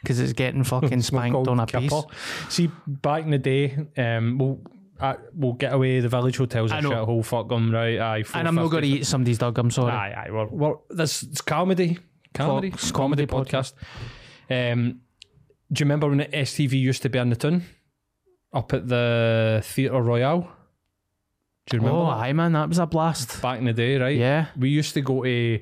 Because 0.02 0.20
it's 0.20 0.32
getting 0.34 0.62
fucking 0.72 1.02
spanked 1.02 1.48
on 1.48 1.58
a 1.58 1.66
piece. 1.66 1.92
See, 2.48 2.70
back 2.86 3.24
in 3.24 3.30
the 3.30 3.38
day, 3.38 3.76
um, 3.96 4.38
we'll 4.38 4.60
uh, 4.98 5.14
we'll 5.34 5.52
get 5.52 5.72
away. 5.74 6.00
The 6.00 6.08
village 6.08 6.38
hotels 6.38 6.72
I 6.72 6.78
are 6.78 6.82
know. 6.82 6.90
shit 6.90 6.98
hole. 6.98 7.22
Fuck 7.22 7.48
them, 7.48 7.70
right? 7.70 7.98
Aye, 7.98 8.24
And 8.34 8.48
I'm 8.48 8.54
not 8.54 8.70
going 8.70 8.82
to 8.82 8.88
eat 8.88 9.06
somebody's 9.06 9.38
dog, 9.38 9.58
I'm 9.58 9.70
sorry. 9.70 9.92
Aye, 9.92 10.24
aye. 10.26 10.30
We're, 10.30 10.46
we're, 10.46 10.74
this 10.90 11.22
it's 11.22 11.40
comedy, 11.42 11.98
comedy, 12.36 12.68
it's 12.68 12.92
comedy 12.92 13.26
comedy 13.26 13.50
podcast. 13.50 13.72
Um, 14.50 15.00
do 15.72 15.82
you 15.82 15.84
remember 15.84 16.08
when 16.08 16.20
STV 16.20 16.72
used 16.72 17.02
to 17.02 17.08
be 17.08 17.18
on 17.18 17.30
the 17.30 17.36
tune 17.36 17.64
up 18.52 18.72
at 18.72 18.88
the 18.88 19.62
Theatre 19.64 20.00
Royal? 20.00 20.48
Do 21.66 21.76
you 21.76 21.80
remember? 21.80 21.98
oh, 21.98 22.06
that? 22.06 22.18
aye, 22.18 22.32
man, 22.32 22.52
that 22.52 22.68
was 22.68 22.78
a 22.78 22.86
blast. 22.86 23.42
Back 23.42 23.58
in 23.58 23.64
the 23.64 23.72
day, 23.72 23.98
right? 23.98 24.16
Yeah. 24.16 24.46
We 24.56 24.68
used 24.68 24.94
to 24.94 25.00
go 25.00 25.24
to 25.24 25.60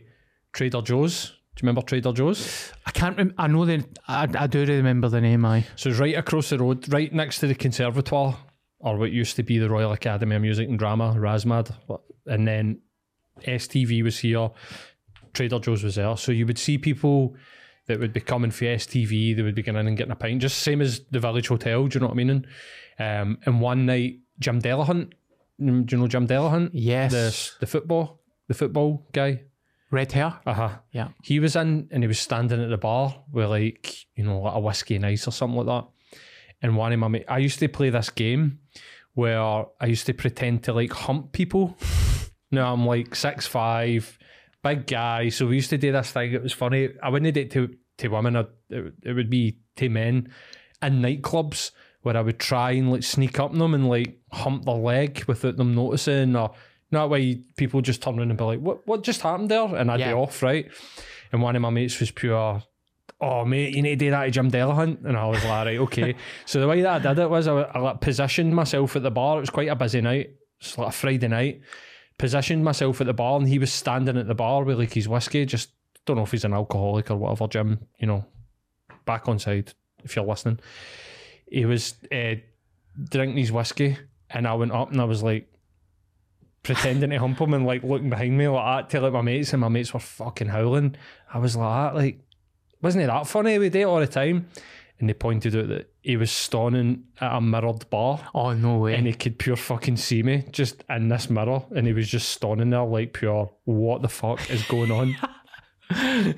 Trader 0.52 0.82
Joe's. 0.82 1.32
Do 1.56 1.60
you 1.60 1.68
remember 1.68 1.82
Trader 1.82 2.12
Joe's? 2.12 2.72
I 2.84 2.90
can't 2.90 3.16
rem- 3.16 3.34
I 3.38 3.46
know 3.46 3.64
the. 3.64 3.84
I, 4.06 4.28
I 4.38 4.46
do 4.46 4.66
remember 4.66 5.08
the 5.08 5.20
name, 5.20 5.44
I. 5.46 5.66
So 5.76 5.88
it's 5.88 5.98
right 5.98 6.14
across 6.16 6.50
the 6.50 6.58
road, 6.58 6.92
right 6.92 7.12
next 7.12 7.38
to 7.38 7.46
the 7.46 7.54
Conservatoire, 7.54 8.36
or 8.80 8.98
what 8.98 9.12
used 9.12 9.36
to 9.36 9.42
be 9.42 9.58
the 9.58 9.70
Royal 9.70 9.92
Academy 9.92 10.36
of 10.36 10.42
Music 10.42 10.68
and 10.68 10.78
Drama, 10.78 11.14
Razmad. 11.16 11.74
And 12.26 12.46
then 12.46 12.80
STV 13.42 14.02
was 14.02 14.18
here, 14.18 14.50
Trader 15.34 15.58
Joe's 15.58 15.84
was 15.84 15.96
there. 15.96 16.16
So 16.16 16.32
you 16.32 16.46
would 16.46 16.58
see 16.58 16.78
people 16.78 17.36
that 17.86 18.00
would 18.00 18.12
be 18.12 18.20
coming 18.20 18.50
for 18.50 18.64
STV, 18.64 19.36
they 19.36 19.42
would 19.42 19.54
be 19.54 19.62
going 19.62 19.76
in 19.76 19.86
and 19.86 19.96
getting 19.96 20.12
a 20.12 20.16
pint, 20.16 20.40
just 20.40 20.58
same 20.60 20.80
as 20.80 21.00
the 21.10 21.20
Village 21.20 21.48
Hotel, 21.48 21.86
do 21.86 21.96
you 21.96 22.00
know 22.00 22.06
what 22.06 22.14
I 22.14 22.16
mean? 22.16 22.46
Um, 22.98 23.38
and 23.44 23.60
one 23.60 23.86
night, 23.86 24.20
Jim 24.38 24.62
Delahunt, 24.62 25.12
do 25.58 25.84
you 25.90 25.98
know 25.98 26.08
Jim 26.08 26.26
Delahunt? 26.26 26.70
Yes. 26.72 27.12
The, 27.12 27.60
the 27.60 27.66
football, 27.66 28.20
the 28.48 28.54
football 28.54 29.06
guy. 29.12 29.42
Red 29.90 30.12
hair? 30.12 30.40
Uh 30.44 30.54
huh. 30.54 30.78
Yeah. 30.90 31.08
He 31.22 31.38
was 31.38 31.54
in 31.54 31.88
and 31.92 32.02
he 32.02 32.08
was 32.08 32.18
standing 32.18 32.60
at 32.60 32.70
the 32.70 32.78
bar 32.78 33.22
with 33.30 33.48
like, 33.48 33.94
you 34.16 34.24
know, 34.24 34.40
like 34.40 34.54
a 34.56 34.60
whiskey 34.60 34.96
and 34.96 35.06
ice 35.06 35.28
or 35.28 35.30
something 35.30 35.58
like 35.58 35.66
that. 35.66 36.18
And 36.62 36.76
one 36.76 36.92
of 36.92 36.98
my 36.98 37.08
mate, 37.08 37.26
I 37.28 37.38
used 37.38 37.60
to 37.60 37.68
play 37.68 37.90
this 37.90 38.10
game 38.10 38.58
where 39.12 39.40
I 39.40 39.86
used 39.86 40.06
to 40.06 40.14
pretend 40.14 40.64
to 40.64 40.72
like 40.72 40.92
hump 40.92 41.32
people. 41.32 41.76
now 42.50 42.72
I'm 42.72 42.86
like 42.86 43.14
six 43.14 43.46
five, 43.46 44.18
big 44.64 44.86
guy. 44.86 45.28
So 45.28 45.46
we 45.46 45.56
used 45.56 45.70
to 45.70 45.78
do 45.78 45.92
this 45.92 46.10
thing. 46.10 46.32
It 46.32 46.42
was 46.42 46.52
funny. 46.52 46.88
I 47.02 47.10
wouldn't 47.10 47.32
do 47.34 47.40
it 47.40 47.50
to, 47.52 47.74
to 47.98 48.08
women, 48.08 48.34
it, 48.36 48.48
it 49.02 49.12
would 49.12 49.30
be 49.30 49.58
to 49.76 49.88
men 49.88 50.32
in 50.82 51.00
nightclubs 51.00 51.70
where 52.02 52.16
I 52.16 52.20
would 52.20 52.38
try 52.40 52.72
and 52.72 52.90
like 52.90 53.02
sneak 53.02 53.38
up 53.38 53.52
on 53.52 53.58
them 53.58 53.74
and 53.74 53.88
like 53.88 54.18
hump 54.32 54.64
their 54.64 54.74
leg 54.74 55.24
without 55.26 55.56
them 55.56 55.74
noticing 55.74 56.34
or 56.36 56.52
not 56.90 57.10
way 57.10 57.36
people 57.56 57.80
just 57.80 58.02
turn 58.02 58.18
around 58.18 58.30
and 58.30 58.38
be 58.38 58.44
like, 58.44 58.60
What 58.60 58.86
what 58.86 59.02
just 59.02 59.22
happened 59.22 59.50
there? 59.50 59.64
And 59.74 59.90
I'd 59.90 60.00
Yeah. 60.00 60.08
be 60.10 60.14
off, 60.14 60.42
right? 60.42 60.70
And 61.32 61.40
one 61.42 61.56
of 61.56 61.62
my 61.62 61.70
mates 61.70 61.98
was 62.00 62.10
pure 62.10 62.62
Oh 63.20 63.44
mate, 63.44 63.74
you 63.74 63.80
need 63.80 63.98
to 64.00 64.04
do 64.06 64.10
that 64.10 64.24
to 64.24 64.30
Jim 64.30 64.50
Delahunt, 64.50 65.04
and 65.06 65.16
I 65.16 65.26
was 65.26 65.42
like, 65.44 65.66
right, 65.66 65.78
okay. 65.78 66.14
so 66.46 66.60
the 66.60 66.68
way 66.68 66.82
that 66.82 67.06
I 67.06 67.14
did 67.14 67.22
it 67.22 67.30
was 67.30 67.46
I, 67.46 67.62
I 67.62 67.78
like 67.78 68.00
positioned 68.00 68.54
myself 68.54 68.96
at 68.96 69.02
the 69.02 69.10
bar. 69.10 69.38
It 69.38 69.40
was 69.40 69.50
quite 69.50 69.68
a 69.68 69.76
busy 69.76 70.00
night. 70.02 70.30
It's 70.60 70.76
like 70.76 70.88
a 70.88 70.92
Friday 70.92 71.28
night. 71.28 71.62
Positioned 72.18 72.64
myself 72.64 73.00
at 73.00 73.06
the 73.06 73.14
bar, 73.14 73.36
and 73.38 73.48
he 73.48 73.58
was 73.58 73.72
standing 73.72 74.16
at 74.16 74.28
the 74.28 74.34
bar 74.34 74.62
with 74.64 74.78
like 74.78 74.92
his 74.92 75.08
whiskey. 75.08 75.44
Just 75.44 75.70
don't 76.06 76.16
know 76.16 76.22
if 76.22 76.30
he's 76.30 76.44
an 76.44 76.54
alcoholic 76.54 77.10
or 77.10 77.16
whatever. 77.16 77.48
Jim, 77.48 77.80
you 77.98 78.06
know, 78.06 78.24
Back 79.04 79.24
Onside 79.24 79.74
if 80.04 80.14
you're 80.16 80.24
listening. 80.24 80.60
He 81.50 81.64
was 81.64 81.94
uh, 82.12 82.34
drinking 83.10 83.38
his 83.38 83.52
whiskey, 83.52 83.96
and 84.30 84.46
I 84.46 84.54
went 84.54 84.72
up 84.72 84.92
and 84.92 85.00
I 85.00 85.04
was 85.04 85.22
like 85.22 85.50
pretending 86.62 87.10
to 87.10 87.18
hump 87.18 87.40
him 87.40 87.54
and 87.54 87.66
like 87.66 87.82
looking 87.82 88.10
behind 88.10 88.36
me 88.36 88.48
like 88.48 88.88
that 88.90 89.02
like 89.02 89.12
my 89.12 89.22
mates, 89.22 89.52
and 89.52 89.60
my 89.60 89.68
mates 89.68 89.92
were 89.92 90.00
fucking 90.00 90.48
howling. 90.48 90.96
I 91.32 91.38
was 91.38 91.56
like, 91.56 91.94
like, 91.94 92.20
wasn't 92.80 93.04
it 93.04 93.08
that 93.08 93.26
funny? 93.26 93.58
We 93.58 93.70
do 93.70 93.80
it 93.80 93.84
all 93.84 94.00
the 94.00 94.06
time. 94.06 94.48
And 95.04 95.10
they 95.10 95.12
pointed 95.12 95.54
out 95.54 95.68
that 95.68 95.90
he 96.00 96.16
was 96.16 96.30
stoning 96.30 97.04
at 97.20 97.36
a 97.36 97.38
mirrored 97.38 97.90
bar. 97.90 98.26
Oh, 98.34 98.54
no 98.54 98.78
way. 98.78 98.94
And 98.94 99.06
he 99.06 99.12
could 99.12 99.38
pure 99.38 99.54
fucking 99.54 99.98
see 99.98 100.22
me 100.22 100.46
just 100.50 100.82
in 100.88 101.10
this 101.10 101.28
mirror, 101.28 101.62
and 101.76 101.86
he 101.86 101.92
was 101.92 102.08
just 102.08 102.30
stoning 102.30 102.70
there 102.70 102.84
like 102.84 103.12
pure. 103.12 103.52
What 103.64 104.00
the 104.00 104.08
fuck 104.08 104.48
is 104.48 104.62
going 104.62 104.90
on? 104.90 105.14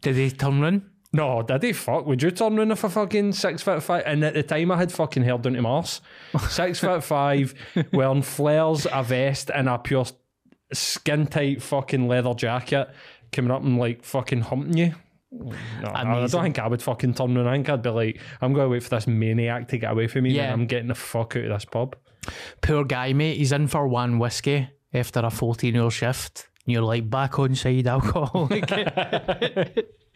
Did 0.00 0.16
he 0.16 0.30
turn 0.30 0.62
round? 0.62 0.88
No, 1.12 1.42
did 1.42 1.62
he? 1.62 1.74
Fuck, 1.74 2.06
would 2.06 2.22
you 2.22 2.30
turn 2.30 2.56
round 2.56 2.72
if 2.72 2.84
a 2.84 2.88
fucking 2.88 3.34
six 3.34 3.60
foot 3.60 3.82
five? 3.82 4.04
And 4.06 4.24
at 4.24 4.32
the 4.32 4.42
time, 4.42 4.70
I 4.70 4.78
had 4.78 4.90
fucking 4.90 5.24
hair 5.24 5.36
down 5.36 5.52
to 5.52 5.60
Mars. 5.60 6.00
Six 6.48 6.78
foot 6.78 7.04
five, 7.04 7.54
wearing 7.92 8.22
flares, 8.22 8.86
a 8.90 9.02
vest, 9.02 9.50
and 9.54 9.68
a 9.68 9.76
pure 9.76 10.06
skin 10.72 11.26
tight 11.26 11.62
fucking 11.62 12.08
leather 12.08 12.32
jacket, 12.32 12.88
coming 13.30 13.50
up 13.50 13.62
and 13.62 13.78
like 13.78 14.04
fucking 14.04 14.40
humping 14.40 14.78
you. 14.78 14.94
No, 15.38 15.90
I 15.94 16.26
don't 16.26 16.42
think 16.42 16.58
I 16.58 16.66
would 16.66 16.82
fucking 16.82 17.14
turn 17.14 17.36
around. 17.36 17.48
I 17.48 17.52
think 17.54 17.68
I'd 17.68 17.82
be 17.82 17.90
like, 17.90 18.20
I'm 18.40 18.52
going 18.52 18.66
to 18.66 18.70
wait 18.70 18.82
for 18.82 18.90
this 18.90 19.06
maniac 19.06 19.68
to 19.68 19.78
get 19.78 19.92
away 19.92 20.08
from 20.08 20.24
me. 20.24 20.30
Yeah. 20.30 20.44
and 20.44 20.62
I'm 20.62 20.66
getting 20.66 20.88
the 20.88 20.94
fuck 20.94 21.36
out 21.36 21.44
of 21.44 21.50
this 21.50 21.64
pub. 21.64 21.96
Poor 22.60 22.84
guy, 22.84 23.12
mate. 23.12 23.38
He's 23.38 23.52
in 23.52 23.68
for 23.68 23.86
one 23.86 24.18
whiskey 24.18 24.68
after 24.92 25.20
a 25.20 25.30
14 25.30 25.76
hour 25.76 25.90
shift. 25.90 26.48
And 26.64 26.72
you're 26.72 26.82
like 26.82 27.08
Back 27.08 27.32
Onside 27.32 27.86
alcoholic. 28.66 28.68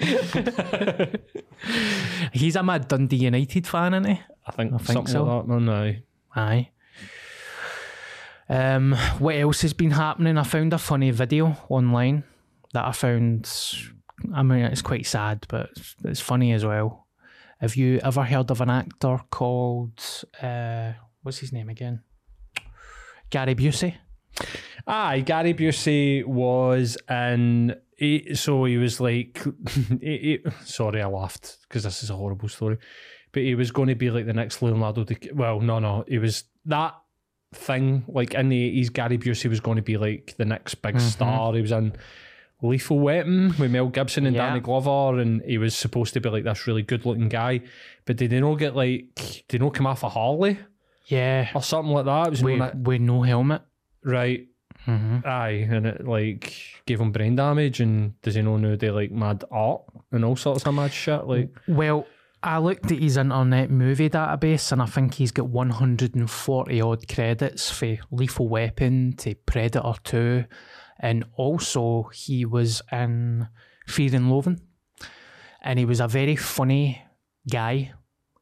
He's 2.33 2.57
a 2.57 2.63
mad 2.63 2.89
Dundee 2.89 3.17
United 3.17 3.67
fan, 3.67 3.95
isn't 3.95 4.17
he? 4.17 4.23
I 4.47 4.53
think, 4.53 4.73
I 4.73 4.79
think 4.79 4.87
something 4.87 5.13
so. 5.13 5.25
like 5.25 5.47
that, 5.47 5.53
man. 5.53 5.69
Aye. 5.69 6.03
Aye. 6.35 6.71
Um, 8.49 8.97
what 9.21 9.37
else 9.37 9.63
has 9.63 9.73
been 9.73 9.93
happening? 9.93 10.37
I 10.37 10.43
found 10.43 10.73
a 10.73 10.79
funny 10.79 11.13
video 11.13 11.57
online 11.69 12.25
that 12.73 12.85
I 12.85 12.93
found. 12.93 13.49
I 14.35 14.43
mean, 14.43 14.65
it's 14.65 14.83
quite 14.83 15.07
sad, 15.07 15.47
but 15.49 15.71
it's, 15.77 15.95
it's 16.05 16.21
funny 16.21 16.53
as 16.53 16.65
well. 16.65 17.07
Have 17.61 17.77
you 17.77 18.01
ever 18.03 18.25
heard 18.25 18.51
of 18.51 18.61
an 18.61 18.71
actor 18.71 19.19
called 19.31 20.01
uh, 20.43 20.93
what's 21.23 21.39
his 21.39 21.53
name 21.53 21.69
again? 21.69 22.03
Gary 23.31 23.55
Busey. 23.55 23.95
Aye, 24.87 25.21
Gary 25.21 25.55
Busey 25.55 26.25
was 26.25 26.97
in. 27.09 27.75
He, 27.97 28.35
so 28.35 28.65
he 28.65 28.79
was 28.79 28.99
like, 28.99 29.43
he, 30.01 30.41
he- 30.43 30.51
sorry, 30.65 31.03
I 31.03 31.07
laughed 31.07 31.59
because 31.69 31.83
this 31.85 32.03
is 32.03 32.09
a 32.11 32.17
horrible 32.17 32.49
story, 32.49 32.79
but 33.33 33.43
he 33.43 33.55
was 33.55 33.71
going 33.73 33.89
to 33.89 33.95
be 33.95 34.11
like 34.11 34.25
the 34.27 34.33
next 34.33 34.63
Leonardo. 34.63 35.05
Di, 35.05 35.19
well, 35.35 35.61
no, 35.61 35.79
no, 35.81 36.05
it 36.07 36.19
was 36.19 36.45
that 36.65 36.95
thing 37.53 38.05
like 38.09 38.33
in 38.35 38.49
the 38.49 38.65
eighties. 38.65 38.89
Gary 38.91 39.19
Busey 39.19 39.51
was 39.51 39.61
going 39.61 39.77
to 39.77 39.83
be 39.83 39.99
like 39.99 40.35
the 40.39 40.47
next 40.47 40.77
big 40.77 40.95
Mm-hmm. 40.95 41.09
star. 41.09 41.53
He 41.55 41.61
was 41.61 41.73
in 41.73 41.93
Lethal 42.63 43.01
Weapon 43.01 43.55
with 43.59 43.71
Mel 43.71 43.89
Gibson 43.89 44.27
and 44.27 44.35
Yeah. 44.37 44.49
Danny 44.49 44.61
Glover, 44.61 45.21
and 45.21 45.43
he 45.43 45.59
was 45.59 45.75
supposed 45.75 46.13
to 46.15 46.21
be 46.21 46.29
like 46.29 46.45
this 46.45 46.67
really 46.67 46.83
good 46.83 47.07
looking 47.07 47.29
guy. 47.29 47.61
But 48.05 48.17
did 48.17 48.31
they 48.31 48.41
not 48.41 48.57
get 48.57 48.75
like, 48.77 49.07
did 49.15 49.45
they 49.49 49.59
not 49.59 49.75
come 49.75 49.87
off 49.87 50.03
a 50.03 50.09
Harley 50.09 50.59
Yeah, 51.07 51.49
or 51.55 51.63
something 51.63 51.93
like 51.93 52.05
that? 52.07 52.27
It 52.27 52.31
was 52.31 52.43
with, 52.43 52.59
that- 52.59 52.77
with 52.79 53.01
no 53.01 53.23
helmet. 53.23 53.63
right. 54.05 54.47
hmm 54.85 55.19
Aye, 55.25 55.69
and 55.71 55.87
it 55.87 56.07
like 56.07 56.55
gave 56.87 57.01
him 57.01 57.13
brain 57.13 57.37
damage, 57.37 57.81
and 57.81 58.21
does 58.23 58.35
he 58.35 58.43
know 58.43 58.57
now 58.57 58.77
they 58.77 58.91
like 58.91 59.11
mad 59.11 59.45
art 59.51 59.83
and 60.13 60.25
all 60.25 60.37
sorts 60.37 60.65
of 60.67 60.75
mad 60.75 60.93
shit? 60.93 61.27
Like, 61.27 61.51
Well, 61.69 62.07
I 62.43 62.57
looked 62.59 62.91
at 62.91 62.99
his 62.99 63.19
internet 63.19 63.71
movie 63.71 64.09
database 64.09 64.73
and 64.73 64.81
I 64.81 64.87
think 64.87 65.13
he's 65.15 65.31
got 65.33 65.49
140 65.49 66.81
odd 66.81 67.07
credits 67.09 67.71
for 67.71 67.99
Lethal 68.11 68.49
Weapon 68.49 69.13
to 69.19 69.35
Predator 69.35 69.93
2. 70.05 70.45
And 71.01 71.25
also, 71.35 72.11
he 72.13 72.45
was 72.45 72.83
in 72.93 73.49
Fear 73.87 74.15
and 74.15 74.31
Loathing. 74.31 74.61
And 75.63 75.79
he 75.79 75.85
was 75.85 76.01
a 76.01 76.09
very 76.09 76.37
funny 76.37 77.03
guy. 77.51 77.93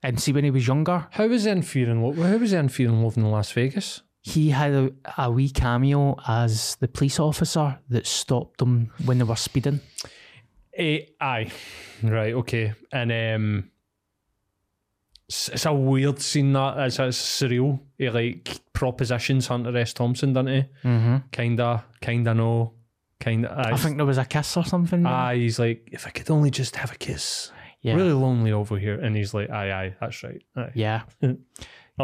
And 0.03 0.21
see, 0.21 0.33
when 0.33 0.45
he 0.45 0.51
was 0.51 0.67
younger, 0.67 1.07
how 1.13 1.27
was 1.29 1.45
he 1.45 1.51
in 1.51 1.63
Fear 1.63 1.91
and 1.91 2.03
Loathing? 2.03 2.25
How 2.25 2.37
was 2.37 2.51
he 2.51 2.57
in 2.57 2.69
Fear 2.69 2.89
and 2.89 3.03
Loathing 3.03 3.25
in 3.25 3.31
Las 3.31 3.53
Vegas? 3.53 4.03
he 4.29 4.51
had 4.51 4.73
a, 4.73 4.91
a 5.17 5.31
wee 5.31 5.51
cameo 5.51 6.17
as 6.27 6.77
the 6.77 6.89
police 6.89 7.19
officer 7.19 7.79
that 7.89 8.07
stopped 8.07 8.59
them 8.59 8.91
when 9.05 9.19
they 9.19 9.25
were 9.25 9.37
speeding. 9.37 9.81
Eh, 10.77 11.01
aye, 11.21 11.51
right, 12.03 12.35
okay, 12.35 12.75
and 12.93 13.11
um, 13.11 13.71
it's, 15.29 15.67
a 15.67 15.73
weird 15.73 16.21
scene 16.21 16.53
that 16.55 16.79
it's, 16.79 16.99
it's 16.99 17.19
surreal. 17.19 17.79
He 17.99 18.09
like 18.11 18.61
propositions 18.73 19.47
Hunter 19.47 19.77
S. 19.77 19.93
Thompson, 19.93 20.33
doesn't 20.33 20.53
he? 20.53 20.65
Mm-hmm. 20.89 21.17
Kinda, 21.31 21.85
kinda 22.01 22.35
no, 22.35 22.73
kinda. 23.21 23.55
I 23.73 23.77
think 23.77 23.97
there 23.97 24.07
was 24.07 24.19
a 24.19 24.25
kiss 24.25 24.57
or 24.57 24.65
something. 24.65 25.05
Aye, 25.05 25.37
he's 25.37 25.59
like, 25.59 25.89
if 25.93 26.07
I 26.07 26.11
could 26.11 26.31
only 26.31 26.51
just 26.51 26.77
have 26.77 26.93
a 26.93 26.97
kiss. 26.97 27.53
yeah, 27.83 27.95
Really 27.95 28.13
lonely 28.13 28.53
over 28.53 28.79
here, 28.79 28.99
and 28.99 29.15
he's 29.17 29.35
like, 29.35 29.51
aye, 29.51 29.71
aye, 29.71 29.97
that's 30.01 30.23
right. 30.23 30.43
Aye. 30.57 30.71
yeah. 30.75 31.03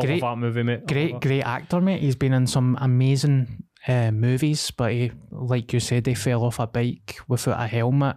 Great- 0.00 0.20
that 0.20 0.38
movie, 0.38 0.62
mate. 0.64 0.86
Great, 0.86 1.20
great 1.20 1.42
actor, 1.42 1.80
mate. 1.80 2.00
He's 2.02 2.16
been 2.16 2.32
in 2.32 2.46
some 2.48 2.76
amazing 2.80 3.64
uh, 3.86 4.10
movies, 4.10 4.70
but 4.72 4.90
he, 4.92 5.12
like 5.30 5.72
you 5.72 5.78
said, 5.80 6.06
he 6.06 6.14
fell 6.14 6.42
off 6.42 6.58
a 6.58 6.66
bike 6.66 7.16
without 7.28 7.60
a 7.60 7.66
helmet. 7.68 8.16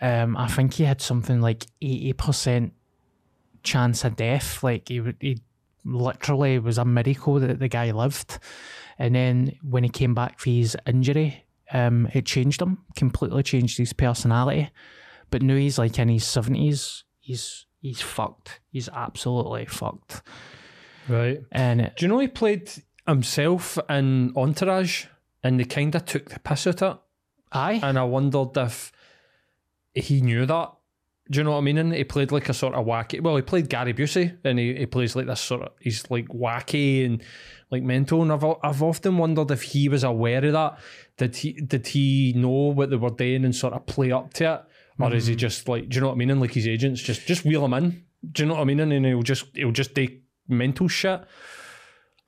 Um, 0.00 0.36
I 0.36 0.46
think 0.48 0.74
he 0.74 0.84
had 0.84 1.00
something 1.00 1.40
like 1.40 1.66
eighty 1.80 2.12
percent 2.12 2.72
chance 3.62 4.04
of 4.04 4.16
death. 4.16 4.62
Like 4.62 4.88
he, 4.88 5.02
he 5.20 5.40
literally 5.84 6.58
was 6.58 6.78
a 6.78 6.84
miracle 6.84 7.40
that 7.40 7.58
the 7.58 7.68
guy 7.68 7.90
lived. 7.90 8.38
And 8.98 9.14
then 9.14 9.58
when 9.62 9.82
he 9.82 9.88
came 9.88 10.14
back 10.14 10.38
for 10.38 10.50
his 10.50 10.76
injury, 10.86 11.44
um, 11.72 12.08
it 12.12 12.26
changed 12.26 12.60
him 12.60 12.78
completely, 12.96 13.42
changed 13.42 13.78
his 13.78 13.92
personality. 13.92 14.70
But 15.30 15.42
now 15.42 15.56
he's 15.56 15.78
like 15.78 15.98
in 15.98 16.08
his 16.08 16.24
seventies. 16.24 17.04
He's 17.18 17.66
he's 17.80 18.00
fucked. 18.00 18.60
He's 18.70 18.88
absolutely 18.88 19.66
fucked. 19.66 20.22
Right. 21.08 21.40
And 21.50 21.80
it, 21.80 21.96
Do 21.96 22.04
you 22.04 22.08
know 22.08 22.18
he 22.18 22.28
played 22.28 22.70
himself 23.06 23.78
in 23.88 24.32
Entourage, 24.36 25.06
and 25.42 25.58
they 25.58 25.64
kind 25.64 25.94
of 25.94 26.04
took 26.04 26.30
the 26.30 26.38
piss 26.38 26.66
out 26.66 26.82
of 26.82 26.96
it, 26.96 27.00
aye, 27.52 27.80
and 27.82 27.98
I 27.98 28.04
wondered 28.04 28.56
if 28.56 28.92
he 29.94 30.20
knew 30.20 30.46
that. 30.46 30.72
Do 31.32 31.40
you 31.40 31.44
know 31.44 31.52
what 31.52 31.58
I 31.58 31.60
mean? 31.62 31.78
And 31.78 31.94
he 31.94 32.04
played 32.04 32.30
like 32.30 32.50
a 32.50 32.54
sort 32.54 32.74
of 32.74 32.84
wacky. 32.84 33.18
Well, 33.18 33.36
he 33.36 33.42
played 33.42 33.70
Gary 33.70 33.94
Busey, 33.94 34.36
and 34.44 34.58
he, 34.58 34.74
he 34.74 34.84
plays 34.84 35.16
like 35.16 35.26
this 35.26 35.40
sort 35.40 35.62
of. 35.62 35.72
He's 35.80 36.10
like 36.10 36.28
wacky 36.28 37.06
and 37.06 37.22
like 37.70 37.82
mental. 37.82 38.20
And 38.20 38.30
I've 38.30 38.44
I've 38.62 38.82
often 38.82 39.16
wondered 39.16 39.50
if 39.50 39.62
he 39.62 39.88
was 39.88 40.04
aware 40.04 40.44
of 40.44 40.52
that. 40.52 40.78
Did 41.16 41.36
he 41.36 41.52
did 41.54 41.86
he 41.86 42.34
know 42.36 42.74
what 42.74 42.90
they 42.90 42.96
were 42.96 43.08
doing 43.08 43.46
and 43.46 43.56
sort 43.56 43.72
of 43.72 43.86
play 43.86 44.12
up 44.12 44.34
to 44.34 44.52
it, 44.52 44.62
or 45.02 45.14
is 45.14 45.26
he 45.26 45.32
mm-hmm. 45.32 45.38
just 45.38 45.68
like? 45.70 45.88
Do 45.88 45.94
you 45.94 46.00
know 46.02 46.08
what 46.08 46.14
I 46.14 46.18
mean? 46.18 46.30
And 46.30 46.40
like 46.40 46.52
his 46.52 46.68
agents 46.68 47.00
just 47.00 47.26
just 47.26 47.46
wheel 47.46 47.64
him 47.64 47.74
in. 47.74 48.04
Do 48.30 48.42
you 48.42 48.48
know 48.48 48.56
what 48.56 48.60
I 48.60 48.64
mean? 48.64 48.80
And 48.80 48.92
then 48.92 49.04
he'll 49.04 49.22
just 49.22 49.46
he'll 49.54 49.72
just 49.72 49.94
do 49.94 50.08
mental 50.48 50.86
shit. 50.88 51.24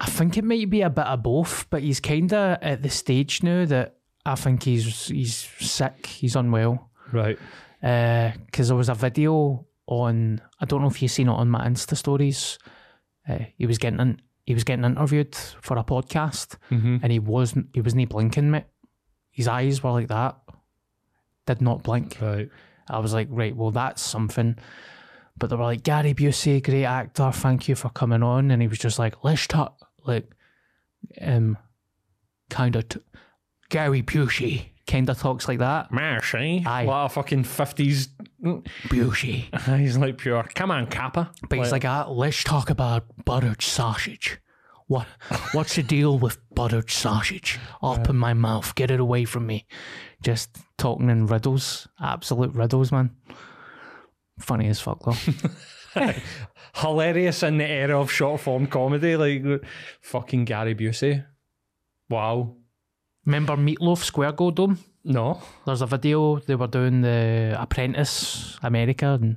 I 0.00 0.06
think 0.06 0.38
it 0.38 0.44
might 0.44 0.70
be 0.70 0.80
a 0.80 0.88
bit 0.88 1.06
of 1.06 1.22
both, 1.22 1.68
but 1.68 1.82
he's 1.82 2.00
kind 2.00 2.32
of 2.32 2.58
at 2.62 2.82
the 2.82 2.90
stage 2.90 3.42
now 3.42 3.66
that 3.66 3.96
I 4.24 4.34
think 4.34 4.62
he's 4.62 5.08
he's 5.08 5.46
sick, 5.60 6.06
he's 6.06 6.36
unwell. 6.36 6.90
Right. 7.12 7.38
Because 7.84 8.68
there 8.68 8.76
was 8.76 8.88
a 8.88 8.94
video 8.94 9.66
on, 9.86 10.40
I 10.58 10.64
don't 10.64 10.80
know 10.80 10.88
if 10.88 11.02
you've 11.02 11.10
seen 11.10 11.28
it 11.28 11.32
on 11.32 11.50
my 11.50 11.66
Insta 11.68 11.96
stories. 11.96 12.58
Uh, 13.28 13.40
he 13.58 13.66
was 13.66 13.76
getting 13.76 14.00
in, 14.00 14.22
he 14.46 14.54
was 14.54 14.64
getting 14.64 14.84
interviewed 14.86 15.34
for 15.34 15.76
a 15.76 15.84
podcast, 15.84 16.56
Mm-hmm. 16.70 16.96
and 17.02 17.12
he 17.12 17.18
wasn't 17.18 17.66
he 17.74 17.82
wasn't 17.82 18.08
blinking, 18.08 18.50
mate. 18.50 18.64
His 19.30 19.48
eyes 19.48 19.82
were 19.82 19.90
like 19.90 20.08
that, 20.08 20.36
did 21.46 21.60
not 21.60 21.82
blink. 21.82 22.16
Right. 22.22 22.48
I 22.88 22.98
was 23.00 23.12
like, 23.12 23.28
right, 23.30 23.54
well, 23.54 23.70
that's 23.70 24.00
something. 24.02 24.56
But 25.36 25.50
they 25.50 25.56
were 25.56 25.64
like, 25.64 25.82
Gary 25.82 26.14
Busey, 26.14 26.62
great 26.62 26.84
actor, 26.84 27.32
thank 27.32 27.68
you 27.68 27.74
for 27.74 27.90
coming 27.90 28.22
on. 28.22 28.50
And 28.50 28.62
he 28.62 28.68
was 28.68 28.78
just 28.78 28.98
like, 28.98 29.24
let's 29.24 29.46
talk, 29.46 29.76
like, 30.06 30.30
um, 31.20 31.58
kind 32.50 32.76
of, 32.76 32.88
t- 32.88 33.00
Gary 33.68 34.02
Busey 34.02 34.66
kind 34.86 35.08
of 35.08 35.18
talks 35.18 35.48
like 35.48 35.58
that. 35.58 35.92
Mercy. 35.92 36.62
Aye. 36.66 36.84
What 36.84 37.06
a 37.06 37.08
fucking 37.08 37.44
50s. 37.44 38.08
Busey. 38.42 39.78
He's 39.78 39.96
like 39.96 40.18
pure. 40.18 40.44
Come 40.54 40.70
on, 40.70 40.86
Kappa. 40.86 41.30
But 41.48 41.58
he's 41.58 41.72
like, 41.72 41.84
ah, 41.84 42.06
let's 42.10 42.44
talk 42.44 42.68
about 42.68 43.04
buttered 43.24 43.62
sausage. 43.62 44.38
What, 44.86 45.06
what's 45.52 45.76
the 45.76 45.82
deal 45.82 46.18
with 46.18 46.38
buttered 46.54 46.90
sausage? 46.90 47.58
Up 47.82 48.10
in 48.10 48.16
my 48.16 48.34
mouth, 48.34 48.74
get 48.74 48.90
it 48.90 49.00
away 49.00 49.24
from 49.24 49.46
me. 49.46 49.66
Just 50.22 50.58
talking 50.76 51.08
in 51.08 51.26
riddles, 51.26 51.88
absolute 52.00 52.54
riddles, 52.54 52.92
man. 52.92 53.10
Funny 54.38 54.68
as 54.68 54.80
fuck 54.80 55.02
though. 55.04 56.12
hilarious 56.74 57.42
in 57.42 57.58
the 57.58 57.66
era 57.66 57.98
of 57.98 58.10
short 58.10 58.42
form 58.42 58.66
comedy. 58.66 59.16
Like, 59.16 59.64
fucking 60.02 60.44
Gary 60.44 60.74
Busey. 60.74 61.24
Wow. 62.10 62.56
Remember 63.26 63.56
Meatloaf 63.56 64.02
Square 64.02 64.32
Go 64.32 64.50
Dome? 64.50 64.78
No. 65.04 65.40
There's 65.66 65.82
a 65.82 65.86
video 65.86 66.38
they 66.40 66.54
were 66.54 66.66
doing 66.66 67.02
the 67.02 67.56
Apprentice 67.58 68.58
America 68.62 69.18
and 69.20 69.36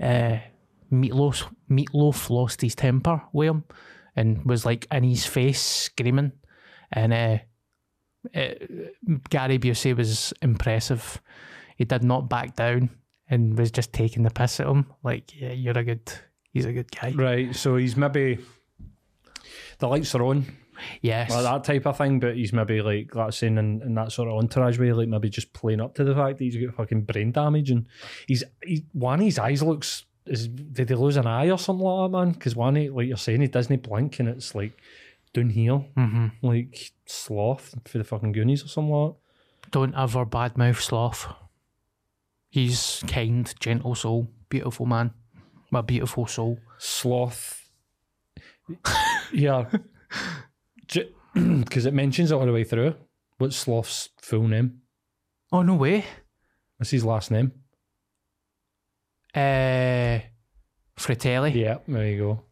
uh, 0.00 0.38
Meatloaf 0.92 1.46
Meatloaf 1.70 2.30
lost 2.30 2.60
his 2.60 2.74
temper 2.74 3.22
with 3.32 3.48
him 3.48 3.64
and 4.16 4.44
was 4.44 4.64
like 4.64 4.86
in 4.90 5.04
his 5.04 5.26
face 5.26 5.60
screaming 5.60 6.32
and 6.92 7.12
uh, 7.12 7.38
uh, 8.34 8.54
Gary 9.30 9.58
Busey 9.58 9.96
was 9.96 10.32
impressive. 10.42 11.20
He 11.76 11.84
did 11.84 12.02
not 12.02 12.28
back 12.28 12.56
down 12.56 12.90
and 13.28 13.58
was 13.58 13.70
just 13.70 13.92
taking 13.92 14.22
the 14.22 14.30
piss 14.30 14.60
at 14.60 14.66
him. 14.66 14.86
Like, 15.02 15.38
yeah, 15.38 15.52
you're 15.52 15.78
a 15.78 15.84
good, 15.84 16.12
he's 16.52 16.64
a 16.64 16.72
good 16.72 16.90
guy. 16.90 17.12
Right. 17.14 17.54
So 17.54 17.76
he's 17.76 17.96
maybe. 17.96 18.38
The 19.78 19.86
lights 19.86 20.14
are 20.16 20.24
on, 20.24 20.44
Yes. 21.02 21.30
like 21.30 21.42
that 21.44 21.64
type 21.64 21.86
of 21.86 21.96
thing, 21.98 22.20
but 22.20 22.36
he's 22.36 22.52
maybe 22.52 22.80
like, 22.82 23.10
that's 23.12 23.38
saying 23.38 23.58
in, 23.58 23.82
in 23.82 23.94
that 23.94 24.12
sort 24.12 24.28
of 24.28 24.34
entourage 24.36 24.78
way, 24.78 24.92
like 24.92 25.08
maybe 25.08 25.28
just 25.30 25.52
playing 25.52 25.80
up 25.80 25.94
to 25.96 26.04
the 26.04 26.14
fact 26.14 26.38
that 26.38 26.44
he's 26.44 26.56
got 26.56 26.74
fucking 26.76 27.02
brain 27.02 27.32
damage 27.32 27.70
and 27.70 27.86
he's, 28.26 28.44
he, 28.64 28.84
one 28.92 29.18
of 29.20 29.24
his 29.24 29.38
eyes 29.38 29.62
looks, 29.62 30.04
is 30.26 30.46
did 30.48 30.88
he 30.90 30.94
lose 30.94 31.16
an 31.16 31.26
eye 31.26 31.50
or 31.50 31.58
something 31.58 31.84
like 31.86 32.10
that, 32.12 32.16
man? 32.18 32.30
Because 32.32 32.54
one, 32.56 32.76
he- 32.76 32.90
like 32.90 33.08
you're 33.08 33.16
saying, 33.16 33.40
he 33.40 33.48
doesn't 33.48 33.82
blink 33.82 34.18
and 34.20 34.28
it's 34.28 34.54
like 34.54 34.72
down 35.32 35.50
here, 35.50 35.78
hmm 35.96 36.26
like 36.42 36.92
sloth 37.06 37.74
for 37.86 37.98
the 37.98 38.04
fucking 38.04 38.32
Goonies 38.32 38.64
or 38.64 38.68
something 38.68 38.92
like 38.92 39.12
that. 39.12 39.70
Don't 39.70 39.94
ever 39.94 40.24
badmouth 40.24 40.80
Sloth. 40.80 41.26
He's 42.50 43.02
kind, 43.06 43.52
gentle 43.60 43.94
soul, 43.94 44.30
beautiful 44.48 44.86
man. 44.86 45.12
My 45.70 45.82
beautiful 45.82 46.26
soul. 46.26 46.58
sloth. 46.78 47.68
yeah, 49.32 49.64
because 51.34 51.86
it 51.86 51.94
mentions 51.94 52.30
it 52.30 52.34
all 52.34 52.46
the 52.46 52.52
way 52.52 52.64
through. 52.64 52.94
What's 53.38 53.56
sloth's 53.56 54.10
full 54.20 54.48
name? 54.48 54.80
Oh 55.52 55.62
no 55.62 55.74
way. 55.74 56.04
What's 56.76 56.90
his 56.90 57.04
last 57.04 57.30
name? 57.30 57.52
Uh, 59.34 60.20
Fratelli. 60.96 61.52
Yeah, 61.52 61.78
there 61.86 62.06
you 62.06 62.18
go. 62.18 62.44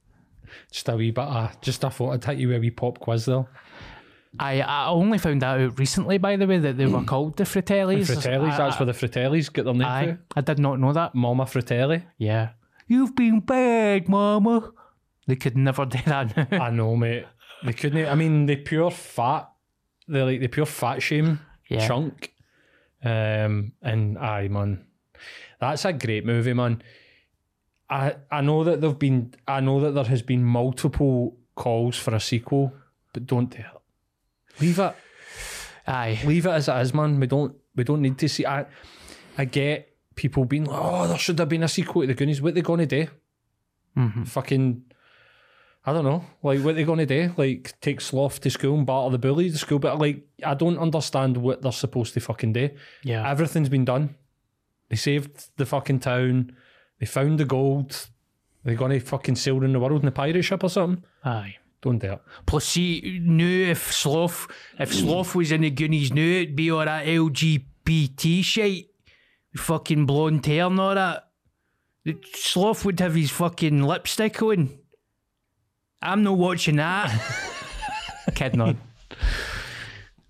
Just 0.70 0.88
a 0.88 0.96
wee 0.96 1.10
bit. 1.10 1.24
Of, 1.24 1.60
just 1.60 1.84
I 1.84 1.88
thought 1.88 2.12
I'd 2.12 2.24
hit 2.24 2.38
you 2.38 2.48
with 2.48 2.58
a 2.58 2.60
wee 2.60 2.70
pop 2.70 2.98
quiz 3.00 3.24
there. 3.24 3.46
I 4.38 4.60
I 4.60 4.88
only 4.88 5.18
found 5.18 5.42
that 5.42 5.60
out 5.60 5.78
recently, 5.78 6.18
by 6.18 6.36
the 6.36 6.46
way, 6.46 6.58
that 6.58 6.76
they 6.76 6.86
were 6.86 7.02
called 7.04 7.36
the 7.36 7.44
Fratellis. 7.44 8.06
Fratellis. 8.06 8.52
I, 8.52 8.56
that's 8.56 8.78
where 8.78 8.86
the 8.86 8.92
Fratellis 8.92 9.52
get 9.52 9.64
their 9.64 9.74
name 9.74 9.82
I, 9.86 10.06
from. 10.06 10.18
I 10.36 10.40
did 10.42 10.58
not 10.58 10.78
know 10.78 10.92
that. 10.92 11.14
Mama 11.14 11.46
Fratelli. 11.46 12.04
Yeah. 12.18 12.50
You've 12.86 13.16
been 13.16 13.40
bad, 13.40 14.08
Mama. 14.08 14.72
They 15.26 15.36
could 15.36 15.56
never 15.56 15.84
do 15.86 15.98
that. 16.06 16.50
now. 16.50 16.64
I 16.64 16.70
know, 16.70 16.94
mate. 16.96 17.24
They 17.64 17.72
couldn't. 17.72 18.06
I 18.06 18.14
mean, 18.14 18.46
they 18.46 18.56
pure 18.56 18.90
fat. 18.90 19.48
They're 20.08 20.24
like 20.24 20.40
the 20.40 20.48
pure 20.48 20.66
fat 20.66 21.02
shame 21.02 21.40
Yeah. 21.68 21.86
chunk. 21.86 22.32
Um, 23.04 23.72
and 23.82 24.18
aye, 24.18 24.48
man, 24.48 24.84
that's 25.60 25.84
a 25.84 25.92
great 25.92 26.24
movie, 26.24 26.54
man. 26.54 26.82
I 27.88 28.16
I 28.30 28.40
know 28.40 28.64
that 28.64 28.80
there've 28.80 28.98
been. 28.98 29.34
I 29.46 29.60
know 29.60 29.80
that 29.80 29.92
there 29.92 30.04
has 30.04 30.22
been 30.22 30.44
multiple 30.44 31.36
calls 31.54 31.96
for 31.96 32.14
a 32.14 32.20
sequel, 32.20 32.72
but 33.12 33.26
don't 33.26 33.50
do 33.50 33.58
it. 33.58 34.60
Leave 34.60 34.78
it. 34.78 34.94
Aye. 35.86 36.18
Leave 36.24 36.46
it 36.46 36.50
as 36.50 36.68
it 36.68 36.76
is, 36.80 36.92
man. 36.94 37.20
We 37.20 37.26
don't. 37.26 37.54
We 37.76 37.84
don't 37.84 38.02
need 38.02 38.18
to 38.18 38.28
see. 38.28 38.44
I 38.46 38.66
I 39.38 39.44
get 39.44 39.94
people 40.16 40.44
being 40.46 40.64
like, 40.64 40.80
oh, 40.82 41.06
there 41.06 41.18
should 41.18 41.38
have 41.38 41.48
been 41.48 41.62
a 41.62 41.68
sequel 41.68 42.02
to 42.02 42.08
the 42.08 42.14
Goonies. 42.14 42.40
What 42.42 42.54
they 42.54 42.62
gonna 42.62 42.86
do? 42.86 43.06
Mm-hmm. 43.96 44.24
Fucking. 44.24 44.82
I 45.88 45.92
don't 45.92 46.04
know. 46.04 46.24
Like, 46.42 46.60
what 46.60 46.74
they 46.74 46.82
going 46.82 46.98
to 46.98 47.06
do? 47.06 47.32
Like, 47.36 47.74
take 47.80 48.00
Sloth 48.00 48.40
to 48.40 48.50
school 48.50 48.76
and 48.76 48.84
batter 48.84 49.10
the 49.10 49.18
bully 49.18 49.50
to 49.50 49.56
school? 49.56 49.78
But, 49.78 50.00
like, 50.00 50.26
I 50.44 50.54
don't 50.54 50.78
understand 50.78 51.36
what 51.36 51.62
they're 51.62 51.70
supposed 51.70 52.12
to 52.14 52.20
fucking 52.20 52.54
do. 52.54 52.70
Yeah. 53.04 53.30
Everything's 53.30 53.68
been 53.68 53.84
done. 53.84 54.16
They 54.88 54.96
saved 54.96 55.50
the 55.56 55.64
fucking 55.64 56.00
town. 56.00 56.56
They 56.98 57.06
found 57.06 57.38
the 57.38 57.44
gold. 57.44 58.08
They're 58.64 58.74
going 58.74 58.90
to 58.90 59.00
fucking 59.00 59.36
sail 59.36 59.58
around 59.58 59.74
the 59.74 59.80
world 59.80 60.02
in 60.02 60.08
a 60.08 60.12
pirate 60.12 60.42
ship 60.42 60.64
or 60.64 60.70
something? 60.70 61.04
Aye. 61.24 61.54
Don't 61.82 61.98
do 61.98 62.14
it. 62.14 62.22
Plus, 62.46 62.64
see, 62.64 63.20
now 63.22 63.44
if 63.44 63.92
Sloth, 63.92 64.48
if 64.80 64.92
Sloth 64.92 65.36
was 65.36 65.52
in 65.52 65.60
the 65.60 65.70
Goonies 65.70 66.12
now, 66.12 66.20
it'd 66.20 66.56
be 66.56 66.72
all 66.72 66.84
that 66.84 67.06
LGBT 67.06 68.42
shit. 68.42 68.86
Fucking 69.56 70.04
blonde 70.04 70.44
hair 70.46 70.66
and 70.66 70.80
all 70.80 70.96
that. 70.96 71.28
Sloth 72.34 72.84
would 72.84 72.98
have 72.98 73.14
his 73.14 73.30
fucking 73.30 73.84
lipstick 73.84 74.42
on. 74.42 74.78
I'm 76.02 76.22
not 76.22 76.36
watching 76.38 76.76
that. 76.76 77.10
Kidding 78.34 78.60
on. 78.60 78.78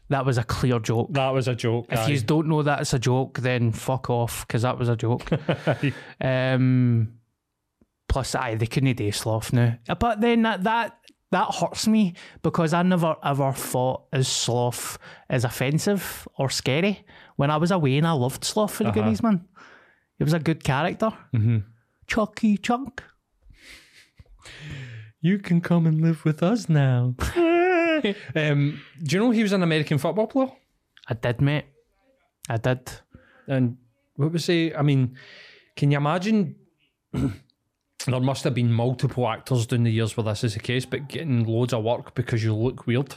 That 0.09 0.25
was 0.25 0.39
a 0.39 0.45
clear 0.45 0.79
joke. 0.79 1.09
That 1.13 1.31
was 1.31 1.49
a 1.49 1.55
joke. 1.57 1.87
If 1.91 2.09
you 2.09 2.21
don't 2.21 2.47
know 2.47 2.63
that 2.63 2.81
it's 2.83 2.95
a 2.95 2.99
joke, 2.99 3.41
then 3.41 3.73
fuck 3.73 4.09
off, 4.09 4.47
because 4.47 4.63
that 4.63 4.79
was 4.79 4.89
a 4.89 4.97
joke. 4.97 5.29
um, 6.21 7.15
plus, 8.09 8.35
aye, 8.37 8.55
they 8.55 8.67
couldn't 8.67 8.97
do 8.97 9.11
sloth 9.11 9.53
now. 9.53 9.77
But 9.99 10.21
then 10.21 10.43
that, 10.43 10.63
that 10.63 10.97
that 11.33 11.53
hurts 11.57 11.89
me 11.89 12.15
because 12.43 12.73
I 12.73 12.83
never 12.83 13.17
ever 13.25 13.53
thought 13.53 14.05
as 14.13 14.29
sloth 14.29 14.97
as 15.29 15.45
offensive 15.45 16.29
or 16.39 16.51
scary. 16.51 17.05
When 17.35 17.51
I 17.51 17.57
was 17.57 17.73
away 17.73 17.99
and 17.99 18.07
I 18.07 18.13
loved 18.13 18.45
sloth 18.45 18.75
for 18.75 18.85
the 18.85 18.91
Uh-huh. 18.91 19.01
Goonies, 19.01 19.23
man. 19.25 19.45
It 20.21 20.25
was 20.25 20.33
a 20.35 20.39
good 20.39 20.63
character. 20.63 21.11
Mhm. 21.35 21.65
Chucky 22.07 22.57
Chunk. 22.59 23.03
You 25.27 25.41
can 25.41 25.61
come 25.61 25.89
and 25.89 26.01
live 26.01 26.25
with 26.25 26.41
us 26.41 26.69
now. 26.69 27.17
um, 28.37 28.81
do 29.03 29.17
you 29.17 29.19
know 29.19 29.33
he 29.33 29.43
was 29.43 29.51
an 29.51 29.65
American 29.65 29.99
football 29.99 30.29
player? 30.29 30.53
I 31.09 31.15
did, 31.15 31.41
mate. 31.41 31.65
I 32.49 32.59
did. 32.59 32.89
And 33.49 33.77
what 34.15 34.31
was 34.31 34.47
he? 34.47 34.73
I 34.73 34.83
mean, 34.83 35.17
can 35.75 35.91
you 35.91 35.97
imagine? 35.97 36.55
there 37.13 38.21
must 38.21 38.45
have 38.45 38.55
been 38.55 38.73
multiple 38.73 39.29
actors 39.29 39.67
during 39.67 39.83
the 39.83 39.91
years 39.91 40.17
where 40.17 40.23
this 40.23 40.45
is 40.45 40.55
the 40.55 40.61
case, 40.61 40.87
but 40.87 41.09
getting 41.09 41.43
loads 41.43 41.73
of 41.73 41.83
work 41.83 42.15
because 42.15 42.45
you 42.45 42.55
look 42.55 42.87
weird. 42.87 43.17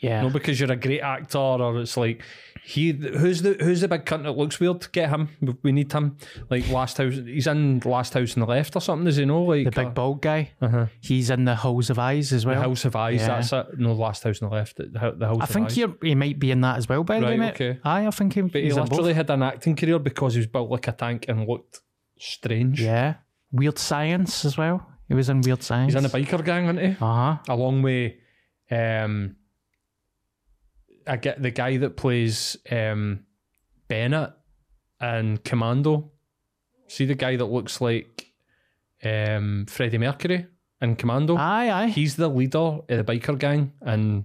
Yeah. 0.00 0.22
Not 0.22 0.32
because 0.32 0.58
you're 0.58 0.72
a 0.72 0.76
great 0.76 1.02
actor, 1.02 1.38
or 1.38 1.78
it's 1.78 1.96
like 1.96 2.24
he 2.68 2.92
who's 2.92 3.40
the 3.40 3.54
who's 3.54 3.80
the 3.80 3.88
big 3.88 4.04
cunt 4.04 4.24
that 4.24 4.32
looks 4.36 4.60
weird. 4.60 4.92
Get 4.92 5.08
him. 5.08 5.30
We- 5.62 5.72
need 5.72 5.90
him. 5.90 6.18
Like 6.50 6.68
last 6.68 6.98
house, 6.98 7.14
he's 7.14 7.46
in 7.46 7.80
last 7.82 8.12
house 8.12 8.36
on 8.36 8.40
the 8.40 8.46
left 8.46 8.76
or 8.76 8.80
something. 8.80 9.06
Does 9.06 9.16
he 9.16 9.24
know? 9.24 9.42
Like 9.44 9.64
the 9.64 9.70
big 9.70 9.94
bald 9.94 10.20
guy. 10.20 10.50
uh-huh. 10.60 10.86
He's 11.00 11.30
in 11.30 11.46
the 11.46 11.54
House 11.54 11.88
of 11.88 11.98
Eyes 11.98 12.30
as 12.34 12.44
well. 12.44 12.56
the. 12.56 12.68
House 12.68 12.84
of 12.84 12.94
Eyes. 12.94 13.20
Yeah. 13.22 13.28
That's 13.28 13.52
it. 13.54 13.78
No, 13.78 13.94
last 13.94 14.22
house 14.24 14.42
on 14.42 14.50
the 14.50 14.54
left. 14.54 14.76
The, 14.76 15.14
the 15.16 15.26
House. 15.26 15.38
I 15.40 15.46
think 15.46 15.70
he 15.70 15.86
he 16.02 16.14
might 16.14 16.38
be 16.38 16.50
in 16.50 16.60
that 16.60 16.76
as 16.76 16.86
well, 16.90 17.04
by 17.04 17.20
the 17.20 17.26
way, 17.26 17.38
Right, 17.38 17.54
okay. 17.54 17.80
Aye, 17.84 18.06
I 18.06 18.10
think 18.10 18.34
he, 18.34 18.42
But 18.42 18.60
he 18.62 18.70
literally 18.70 19.14
had 19.14 19.30
an 19.30 19.42
acting 19.42 19.74
career 19.74 19.98
because 19.98 20.34
he 20.34 20.40
was 20.40 20.46
built 20.46 20.68
like 20.68 20.88
a 20.88 20.92
tank 20.92 21.24
and 21.26 21.48
looked 21.48 21.80
strange. 22.18 22.82
Yeah. 22.82 23.14
Weird 23.50 23.78
Science 23.78 24.44
as 24.44 24.58
well. 24.58 24.86
He 25.08 25.14
was 25.14 25.30
in 25.30 25.40
Weird 25.40 25.62
Science. 25.62 25.94
He's 25.94 26.04
in 26.04 26.04
a 26.04 26.10
biker 26.10 26.44
gang, 26.44 26.64
isn't 26.64 26.78
he? 26.78 26.90
Uh 27.00 27.14
huh. 27.14 27.36
Along 27.48 27.80
with 27.80 28.12
um 28.70 29.36
I 31.08 31.16
get 31.16 31.42
the 31.42 31.50
guy 31.50 31.76
that 31.78 31.96
plays 31.96 32.56
um 32.70 33.24
Bennett 33.88 34.32
and 35.00 35.42
Commando. 35.42 36.12
See 36.88 37.04
the 37.04 37.14
guy 37.14 37.36
that 37.36 37.44
looks 37.46 37.80
like 37.80 38.32
um 39.02 39.66
Freddie 39.66 39.98
Mercury 39.98 40.46
in 40.80 40.96
Commando? 40.96 41.36
Aye, 41.36 41.70
aye. 41.70 41.86
He's 41.88 42.16
the 42.16 42.28
leader 42.28 42.58
of 42.58 42.86
the 42.88 43.04
biker 43.04 43.38
gang 43.38 43.72
and 43.80 44.24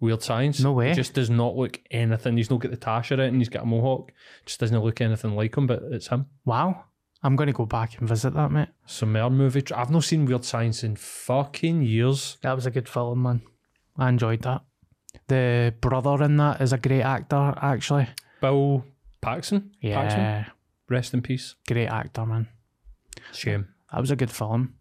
Weird 0.00 0.22
Science. 0.22 0.60
No 0.60 0.72
way. 0.72 0.88
He 0.88 0.94
just 0.94 1.14
does 1.14 1.30
not 1.30 1.56
look 1.56 1.80
anything. 1.90 2.36
He's 2.36 2.50
not 2.50 2.60
got 2.60 2.70
the 2.70 2.76
tash 2.76 3.12
or 3.12 3.20
it 3.20 3.28
and 3.28 3.36
he's 3.36 3.48
got 3.48 3.62
a 3.62 3.66
mohawk. 3.66 4.12
Just 4.44 4.60
doesn't 4.60 4.78
look 4.82 5.00
anything 5.00 5.36
like 5.36 5.56
him, 5.56 5.66
but 5.66 5.82
it's 5.90 6.08
him. 6.08 6.26
wow. 6.44 6.84
I'm 7.24 7.36
going 7.36 7.46
to 7.46 7.52
go 7.52 7.66
back 7.66 8.00
and 8.00 8.08
visit 8.08 8.34
that, 8.34 8.50
mate. 8.50 8.70
Summer 8.84 9.30
movie. 9.30 9.62
I've 9.72 9.90
not 9.92 10.02
seen 10.02 10.26
Weird 10.26 10.44
Science 10.44 10.82
in 10.82 10.96
fucking 10.96 11.82
years. 11.82 12.36
That 12.42 12.56
was 12.56 12.66
a 12.66 12.70
good 12.72 12.88
film, 12.88 13.22
man. 13.22 13.42
I 13.96 14.08
enjoyed 14.08 14.42
that. 14.42 14.62
The 15.28 15.74
brother 15.80 16.22
in 16.24 16.36
that 16.38 16.60
is 16.60 16.72
a 16.72 16.78
great 16.78 17.02
actor, 17.02 17.54
actually. 17.60 18.08
Bill 18.40 18.84
Paxton. 19.20 19.70
Yeah. 19.80 20.02
Paxton. 20.02 20.52
Rest 20.88 21.14
in 21.14 21.22
peace. 21.22 21.54
Great 21.66 21.86
actor, 21.86 22.26
man. 22.26 22.48
Shame. 23.32 23.68
That 23.92 24.00
was 24.00 24.10
a 24.10 24.16
good 24.16 24.30
film. 24.30 24.74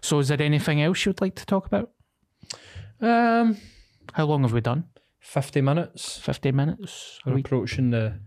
So, 0.00 0.18
is 0.18 0.28
there 0.28 0.42
anything 0.42 0.82
else 0.82 1.04
you'd 1.06 1.20
like 1.20 1.36
to 1.36 1.46
talk 1.46 1.66
about? 1.66 1.90
Um, 3.00 3.56
How 4.12 4.24
long 4.26 4.42
have 4.42 4.52
we 4.52 4.60
done? 4.60 4.84
fifty 5.20 5.60
minutes. 5.60 6.18
50 6.18 6.52
minutes? 6.52 7.18
We're 7.24 7.34
week? 7.34 7.46
approaching 7.46 7.90
the. 7.90 8.20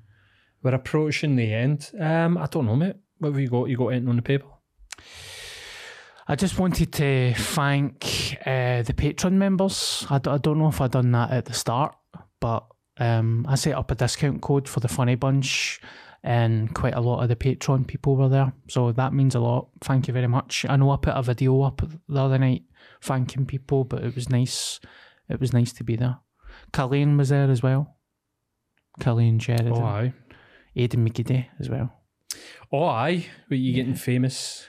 We're 0.63 0.73
approaching 0.75 1.35
the 1.35 1.53
end. 1.53 1.91
Um, 1.99 2.37
I 2.37 2.47
don't 2.47 2.65
know, 2.65 2.75
mate. 2.75 2.95
What 3.19 3.29
have 3.29 3.39
you 3.39 3.49
got? 3.49 3.65
You 3.69 3.77
got 3.77 3.87
anything 3.89 4.09
on 4.09 4.15
the 4.15 4.21
paper? 4.21 4.47
I 6.27 6.35
just 6.35 6.59
wanted 6.59 6.91
to 6.93 7.33
thank 7.35 8.37
uh, 8.45 8.81
the 8.83 8.93
Patreon 8.93 9.33
members. 9.33 10.05
I, 10.09 10.17
d- 10.19 10.29
I 10.29 10.37
don't 10.37 10.59
know 10.59 10.67
if 10.67 10.81
I 10.81 10.87
done 10.87 11.11
that 11.13 11.31
at 11.31 11.45
the 11.45 11.53
start, 11.53 11.95
but 12.41 12.65
um, 12.97 13.45
I 13.47 13.55
set 13.55 13.75
up 13.75 13.91
a 13.91 13.95
discount 13.95 14.41
code 14.41 14.67
for 14.67 14.81
the 14.81 14.89
Funny 14.89 15.15
Bunch, 15.15 15.79
and 16.23 16.73
quite 16.75 16.95
a 16.95 16.99
lot 16.99 17.21
of 17.23 17.29
the 17.29 17.35
Patreon 17.37 17.87
people 17.87 18.17
were 18.17 18.27
there. 18.27 18.51
So 18.67 18.91
that 18.91 19.13
means 19.13 19.35
a 19.35 19.39
lot. 19.39 19.69
Thank 19.81 20.07
you 20.09 20.13
very 20.13 20.27
much. 20.27 20.65
I 20.67 20.75
know 20.75 20.91
I 20.91 20.97
put 20.97 21.15
a 21.15 21.21
video 21.23 21.61
up 21.61 21.81
the 22.09 22.19
other 22.21 22.37
night 22.37 22.63
thanking 23.01 23.45
people, 23.45 23.85
but 23.85 24.03
it 24.03 24.13
was 24.15 24.29
nice. 24.29 24.81
It 25.29 25.39
was 25.39 25.53
nice 25.53 25.71
to 25.73 25.83
be 25.85 25.95
there. 25.95 26.17
Colleen 26.73 27.15
was 27.17 27.29
there 27.29 27.49
as 27.49 27.63
well. 27.63 27.95
Colleen 28.99 29.39
Sheridan, 29.39 29.73
Oh 29.73 29.83
aye. 29.83 30.13
Aidan 30.75 31.07
McGiddy 31.07 31.45
as 31.59 31.69
well. 31.69 31.93
Oh 32.71 32.83
aye. 32.85 33.25
But 33.49 33.57
you 33.57 33.73
getting 33.73 33.95
famous? 33.95 34.65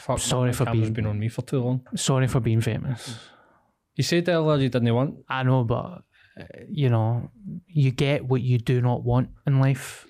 Fuck, 0.00 0.18
Sorry 0.18 0.52
for 0.52 0.66
being- 0.66 0.92
been 0.92 1.06
on 1.06 1.18
me 1.18 1.28
for 1.28 1.42
too 1.42 1.60
long. 1.62 1.86
Sorry 1.94 2.26
for 2.26 2.40
being 2.40 2.60
famous. 2.60 3.18
You 3.96 4.04
said 4.04 4.28
earlier 4.28 4.62
you 4.62 4.68
didn't 4.68 4.94
want. 4.94 5.16
I 5.28 5.42
know, 5.44 5.64
but 5.64 6.02
uh, 6.38 6.44
you 6.68 6.88
know, 6.88 7.30
you 7.66 7.90
get 7.92 8.24
what 8.24 8.42
you 8.42 8.58
do 8.58 8.80
not 8.82 9.04
want 9.04 9.30
in 9.46 9.60
life. 9.60 10.06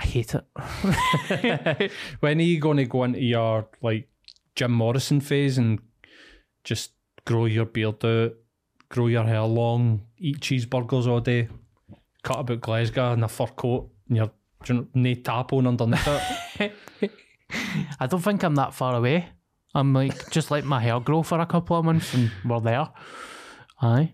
I 0.00 0.04
hate 0.04 0.34
it. 0.34 1.90
when 2.20 2.38
are 2.38 2.42
you 2.42 2.58
going 2.60 2.78
to 2.78 2.84
go 2.86 3.04
into 3.04 3.20
your 3.20 3.68
like 3.82 4.08
Jim 4.56 4.72
Morrison 4.72 5.20
phase 5.20 5.58
and 5.58 5.78
just 6.64 6.92
grow 7.24 7.44
your 7.46 7.66
beard 7.66 8.04
out, 8.04 8.32
grow 8.88 9.06
your 9.06 9.24
hair 9.24 9.42
long, 9.42 10.02
eat 10.18 10.40
cheeseburgers 10.40 11.06
all 11.06 11.20
day, 11.20 11.48
cut 12.24 12.40
about 12.40 12.60
Glasgow 12.60 13.12
in 13.12 13.22
a 13.22 13.28
fur 13.28 13.46
coat, 13.46 13.90
and 14.08 14.16
you're 14.16 14.30
do 14.64 14.74
you 14.74 14.80
know, 14.80 14.86
no 14.94 15.14
tapo 15.14 15.58
underneath 15.58 16.08
it? 16.60 17.12
I 18.00 18.06
don't 18.06 18.20
think 18.20 18.42
I'm 18.42 18.54
that 18.56 18.74
far 18.74 18.94
away. 18.94 19.28
I'm 19.74 19.92
like 19.92 20.30
just 20.30 20.50
let 20.50 20.64
my 20.64 20.80
hair 20.80 21.00
grow 21.00 21.22
for 21.22 21.40
a 21.40 21.46
couple 21.46 21.78
of 21.78 21.84
months 21.84 22.12
and 22.14 22.30
we're 22.44 22.60
there. 22.60 22.88
Aye. 23.80 24.12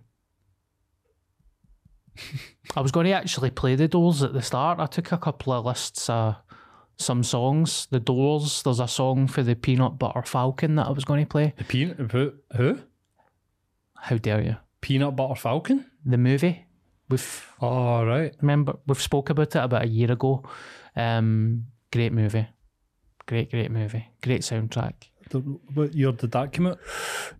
I 2.76 2.80
was 2.80 2.92
going 2.92 3.06
to 3.06 3.12
actually 3.12 3.50
play 3.50 3.74
the 3.74 3.88
Doors 3.88 4.22
at 4.22 4.32
the 4.32 4.42
start. 4.42 4.78
I 4.80 4.86
took 4.86 5.12
a 5.12 5.18
couple 5.18 5.52
of 5.52 5.64
lists 5.64 6.08
of 6.10 6.36
some 6.96 7.22
songs. 7.22 7.86
The 7.90 8.00
Doors. 8.00 8.62
There's 8.62 8.80
a 8.80 8.88
song 8.88 9.26
for 9.28 9.42
the 9.42 9.54
Peanut 9.54 9.98
Butter 9.98 10.22
Falcon 10.22 10.74
that 10.76 10.86
I 10.86 10.90
was 10.90 11.04
going 11.04 11.24
to 11.24 11.28
play. 11.28 11.54
The 11.56 11.64
peanut 11.64 12.10
who? 12.56 12.80
How 13.96 14.16
dare 14.16 14.42
you? 14.42 14.56
Peanut 14.80 15.16
Butter 15.16 15.36
Falcon? 15.36 15.86
The 16.04 16.18
movie. 16.18 16.66
We've 17.08 17.54
Oh 17.60 18.04
right. 18.04 18.34
remember 18.40 18.78
we've 18.86 19.00
spoke 19.00 19.30
about 19.30 19.54
it 19.56 19.62
about 19.64 19.84
a 19.84 19.88
year 19.88 20.12
ago. 20.12 20.42
Um, 20.94 21.66
great 21.92 22.12
movie, 22.12 22.46
great 23.26 23.50
great 23.50 23.70
movie, 23.70 24.08
great 24.22 24.42
soundtrack. 24.42 24.94
What 25.74 25.94
year 25.94 26.12
did 26.12 26.30
that 26.32 26.52
come 26.52 26.68
out? 26.68 26.78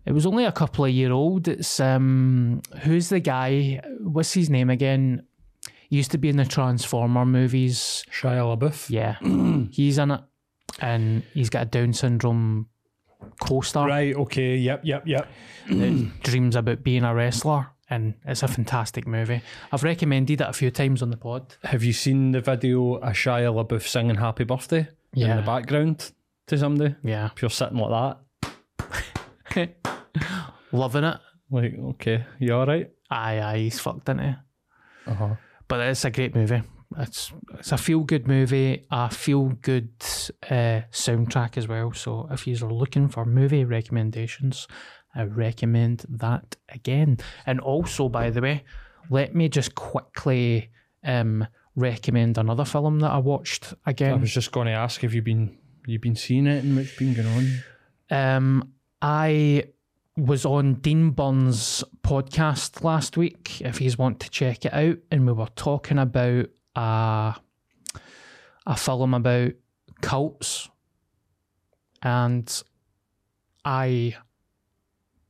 It 0.05 0.11
was 0.11 0.25
only 0.27 0.45
a 0.45 0.51
couple 0.51 0.85
of 0.85 0.91
year 0.91 1.11
old. 1.11 1.47
It's 1.47 1.79
um, 1.79 2.61
who's 2.81 3.09
the 3.09 3.19
guy? 3.19 3.81
What's 3.99 4.33
his 4.33 4.49
name 4.49 4.69
again? 4.69 5.23
He 5.89 5.97
used 5.97 6.11
to 6.11 6.19
be 6.19 6.29
in 6.29 6.37
the 6.37 6.45
Transformer 6.45 7.25
movies. 7.25 8.03
Shia 8.11 8.57
LaBeouf. 8.57 8.89
Yeah, 8.91 9.15
he's 9.71 9.97
in 9.97 10.11
it, 10.11 10.21
and 10.79 11.23
he's 11.33 11.49
got 11.49 11.63
a 11.63 11.65
Down 11.65 11.93
syndrome 11.93 12.67
co-star 13.41 13.87
Right. 13.87 14.15
Okay. 14.15 14.55
Yep. 14.57 14.81
Yep. 14.83 15.07
Yep. 15.07 15.27
dreams 16.23 16.55
about 16.55 16.83
being 16.83 17.03
a 17.03 17.13
wrestler, 17.13 17.67
and 17.89 18.13
it's 18.25 18.43
a 18.43 18.47
fantastic 18.47 19.07
movie. 19.07 19.41
I've 19.71 19.83
recommended 19.83 20.41
it 20.41 20.47
a 20.47 20.53
few 20.53 20.71
times 20.71 21.01
on 21.01 21.09
the 21.09 21.17
pod. 21.17 21.55
Have 21.63 21.83
you 21.83 21.93
seen 21.93 22.31
the 22.31 22.41
video 22.41 22.95
of 22.95 23.13
Shia 23.13 23.53
LaBeouf 23.53 23.87
singing 23.87 24.15
"Happy 24.15 24.43
Birthday" 24.43 24.87
in 25.13 25.35
the 25.35 25.41
background 25.43 26.11
to 26.47 26.57
somebody? 26.57 26.95
Yeah, 27.03 27.29
If 27.35 27.41
you're 27.41 27.49
sitting 27.49 27.77
like 27.77 28.17
that, 29.55 29.69
loving 30.71 31.03
it. 31.03 31.17
like, 31.51 31.73
okay, 31.79 32.25
you 32.39 32.53
all 32.53 32.65
right? 32.65 32.89
Aye, 33.09 33.39
aye, 33.41 33.57
he's 33.57 33.79
fucked 33.79 34.09
into 34.09 34.23
it. 34.29 34.35
Uh 35.09 35.13
huh. 35.15 35.35
But 35.67 35.81
it's 35.81 36.05
a 36.05 36.11
great 36.11 36.35
movie. 36.35 36.61
It's 36.97 37.31
it's 37.59 37.71
a 37.71 37.77
feel 37.77 37.99
good 37.99 38.27
movie, 38.27 38.85
a 38.89 39.09
feel 39.11 39.49
good 39.61 39.89
uh, 40.49 40.81
soundtrack 40.91 41.57
as 41.57 41.67
well. 41.67 41.93
So 41.93 42.27
if 42.31 42.47
you 42.47 42.55
are 42.65 42.71
looking 42.73 43.07
for 43.09 43.25
movie 43.25 43.63
recommendations, 43.63 44.67
I 45.15 45.23
recommend 45.23 46.05
that 46.09 46.55
again. 46.69 47.17
And 47.45 47.59
also, 47.59 48.09
by 48.09 48.29
the 48.29 48.41
way, 48.41 48.63
let 49.09 49.33
me 49.33 49.49
just 49.49 49.75
quickly 49.75 50.69
um, 51.03 51.47
recommend 51.75 52.37
another 52.37 52.65
film 52.65 52.99
that 52.99 53.11
I 53.11 53.17
watched 53.17 53.73
again. 53.85 54.13
I 54.13 54.17
was 54.17 54.33
just 54.33 54.51
going 54.51 54.67
to 54.67 54.73
ask 54.73 55.03
if 55.03 55.13
you've 55.13 55.23
been 55.23 55.57
you've 55.85 56.01
been 56.01 56.15
seeing 56.15 56.45
it 56.45 56.63
and 56.63 56.75
what's 56.75 56.95
been 56.95 57.13
going 57.13 57.27
on. 57.27 57.63
Um, 58.11 58.73
I 59.01 59.65
was 60.15 60.45
on 60.45 60.75
Dean 60.75 61.11
Burns' 61.11 61.83
podcast 62.03 62.83
last 62.83 63.17
week. 63.17 63.61
If 63.61 63.81
you 63.81 63.91
want 63.97 64.19
to 64.19 64.29
check 64.29 64.65
it 64.65 64.73
out, 64.73 64.97
and 65.09 65.25
we 65.25 65.33
were 65.33 65.47
talking 65.55 65.97
about 65.97 66.47
a 66.75 67.35
a 68.67 68.75
film 68.77 69.13
about 69.13 69.53
cults, 70.01 70.69
and 72.03 72.63
I 73.65 74.15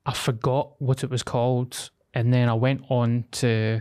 I 0.10 0.14
forgot 0.14 0.74
what 0.82 1.03
it 1.03 1.12
was 1.12 1.22
called, 1.22 1.91
and 2.16 2.34
then 2.34 2.49
I 2.49 2.55
went 2.55 2.82
on 2.89 3.26
to 3.34 3.80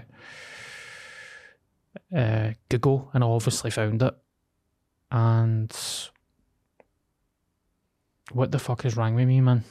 uh, 2.14 2.50
Google, 2.68 3.08
and 3.14 3.24
I 3.24 3.26
obviously 3.26 3.70
found 3.70 4.02
it. 4.02 4.14
And 5.10 5.74
what 8.30 8.52
the 8.52 8.58
fuck 8.58 8.84
is 8.84 8.94
wrong 8.94 9.14
with 9.14 9.26
me, 9.26 9.40
man? 9.40 9.64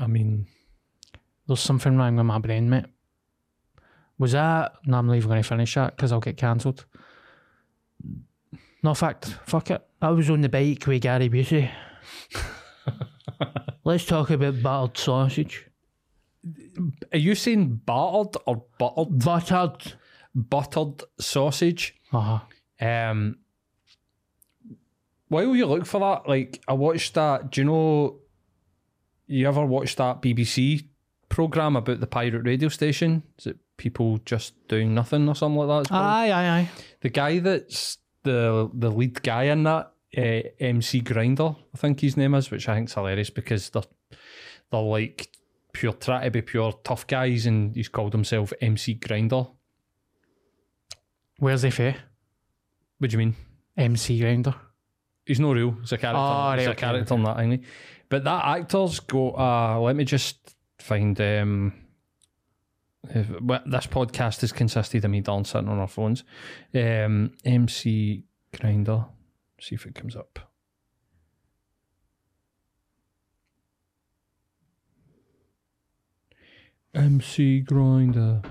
I 0.00 0.08
mean, 0.08 0.48
There's 1.46 1.60
something 1.60 1.96
wrong 1.96 2.16
with 2.16 2.26
my 2.26 2.40
brain, 2.40 2.68
mate. 2.68 2.86
Was 4.18 4.32
that? 4.32 4.72
No, 4.84 4.98
I'm 4.98 5.06
not 5.06 5.14
even 5.14 5.28
going 5.28 5.42
to 5.44 5.48
finish 5.48 5.76
that 5.76 5.94
because 5.94 6.10
I'll 6.10 6.18
get 6.18 6.36
cancelled. 6.36 6.86
No 8.82 8.94
fact, 8.94 9.26
fuck 9.46 9.70
it. 9.70 9.86
I 10.02 10.10
was 10.10 10.28
on 10.28 10.40
the 10.40 10.48
bike 10.48 10.84
with 10.88 11.02
Gary 11.02 11.28
Busey. 11.28 11.70
Let's 13.84 14.04
talk 14.04 14.30
about 14.30 14.62
battered 14.62 14.98
sausage. 14.98 15.66
are 17.12 17.18
you 17.18 17.34
saying 17.34 17.82
battered 17.86 18.36
or 18.46 18.64
buttered? 18.78 19.18
Buttered. 19.24 19.94
Buttered 20.34 21.02
sausage. 21.18 21.94
Uh 22.12 22.38
huh. 22.80 22.86
Um, 22.86 23.38
while 25.28 25.56
you 25.56 25.66
look 25.66 25.86
for 25.86 26.00
that, 26.00 26.28
like 26.28 26.62
I 26.68 26.72
watched 26.74 27.14
that. 27.14 27.50
Do 27.50 27.60
you 27.60 27.64
know? 27.64 28.16
You 29.26 29.48
ever 29.48 29.64
watched 29.66 29.96
that 29.96 30.22
BBC 30.22 30.86
program 31.28 31.74
about 31.74 31.98
the 32.00 32.06
pirate 32.06 32.44
radio 32.44 32.68
station? 32.68 33.22
Is 33.38 33.48
it 33.48 33.58
people 33.76 34.18
just 34.24 34.54
doing 34.68 34.94
nothing 34.94 35.28
or 35.28 35.34
something 35.34 35.58
like 35.58 35.88
that? 35.88 35.92
Aye, 35.94 36.30
aye, 36.30 36.48
aye. 36.60 36.70
the 37.00 37.08
guy 37.08 37.40
that's 37.40 37.98
the 38.22 38.70
the 38.72 38.90
lead 38.90 39.22
guy 39.22 39.44
in 39.44 39.64
that, 39.64 39.92
uh, 40.16 40.42
MC 40.60 41.00
Grindah, 41.02 41.56
I 41.74 41.78
think 41.78 42.00
his 42.00 42.16
name 42.16 42.34
is, 42.34 42.50
which 42.50 42.68
I 42.68 42.76
think's 42.76 42.94
hilarious 42.94 43.30
because 43.30 43.70
they're 43.70 43.82
they're 44.70 44.80
like 44.80 45.28
pure 45.72 45.92
try 45.92 46.24
to 46.24 46.30
be 46.30 46.42
pure 46.42 46.72
tough 46.84 47.06
guys, 47.06 47.46
and 47.46 47.74
he's 47.74 47.88
called 47.88 48.12
himself 48.12 48.52
MC 48.60 48.94
Grindah. 48.94 49.50
Where's 51.38 51.62
he 51.62 51.70
fair? 51.70 51.96
What 52.98 53.10
do 53.10 53.14
you 53.14 53.18
mean? 53.18 53.36
MC 53.76 54.20
Grindah. 54.20 54.54
He's 55.26 55.40
no 55.40 55.52
real. 55.52 55.72
He's 55.80 55.92
a 55.92 55.98
character. 55.98 56.18
Oh, 56.18 56.52
he's 56.52 56.66
right, 56.66 56.68
a 56.68 56.70
okay, 56.70 56.80
character 56.80 57.14
in 57.14 57.22
that. 57.24 57.60
But 58.08 58.24
that 58.24 58.44
actor's 58.44 59.00
got. 59.00 59.34
Uh, 59.36 59.80
let 59.80 59.96
me 59.96 60.04
just 60.04 60.54
find. 60.78 61.20
Um, 61.20 61.72
if, 63.10 63.40
well, 63.40 63.62
this 63.66 63.86
podcast 63.86 64.40
has 64.40 64.52
consisted 64.52 65.04
of 65.04 65.10
me 65.10 65.20
darn 65.20 65.44
sitting 65.44 65.68
on 65.68 65.78
our 65.78 65.88
phones. 65.88 66.24
Um, 66.74 67.32
MC 67.44 68.24
Grindah. 68.52 69.08
See 69.60 69.74
if 69.74 69.86
it 69.86 69.94
comes 69.94 70.16
up. 70.16 70.38
MC 76.94 77.62
Grindah. 77.62 78.42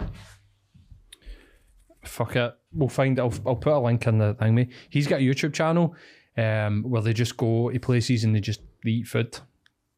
Fuck 2.04 2.36
it. 2.36 2.54
We'll 2.72 2.90
find 2.90 3.18
it. 3.18 3.22
I'll, 3.22 3.34
I'll 3.46 3.56
put 3.56 3.74
a 3.74 3.80
link 3.80 4.06
in 4.06 4.20
the 4.20 4.36
thing. 4.36 4.56
mate. 4.56 4.72
He's 4.90 5.08
got 5.08 5.20
a 5.20 5.24
YouTube 5.24 5.54
channel 5.54 5.96
um, 6.38 6.84
where 6.84 7.02
they 7.02 7.14
just 7.14 7.38
go 7.38 7.72
to 7.72 7.80
places 7.80 8.24
and 8.24 8.36
they 8.36 8.40
just 8.40 8.62
eat 8.86 9.08
food. 9.08 9.40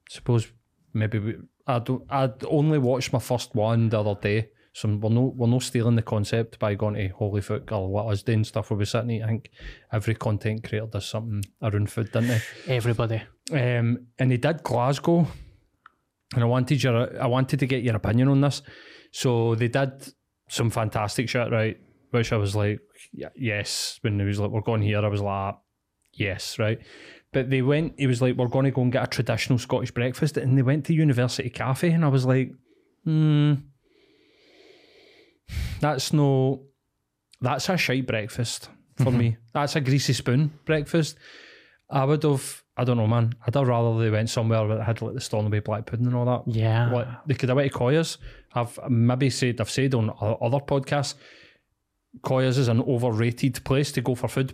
Suppose 0.09 0.47
maybe 0.93 1.19
we, 1.19 1.35
I 1.65 1.79
don't. 1.79 2.03
I'd 2.09 2.43
only 2.45 2.77
watched 2.77 3.11
my 3.11 3.19
first 3.19 3.53
one 3.53 3.89
the 3.89 3.99
other 3.99 4.15
day, 4.19 4.49
so 4.77 4.87
we're 4.89 5.09
no 5.09 5.33
we're 5.35 5.47
no 5.47 5.57
stealing 5.57 5.95
the 5.95 6.03
concept 6.03 6.59
by 6.59 6.75
going 6.75 6.93
to 6.93 7.09
Holyfoot 7.09 7.71
or 7.71 7.89
what 7.89 8.13
us 8.13 8.21
doing 8.21 8.43
stuff 8.43 8.69
where 8.69 8.77
we 8.77 8.85
sitting. 8.85 9.09
and. 9.09 9.23
I 9.23 9.27
think 9.27 9.49
every 9.91 10.13
content 10.13 10.63
creator 10.63 10.85
does 10.85 11.07
something 11.07 11.43
around 11.63 11.89
food, 11.89 12.11
doesn't 12.11 12.29
they? 12.29 12.75
Everybody. 12.75 13.23
um, 13.53 14.05
and 14.19 14.29
they 14.29 14.37
did 14.37 14.61
Glasgow, 14.61 15.25
and 16.35 16.43
I 16.43 16.45
wanted 16.45 16.83
your 16.83 17.19
I 17.19 17.25
wanted 17.25 17.59
to 17.59 17.65
get 17.65 17.81
your 17.81 17.95
opinion 17.95 18.27
on 18.27 18.41
this. 18.41 18.61
So 19.11 19.55
they 19.55 19.67
did 19.67 20.13
some 20.47 20.69
fantastic 20.69 21.27
shit, 21.27 21.51
right? 21.51 21.77
Which 22.11 22.31
I 22.31 22.37
was 22.37 22.55
like, 22.55 22.79
yes. 23.35 23.97
When 24.03 24.19
he 24.19 24.25
was 24.27 24.39
like, 24.39 24.51
"We're 24.51 24.61
going 24.61 24.83
here," 24.83 25.03
I 25.03 25.07
was 25.07 25.21
like, 25.21 25.55
yes, 26.13 26.59
right. 26.59 26.77
But 27.33 27.49
they 27.49 27.63
went. 27.63 27.95
He 27.97 28.05
was 28.05 28.21
like, 28.21 28.37
"We're 28.37 28.45
going 28.45 28.65
to 28.65 28.71
go 28.71 28.83
and 28.83 28.91
get 28.91 29.05
a 29.05 29.07
traditional 29.07 29.57
Scottish 29.57 29.89
breakfast," 29.89 30.37
and 30.37 30.55
they 30.55 30.61
went 30.61 30.85
to 30.85 30.93
University 30.93 31.49
Cafe, 31.49 31.89
and 31.89 32.05
I 32.05 32.09
was 32.09 32.27
like, 32.27 32.51
hmm, 33.05 33.55
that's 35.79 36.13
no, 36.13 36.63
that's 37.41 37.69
a 37.69 37.77
shite 37.77 38.07
breakfast 38.07 38.69
for 38.97 39.05
mm-hmm. 39.05 39.17
me. 39.17 39.37
That's 39.53 39.75
a 39.75 39.81
greasy 39.81 40.13
spoon 40.13 40.51
breakfast. 40.65 41.17
I 41.89 42.03
would 42.03 42.23
have, 42.23 42.63
I 42.75 42.83
don't 42.83 42.97
know, 42.97 43.07
man. 43.07 43.33
I'd 43.45 43.55
have 43.55 43.67
rather 43.67 43.97
they 43.99 44.09
went 44.09 44.29
somewhere 44.29 44.67
that 44.67 44.83
had 44.83 45.01
like 45.01 45.13
the 45.13 45.21
Stornoway 45.21 45.61
black 45.61 45.85
pudding 45.85 46.07
and 46.07 46.15
all 46.15 46.25
that. 46.25 46.53
Yeah. 46.53 46.91
Like, 46.91 47.07
they 47.25 47.33
could 47.33 47.49
have 47.49 47.55
went 47.55 47.71
to 47.71 47.77
Coyers. 47.77 48.17
I've 48.53 48.77
maybe 48.89 49.29
said, 49.29 49.61
I've 49.61 49.69
said 49.69 49.93
on 49.93 50.09
other 50.19 50.59
podcasts, 50.59 51.15
Coyers 52.23 52.57
is 52.57 52.67
an 52.67 52.81
overrated 52.81 53.63
place 53.63 53.91
to 53.93 54.01
go 54.01 54.15
for 54.15 54.27
food. 54.27 54.53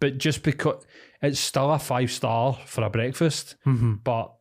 But 0.00 0.18
just 0.18 0.42
because 0.42 0.84
it's 1.20 1.40
still 1.40 1.70
a 1.72 1.78
five 1.78 2.10
star 2.10 2.58
for 2.66 2.84
a 2.84 2.90
breakfast, 2.90 3.56
mm-hmm. 3.66 3.94
but 4.02 4.34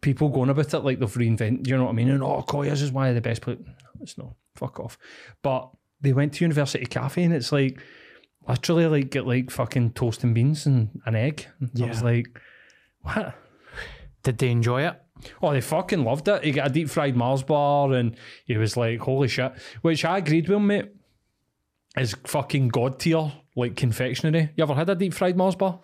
people 0.00 0.28
going 0.28 0.50
about 0.50 0.74
it 0.74 0.80
like 0.80 0.98
they've 0.98 1.14
reinvented, 1.14 1.66
you 1.66 1.76
know 1.76 1.84
what 1.84 1.90
I 1.90 1.94
mean? 1.94 2.10
And 2.10 2.22
oh, 2.22 2.42
Coyers 2.42 2.82
is 2.82 2.92
one 2.92 3.08
of 3.08 3.14
the 3.14 3.20
best 3.20 3.42
places. 3.42 3.66
It's 4.00 4.18
no, 4.18 4.36
fuck 4.56 4.80
off. 4.80 4.98
But 5.42 5.70
they 6.00 6.12
went 6.12 6.34
to 6.34 6.44
University 6.44 6.86
Cafe 6.86 7.22
and 7.22 7.34
it's 7.34 7.52
like, 7.52 7.80
literally 8.48 8.86
like 8.86 9.10
get 9.10 9.26
like 9.26 9.50
fucking 9.50 9.92
toast 9.92 10.24
and 10.24 10.34
beans 10.34 10.66
and 10.66 11.00
an 11.06 11.14
egg. 11.14 11.46
And 11.60 11.70
I 11.82 11.88
was 11.88 12.02
like, 12.02 12.40
what? 13.02 13.34
Did 14.22 14.38
they 14.38 14.50
enjoy 14.50 14.86
it? 14.86 15.00
Oh, 15.42 15.52
they 15.52 15.60
fucking 15.60 16.04
loved 16.04 16.28
it. 16.28 16.44
He 16.44 16.52
got 16.52 16.66
a 16.66 16.72
deep 16.72 16.90
fried 16.90 17.16
Mars 17.16 17.42
bar 17.42 17.92
and 17.92 18.16
he 18.44 18.56
was 18.56 18.76
like, 18.76 19.00
holy 19.00 19.28
shit. 19.28 19.52
Which 19.82 20.04
I 20.04 20.18
agreed 20.18 20.48
with 20.48 20.56
him, 20.56 20.66
mate. 20.66 20.92
Is 21.96 22.14
fucking 22.24 22.68
god 22.68 22.98
tier, 22.98 23.32
like 23.54 23.74
confectionery. 23.74 24.50
You 24.54 24.64
ever 24.64 24.74
had 24.74 24.90
a 24.90 24.94
deep 24.94 25.14
fried 25.14 25.36
Mars 25.36 25.54
bar? 25.54 25.80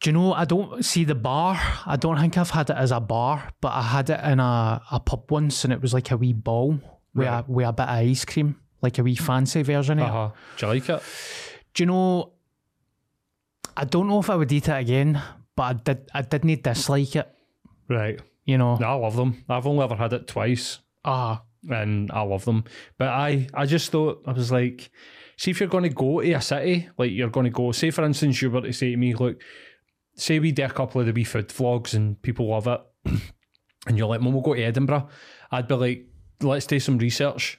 Do 0.00 0.10
you 0.10 0.12
know, 0.14 0.32
I 0.32 0.46
don't 0.46 0.82
see 0.82 1.04
the 1.04 1.14
bar. 1.14 1.60
I 1.84 1.96
don't 1.96 2.18
think 2.18 2.38
I've 2.38 2.50
had 2.50 2.70
it 2.70 2.76
as 2.76 2.90
a 2.90 3.00
bar, 3.00 3.50
but 3.60 3.72
I 3.72 3.82
had 3.82 4.08
it 4.08 4.20
in 4.20 4.40
a, 4.40 4.80
a 4.90 5.00
pub 5.00 5.30
once 5.30 5.64
and 5.64 5.72
it 5.72 5.82
was 5.82 5.92
like 5.92 6.10
a 6.10 6.16
wee 6.16 6.32
bowl 6.32 6.80
with, 7.14 7.26
a, 7.28 7.44
with 7.48 7.66
a 7.66 7.72
bit 7.72 7.82
of 7.88 7.88
ice 7.88 8.24
cream, 8.24 8.56
like 8.82 8.98
a 8.98 9.02
wee 9.02 9.14
fancy 9.16 9.62
version 9.62 9.98
of 10.00 10.14
Uh 10.14 10.26
it. 10.28 10.58
Do 10.60 10.66
you 10.66 10.72
like 10.72 10.88
it? 10.88 11.02
Do 11.74 11.82
you 11.82 11.86
know, 11.86 12.32
I 13.76 13.84
don't 13.84 14.06
know 14.08 14.20
if 14.20 14.30
I 14.30 14.36
would 14.36 14.52
eat 14.52 14.68
it 14.68 14.72
again, 14.78 15.20
but 15.56 15.62
I 15.62 15.72
did 15.74 16.10
I 16.14 16.22
didn't 16.22 16.62
dislike 16.62 17.16
it, 17.16 17.28
Right. 17.88 18.20
you 18.44 18.58
know. 18.58 18.76
No, 18.76 18.86
I 18.88 18.94
love 18.94 19.16
them. 19.16 19.44
I've 19.48 19.66
only 19.66 19.84
ever 19.84 19.96
had 19.96 20.12
it 20.12 20.26
twice 20.28 20.78
Ah, 21.04 21.42
and 21.68 22.10
I 22.12 22.20
love 22.22 22.44
them. 22.44 22.64
But 22.98 23.08
I, 23.08 23.46
I 23.52 23.66
just 23.66 23.90
thought, 23.90 24.22
I 24.26 24.32
was 24.32 24.50
like, 24.52 24.90
see 25.36 25.50
if 25.50 25.60
you're 25.60 25.68
going 25.68 25.82
to 25.84 25.90
go 25.90 26.20
to 26.20 26.32
a 26.32 26.40
city, 26.40 26.88
like 26.96 27.10
you're 27.10 27.28
going 27.30 27.44
to 27.44 27.50
go, 27.50 27.72
say 27.72 27.90
for 27.90 28.04
instance, 28.04 28.40
you 28.40 28.50
were 28.50 28.60
to 28.62 28.72
say 28.72 28.90
to 28.92 28.96
me, 28.96 29.14
look, 29.14 29.40
say 30.16 30.38
we 30.38 30.52
do 30.52 30.64
a 30.64 30.68
couple 30.70 31.00
of 31.00 31.06
the 31.06 31.12
wee 31.12 31.24
food 31.24 31.48
vlogs 31.48 31.92
and 31.94 32.20
people 32.22 32.48
love 32.48 32.66
it, 32.68 32.80
and 33.86 33.98
you're 33.98 34.06
like, 34.06 34.20
Mum, 34.20 34.32
we'll 34.32 34.42
go 34.42 34.54
to 34.54 34.62
Edinburgh. 34.62 35.08
I'd 35.50 35.68
be 35.68 35.74
like, 35.74 36.06
let's 36.44 36.66
do 36.66 36.80
some 36.80 36.98
research. 36.98 37.58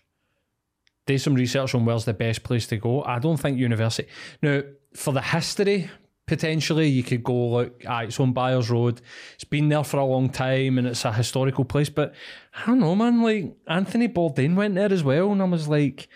Do 1.08 1.18
some 1.18 1.36
research 1.36 1.76
on 1.76 1.86
where's 1.86 2.06
the 2.06 2.14
best 2.14 2.44
place 2.44 2.66
to 2.68 2.78
go. 2.78 3.04
I 3.04 3.20
don't 3.20 3.38
think 3.38 3.60
university. 3.60 4.08
Now, 4.42 4.62
for 4.96 5.14
the 5.14 5.22
history, 5.22 5.90
potentially 6.26 6.88
you 6.88 7.04
could 7.04 7.24
go 7.24 7.50
look, 7.50 7.84
ah, 7.88 8.02
it's 8.02 8.20
on 8.20 8.34
Byres 8.34 8.70
Road. 8.70 9.02
It's 9.36 9.44
been 9.44 9.70
there 9.70 9.84
for 9.84 9.98
a 9.98 10.06
long 10.06 10.30
time 10.30 10.78
and 10.78 10.88
it's 10.88 11.06
a 11.06 11.14
historical 11.14 11.66
place. 11.66 11.90
But 11.90 12.14
I 12.56 12.66
don't 12.66 12.80
know, 12.80 12.96
man. 12.96 13.22
Like 13.22 13.56
Anthony 13.68 14.08
Bourdain 14.08 14.56
went 14.56 14.76
there 14.76 14.92
as 14.92 15.04
well, 15.04 15.32
and 15.32 15.42
I 15.42 15.46
was 15.46 15.68
like, 15.68 16.08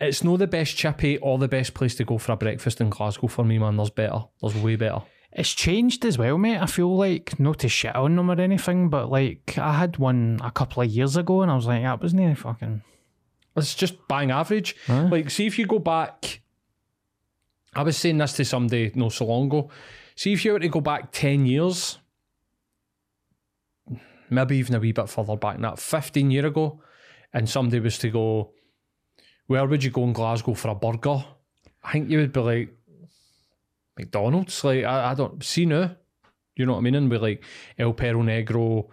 it's 0.00 0.24
not 0.24 0.38
the 0.38 0.46
best 0.46 0.76
chippy 0.76 1.18
or 1.18 1.38
the 1.38 1.48
best 1.48 1.74
place 1.74 1.94
to 1.96 2.04
go 2.04 2.18
for 2.18 2.32
a 2.32 2.36
breakfast 2.36 2.80
in 2.80 2.90
Glasgow 2.90 3.28
for 3.28 3.44
me, 3.44 3.58
man. 3.58 3.76
There's 3.76 3.90
better. 3.90 4.24
There's 4.40 4.56
way 4.56 4.76
better. 4.76 5.02
It's 5.34 5.52
changed 5.52 6.04
as 6.04 6.16
well, 6.16 6.38
mate. 6.38 6.58
I 6.58 6.66
feel 6.66 6.96
like 6.96 7.38
not 7.40 7.58
to 7.60 7.68
shit 7.68 7.94
on 7.96 8.14
them 8.14 8.30
or 8.30 8.40
anything, 8.40 8.88
but 8.88 9.10
like 9.10 9.58
I 9.58 9.72
had 9.72 9.98
one 9.98 10.38
a 10.42 10.50
couple 10.52 10.82
of 10.82 10.88
years 10.88 11.16
ago, 11.16 11.42
and 11.42 11.50
I 11.50 11.56
was 11.56 11.66
like, 11.66 11.82
that 11.82 12.00
wasn't 12.00 12.22
any 12.22 12.34
fucking. 12.36 12.82
It's 13.56 13.74
just 13.74 14.06
bang 14.08 14.30
average. 14.30 14.76
Like, 15.10 15.30
see 15.30 15.46
if 15.46 15.58
you 15.58 15.66
go 15.66 15.78
back. 15.78 16.40
I 17.74 17.82
was 17.82 17.96
saying 17.96 18.18
this 18.18 18.34
to 18.34 18.44
somebody 18.44 18.92
no 18.94 19.08
so 19.08 19.26
long 19.26 19.46
ago. 19.46 19.70
See 20.14 20.32
if 20.32 20.44
you 20.44 20.52
were 20.52 20.60
to 20.60 20.68
go 20.68 20.80
back 20.80 21.10
10 21.10 21.46
years, 21.46 21.98
maybe 24.30 24.56
even 24.56 24.76
a 24.76 24.78
wee 24.78 24.92
bit 24.92 25.08
further 25.08 25.36
back 25.36 25.54
than 25.54 25.62
that, 25.62 25.80
15 25.80 26.30
year 26.30 26.46
ago, 26.46 26.80
and 27.32 27.50
somebody 27.50 27.80
was 27.80 27.98
to 27.98 28.10
go, 28.10 28.52
Where 29.48 29.66
would 29.66 29.82
you 29.82 29.90
go 29.90 30.04
in 30.04 30.12
Glasgow 30.12 30.54
for 30.54 30.68
a 30.68 30.74
burger? 30.76 31.24
I 31.82 31.92
think 31.92 32.08
you 32.08 32.18
would 32.18 32.32
be 32.32 32.40
like, 32.40 32.76
McDonald's. 33.98 34.62
Like, 34.64 34.84
I, 34.84 35.10
I 35.10 35.14
don't 35.14 35.42
see 35.42 35.66
now. 35.66 35.96
You 36.56 36.66
know 36.66 36.72
what 36.72 36.78
I 36.78 36.82
mean? 36.82 36.94
And 36.94 37.10
be 37.10 37.18
like 37.18 37.44
El 37.78 37.92
Perro 37.92 38.22
Negro, 38.22 38.88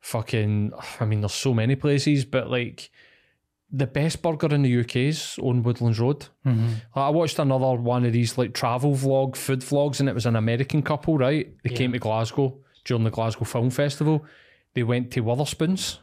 fucking, 0.00 0.72
I 1.00 1.04
mean, 1.04 1.20
there's 1.20 1.34
so 1.34 1.52
many 1.52 1.76
places, 1.76 2.24
but 2.24 2.50
like, 2.50 2.90
the 3.72 3.86
best 3.86 4.20
burger 4.20 4.52
in 4.52 4.62
the 4.62 4.80
UK 4.80 4.96
is 4.96 5.38
on 5.40 5.62
Woodlands 5.62 6.00
Road. 6.00 6.26
Mm-hmm. 6.44 6.66
Like, 6.66 7.04
I 7.06 7.08
watched 7.10 7.38
another 7.38 7.80
one 7.80 8.04
of 8.04 8.12
these 8.12 8.36
like 8.36 8.52
travel 8.52 8.94
vlog, 8.94 9.36
food 9.36 9.60
vlogs, 9.60 10.00
and 10.00 10.08
it 10.08 10.14
was 10.14 10.26
an 10.26 10.36
American 10.36 10.82
couple, 10.82 11.16
right? 11.16 11.52
They 11.62 11.70
came 11.70 11.92
to 11.92 11.98
Glasgow 11.98 12.58
during 12.84 13.04
the 13.04 13.10
Glasgow 13.10 13.44
Film 13.44 13.70
Festival. 13.70 14.24
They 14.74 14.82
went 14.82 15.12
to 15.12 15.22
Wetherspoons. 15.22 15.98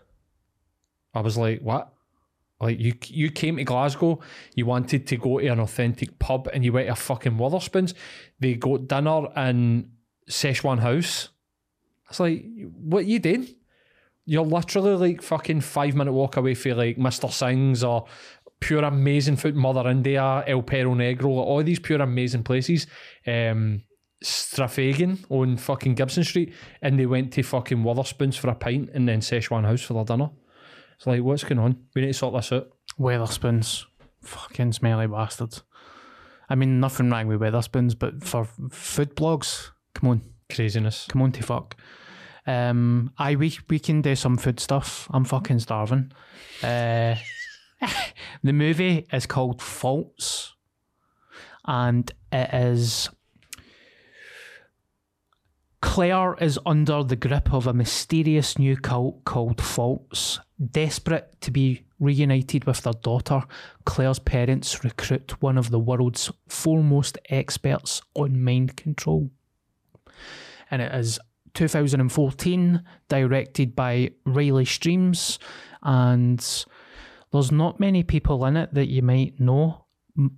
I 1.14 1.22
was 1.22 1.38
like, 1.38 1.62
what? 1.62 1.94
Like 2.60 2.80
you, 2.80 2.94
you 3.06 3.30
came 3.30 3.58
to 3.58 3.64
Glasgow, 3.64 4.20
you 4.56 4.66
wanted 4.66 5.06
to 5.08 5.18
go 5.18 5.40
to 5.40 5.48
an 5.48 5.60
authentic 5.60 6.18
pub, 6.18 6.50
and 6.54 6.66
you 6.66 6.74
went 6.74 6.88
to 6.88 6.96
fucking 6.96 7.34
Wetherspoons. 7.34 7.94
They 8.40 8.56
got 8.56 8.88
dinner 8.88 9.28
in 9.36 9.92
Szechuan 10.30 10.80
House. 10.80 11.30
It's 12.10 12.20
like, 12.20 12.46
what 12.74 13.06
you 13.06 13.20
doing? 13.20 13.48
You're 14.26 14.46
literally 14.46 14.96
like 14.96 15.22
fucking 15.22 15.62
five 15.62 15.96
minute 15.96 16.14
walk 16.14 16.38
away 16.38 16.56
from 16.56 16.78
like 16.78 16.98
Mr. 16.98 17.32
Singh's 17.32 17.84
or 17.84 18.06
pure 18.60 18.84
amazing 18.84 19.38
food, 19.38 19.56
Mother 19.56 19.90
India, 19.90 20.44
El 20.48 20.64
Perro 20.64 20.96
Negro, 20.96 21.38
like 21.38 21.46
all 21.46 21.64
these 21.64 21.80
pure 21.80 22.02
amazing 22.02 22.44
places. 22.44 22.88
Um, 23.26 23.84
Stravaigin 24.24 25.24
on 25.30 25.58
fucking 25.58 25.94
Gibson 25.94 26.24
Street, 26.24 26.54
and 26.82 27.00
they 27.00 27.06
went 27.06 27.34
to 27.34 27.44
fucking 27.44 27.84
Wetherspoons 27.84 28.36
for 28.36 28.50
a 28.50 28.56
pint 28.56 28.90
and 28.94 29.08
then 29.08 29.20
Szechuan 29.20 29.64
House 29.64 29.84
for 29.84 29.94
their 29.94 30.06
dinner. 30.06 30.32
It's 30.98 31.08
like, 31.08 31.22
what's 31.22 31.44
going 31.44 31.60
on? 31.60 31.86
We 31.96 32.02
need 32.02 32.08
to 32.08 32.14
sort 32.14 32.34
this 32.34 32.52
out. 32.52 32.70
Wetherspoons. 33.00 33.86
Fucking 34.22 34.74
smelly 34.74 35.08
bastards. 35.08 35.64
I 36.50 36.56
mean, 36.56 36.80
nothing 36.80 37.10
wrong 37.10 37.28
with 37.28 37.42
Wetherspoons, 37.42 37.98
but 37.98 38.24
for 38.24 38.46
food 38.72 39.16
blogs, 39.16 39.72
come 39.94 40.10
on. 40.10 40.22
Craziness. 40.50 41.08
Come 41.10 41.22
on 41.22 41.32
to 41.34 41.44
fuck. 41.44 41.76
Um, 42.46 43.12
I 43.18 43.36
we 43.36 43.58
we 43.70 43.80
can 43.80 44.02
do 44.02 44.16
some 44.16 44.38
food 44.38 44.60
stuff. 44.62 45.08
I'm 45.12 45.26
fucking 45.26 45.60
starving. 45.60 46.14
Uh, 46.64 47.16
the 48.44 48.54
movie 48.54 49.06
is 49.12 49.26
called 49.26 49.62
Faults, 49.62 50.56
and 51.66 52.10
it 52.32 52.54
is 52.54 53.10
Claire 55.82 56.36
is 56.36 56.60
under 56.66 57.04
the 57.04 57.16
grip 57.16 57.54
of 57.54 57.68
a 57.68 57.74
mysterious 57.74 58.58
new 58.58 58.76
cult 58.76 59.24
called 59.26 59.62
Faults. 59.62 60.40
Desperate 60.72 61.40
to 61.42 61.52
be 61.52 61.84
reunited 62.00 62.66
with 62.66 62.82
their 62.82 62.94
daughter, 62.94 63.44
Claire's 63.86 64.20
parents 64.20 64.84
recruit 64.84 65.40
one 65.42 65.58
of 65.58 65.70
the 65.70 65.80
world's 65.80 66.32
foremost 66.48 67.18
experts 67.30 68.02
on 68.16 68.44
mind 68.44 68.76
control. 68.76 69.30
And 70.72 70.82
it 70.82 70.94
is 70.94 71.20
2014, 71.54 72.84
directed 73.08 73.76
by 73.76 74.12
Riley 74.26 74.66
Stearns, 74.66 75.38
and 75.84 76.40
there's 77.32 77.52
not 77.52 77.80
many 77.80 78.04
people 78.04 78.46
in 78.46 78.58
it 78.58 78.74
that 78.74 78.88
you 78.88 79.02
might 79.04 79.40
know. 79.40 79.86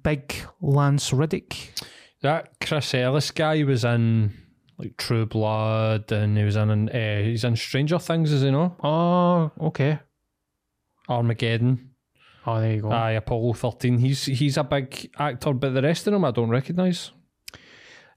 Big 0.04 0.36
Lance 0.60 1.14
Reddick, 1.14 1.74
That 2.22 2.60
Chris 2.60 2.94
Ellis 2.94 3.32
guy 3.32 3.64
was 3.64 3.86
in 3.86 4.34
like 4.80 4.96
True 4.98 5.26
Blood, 5.26 6.12
and 6.12 6.38
he 6.38 6.44
was 6.44 6.56
in 6.56 6.90
uh, 6.90 7.22
he's 7.24 7.44
in 7.44 7.56
Stranger 7.56 8.00
Things, 8.00 8.32
as 8.32 8.44
you 8.44 8.52
know? 8.52 8.76
Oh, 8.82 9.52
okay. 9.68 10.00
Armageddon. 11.10 11.92
Oh, 12.46 12.62
there 12.62 12.74
you 12.74 12.82
go. 12.82 12.92
Aye, 12.92 13.12
Apollo 13.12 13.54
thirteen. 13.54 13.98
He's 13.98 14.26
he's 14.26 14.58
a 14.58 14.64
big 14.64 15.12
actor, 15.20 15.54
but 15.54 15.74
the 15.74 15.82
rest 15.82 16.08
of 16.08 16.14
them 16.14 16.24
I 16.24 16.32
don't 16.32 16.50
recognise. 16.50 17.12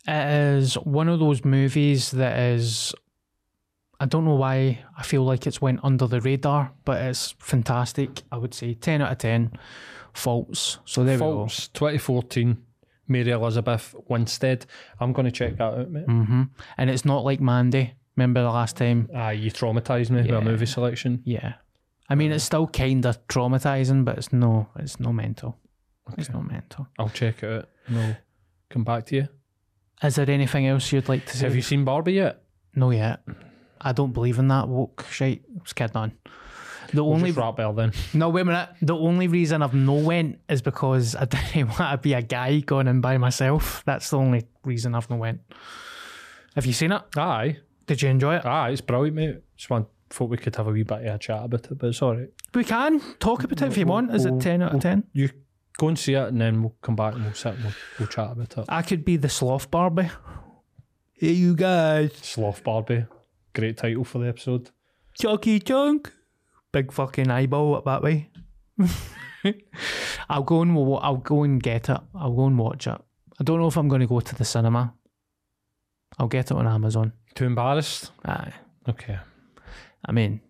It 0.06 0.56
is 0.58 0.74
one 0.74 1.08
of 1.08 1.18
those 1.18 1.44
movies 1.44 2.12
that 2.12 2.38
is. 2.38 2.94
I 4.00 4.06
don't 4.06 4.24
know 4.24 4.34
why 4.34 4.84
I 4.96 5.02
feel 5.04 5.22
like 5.22 5.46
it's 5.46 5.60
went 5.60 5.80
under 5.84 6.08
the 6.08 6.20
radar, 6.20 6.72
but 6.84 7.00
it's 7.02 7.36
fantastic. 7.38 8.22
I 8.32 8.36
would 8.36 8.52
say 8.52 8.74
10 8.74 9.00
out 9.00 9.12
of 9.12 9.18
10 9.18 9.52
faults. 10.12 10.78
So 10.84 11.04
there 11.04 11.14
we 11.14 11.20
go. 11.20 11.32
Faults, 11.46 11.68
2014. 11.68 12.56
Mary 13.08 13.30
Elizabeth 13.30 13.94
Winstead. 14.08 14.66
I'm 15.00 15.12
going 15.12 15.26
to 15.26 15.32
check 15.32 15.56
that 15.56 15.62
out, 15.62 15.90
mate. 15.90 16.04
we 16.06 16.14
go. 16.14 16.24
hmm 16.24 16.42
And 16.78 16.90
it's 16.90 17.04
not 17.04 17.24
like 17.24 17.40
Mandy. 17.40 17.94
Remember 18.16 18.42
the 18.42 18.50
last 18.50 18.76
time? 18.76 19.08
Aye, 19.14 19.32
you 19.32 19.50
traumatised 19.50 20.10
me 20.10 20.22
with 20.22 20.30
a 20.30 20.40
movie 20.40 20.66
selection. 20.66 21.22
Yeah. 21.24 21.54
I 22.08 22.14
mean, 22.14 22.30
it's 22.30 22.44
still 22.44 22.66
kind 22.66 23.06
of 23.06 23.26
traumatizing, 23.26 24.04
but 24.04 24.18
it's 24.18 24.32
no, 24.32 24.68
it's 24.78 25.00
no 25.00 25.12
mental. 25.12 25.56
It's 26.18 26.28
not 26.30 26.46
mental. 26.46 26.88
I'll 26.98 27.08
check 27.08 27.42
it 27.42 27.50
out 27.50 27.68
and 27.86 27.98
I'll 27.98 28.16
come 28.68 28.84
back 28.84 29.06
to 29.06 29.16
you. 29.16 29.28
Is 30.02 30.16
there 30.16 30.28
anything 30.28 30.66
else 30.66 30.92
you'd 30.92 31.08
like 31.08 31.24
to 31.26 31.36
say? 31.36 31.46
Have 31.46 31.56
you 31.56 31.62
seen 31.62 31.84
Barbie 31.84 32.14
yet? 32.14 32.42
No, 32.74 32.90
yet. 32.90 33.20
I 33.80 33.92
don't 33.92 34.12
believe 34.12 34.38
in 34.38 34.48
that 34.48 34.68
woke. 34.68 35.06
I 35.20 35.40
was 35.62 35.72
kidding 35.72 35.96
on. 35.96 36.12
The 36.94 37.02
We'll 37.02 37.14
only 37.14 37.30
just 37.30 37.38
wrap 37.38 37.56
there 37.56 37.72
then. 37.72 37.92
No, 38.14 38.28
wait 38.28 38.42
a 38.42 38.44
minute. 38.44 38.68
The 38.82 38.94
only 38.96 39.28
reason 39.28 39.62
I've 39.62 39.74
no 39.74 39.94
went 39.94 40.38
is 40.48 40.60
because 40.62 41.16
I 41.16 41.24
didn't 41.54 41.68
want 41.68 41.90
to 41.92 41.98
be 41.98 42.12
a 42.14 42.22
guy 42.22 42.60
going 42.60 42.86
in 42.88 43.00
by 43.00 43.16
myself. 43.18 43.82
That's 43.86 44.10
the 44.10 44.18
only 44.18 44.46
reason 44.64 44.94
I've 44.94 45.08
no 45.08 45.16
went. 45.16 45.40
Have 46.54 46.66
you 46.66 46.72
seen 46.74 46.92
it? 46.92 47.02
Aye, 47.16 47.58
Did 47.86 48.02
you 48.02 48.10
enjoy 48.10 48.36
it? 48.36 48.44
aye, 48.44 48.70
it's 48.70 48.80
brilliant, 48.82 49.16
mate. 49.16 49.36
Just 49.56 49.70
one 49.70 49.86
thought 50.10 50.28
we 50.28 50.36
could 50.36 50.54
have 50.56 50.66
a 50.66 50.70
wee 50.70 50.82
bit 50.82 51.06
of 51.06 51.14
a 51.14 51.18
chat 51.18 51.44
about 51.44 51.64
it, 51.70 51.78
but 51.78 51.86
it's 51.86 52.02
all 52.02 52.14
right. 52.14 52.28
We 52.54 52.64
can 52.64 53.00
talk 53.18 53.42
about 53.44 53.62
it 53.62 53.66
if 53.68 53.78
you 53.78 53.86
want. 53.86 54.14
Is 54.14 54.26
it 54.26 54.32
We'll- 54.32 54.40
10 54.40 54.60
out 54.62 54.74
of 54.74 54.80
10? 54.82 55.04
You 55.14 55.30
go 55.78 55.88
and 55.88 55.98
see 55.98 56.12
it, 56.12 56.28
and 56.28 56.38
then 56.38 56.62
we'll 56.62 56.76
come 56.82 56.94
back 56.96 57.14
and 57.14 57.24
we'll 57.24 57.32
sit 57.32 57.54
and 57.54 57.64
we'll, 57.64 57.72
we'll 57.98 58.08
chat 58.08 58.32
about 58.32 58.58
it. 58.58 58.64
I 58.68 58.82
could 58.82 59.02
be 59.06 59.16
the 59.16 59.30
sloth 59.30 59.70
Barbie. 59.70 60.10
Hey, 61.14 61.32
you 61.32 61.54
guys. 61.54 62.12
Sloth 62.20 62.62
Barbie, 62.62 63.06
great 63.54 63.78
title 63.78 64.04
for 64.04 64.18
the 64.18 64.28
episode. 64.28 64.70
Chucky 65.18 65.58
Chunk. 65.60 66.12
Big 66.72 66.92
fucking 66.92 67.30
eyeball 67.30 67.76
up 67.76 67.84
that 67.84 68.02
way. 68.02 68.30
I'll 70.28 70.42
go 70.42 70.62
and 70.62 70.76
I'll 71.02 71.16
go 71.16 71.42
and 71.42 71.62
get 71.62 71.88
it. 71.88 71.98
I'll 72.14 72.32
go 72.32 72.46
and 72.46 72.58
watch 72.58 72.86
it. 72.86 72.98
I 73.40 73.44
don't 73.44 73.60
know 73.60 73.66
if 73.66 73.76
I'm 73.76 73.88
going 73.88 74.00
to 74.00 74.06
go 74.06 74.20
to 74.20 74.34
the 74.34 74.44
cinema. 74.44 74.94
I'll 76.18 76.28
get 76.28 76.50
it 76.50 76.56
on 76.56 76.66
Amazon. 76.66 77.12
Too 77.34 77.44
embarrassed? 77.46 78.10
Aye. 78.24 78.52
Okay. 78.88 79.18
I 80.04 80.12
mean, 80.12 80.40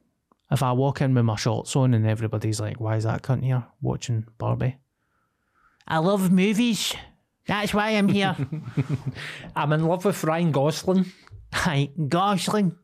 if 0.51 0.63
I 0.63 0.73
walk 0.73 1.01
in 1.01 1.15
with 1.15 1.25
my 1.25 1.37
shorts 1.37 1.75
on 1.77 1.95
and 1.95 2.07
everybody's 2.07 2.61
like, 2.61 2.81
why 2.81 2.97
is 2.97 3.05
that 3.05 3.23
cunt 3.23 3.45
here 3.45 3.65
watching 3.81 4.27
Barbie? 4.39 4.77
I 5.87 5.99
love 5.99 6.31
movies. 6.31 6.95
That's 7.47 7.75
why 7.75 7.91
I'm 7.91 8.09
here. 8.09 8.37
I'm 9.57 9.73
in 9.73 9.87
love 9.87 10.05
with 10.05 10.23
Ryan 10.23 10.53
Gosling. 10.53 11.11
Hi, 11.53 11.91
Gosling. 12.09 12.77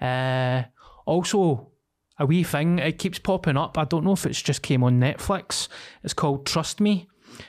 Uh, 0.00 0.64
also, 1.06 1.70
a 2.18 2.26
wee 2.26 2.44
thing, 2.44 2.78
it 2.78 2.98
keeps 2.98 3.18
popping 3.18 3.56
up. 3.56 3.76
I 3.76 3.84
don't 3.84 4.04
know 4.04 4.12
if 4.12 4.26
it's 4.26 4.42
just 4.42 4.62
came 4.62 4.84
on 4.84 5.00
Netflix. 5.00 5.68
It's 6.02 6.14
called 6.14 6.46
Trust 6.46 6.80
Me. 6.80 7.08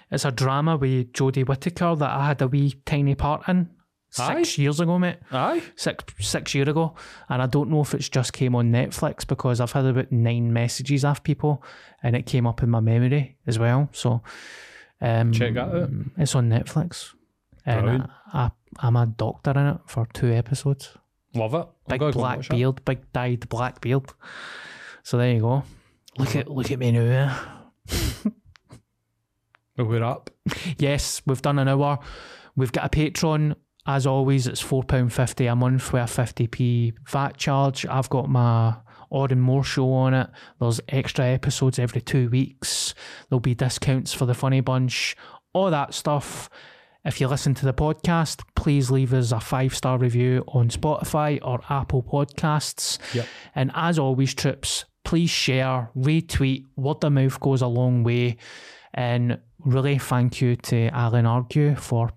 It's 0.09 0.25
a 0.25 0.31
drama 0.31 0.77
with 0.77 1.13
Jodie 1.13 1.47
Whittaker 1.47 1.95
that 1.95 2.09
I 2.09 2.27
had 2.27 2.41
a 2.41 2.47
wee 2.47 2.73
tiny 2.85 3.13
part 3.13 3.47
in 3.47 3.69
six 4.09 4.57
years 4.57 4.79
ago, 4.79 4.97
mate. 4.97 5.17
Aye. 5.31 5.61
Six 5.75 6.03
six 6.19 6.55
year 6.55 6.67
ago, 6.69 6.95
and 7.29 7.41
I 7.41 7.45
don't 7.45 7.69
know 7.69 7.81
if 7.81 7.93
it's 7.93 8.09
just 8.09 8.33
came 8.33 8.55
on 8.55 8.71
Netflix 8.71 9.27
because 9.27 9.59
I've 9.59 9.73
had 9.73 9.85
about 9.85 10.11
nine 10.11 10.51
messages 10.53 11.05
off 11.05 11.23
people, 11.23 11.63
and 12.01 12.15
it 12.15 12.25
came 12.25 12.47
up 12.47 12.63
in 12.63 12.69
my 12.69 12.79
memory 12.79 13.37
as 13.45 13.59
well. 13.59 13.89
So, 13.91 14.21
um, 15.01 15.31
Check 15.31 15.53
that 15.55 15.67
out. 15.69 15.89
It's 16.17 16.33
on 16.33 16.49
Netflix, 16.49 17.13
and 17.65 17.89
I, 17.89 18.07
I, 18.33 18.51
I'm 18.79 18.95
a 18.95 19.05
doctor 19.05 19.51
in 19.51 19.67
it 19.67 19.77
for 19.85 20.07
two 20.13 20.31
episodes. 20.31 20.97
Love 21.35 21.53
it. 21.53 21.67
I'm 21.91 21.97
Big 21.99 22.13
black 22.13 22.39
it. 22.39 22.49
beard, 22.49 22.85
big 22.85 23.11
dyed 23.11 23.47
black 23.49 23.81
beard. 23.81 24.05
So 25.03 25.17
there 25.17 25.33
you 25.33 25.41
go. 25.41 25.63
Look 26.17 26.35
at 26.35 26.49
look 26.49 26.71
at 26.71 26.79
me 26.79 26.91
now. 26.91 27.59
Well, 27.87 28.33
eh? 29.77 29.83
we're 29.83 30.03
up. 30.03 30.29
Yes, 30.77 31.21
we've 31.25 31.41
done 31.41 31.59
an 31.59 31.67
hour. 31.67 31.99
We've 32.55 32.71
got 32.71 32.85
a 32.85 32.89
Patreon. 32.89 33.55
As 33.87 34.07
always, 34.07 34.47
it's 34.47 34.63
£4.50 34.63 35.51
a 35.51 35.55
month 35.55 35.93
with 35.93 36.01
a 36.01 36.05
50p 36.05 36.93
VAT 37.07 37.37
charge. 37.37 37.85
I've 37.85 38.09
got 38.09 38.27
my 38.27 38.77
Odd 39.11 39.31
and 39.31 39.43
More 39.43 39.63
show 39.63 39.93
on 39.93 40.15
it. 40.15 40.27
There's 40.59 40.81
extra 40.89 41.25
episodes 41.25 41.77
every 41.77 42.01
two 42.01 42.27
weeks. 42.29 42.95
There'll 43.29 43.39
be 43.39 43.53
discounts 43.53 44.11
for 44.11 44.25
the 44.25 44.33
Funny 44.33 44.61
Bunch, 44.61 45.15
all 45.53 45.69
that 45.69 45.93
stuff. 45.93 46.49
If 47.05 47.21
you 47.21 47.27
listen 47.27 47.53
to 47.55 47.65
the 47.65 47.73
podcast, 47.73 48.41
please 48.55 48.89
leave 48.89 49.13
us 49.13 49.31
a 49.31 49.39
five 49.39 49.75
star 49.75 49.97
review 49.97 50.43
on 50.47 50.69
Spotify 50.69 51.39
or 51.43 51.61
Apple 51.69 52.01
Podcasts. 52.01 52.97
Yep. 53.13 53.27
And 53.53 53.71
as 53.75 53.99
always, 53.99 54.33
troops, 54.33 54.85
please 55.03 55.29
share, 55.29 55.89
retweet. 55.95 56.65
Word 56.75 57.03
of 57.03 57.13
mouth 57.13 57.39
goes 57.39 57.61
a 57.61 57.67
long 57.67 58.03
way. 58.03 58.37
And 58.93 59.39
really, 59.59 59.99
thank 59.99 60.41
you 60.41 60.55
to 60.55 60.87
Alan 60.89 61.25
Argue 61.27 61.75
for 61.75 62.09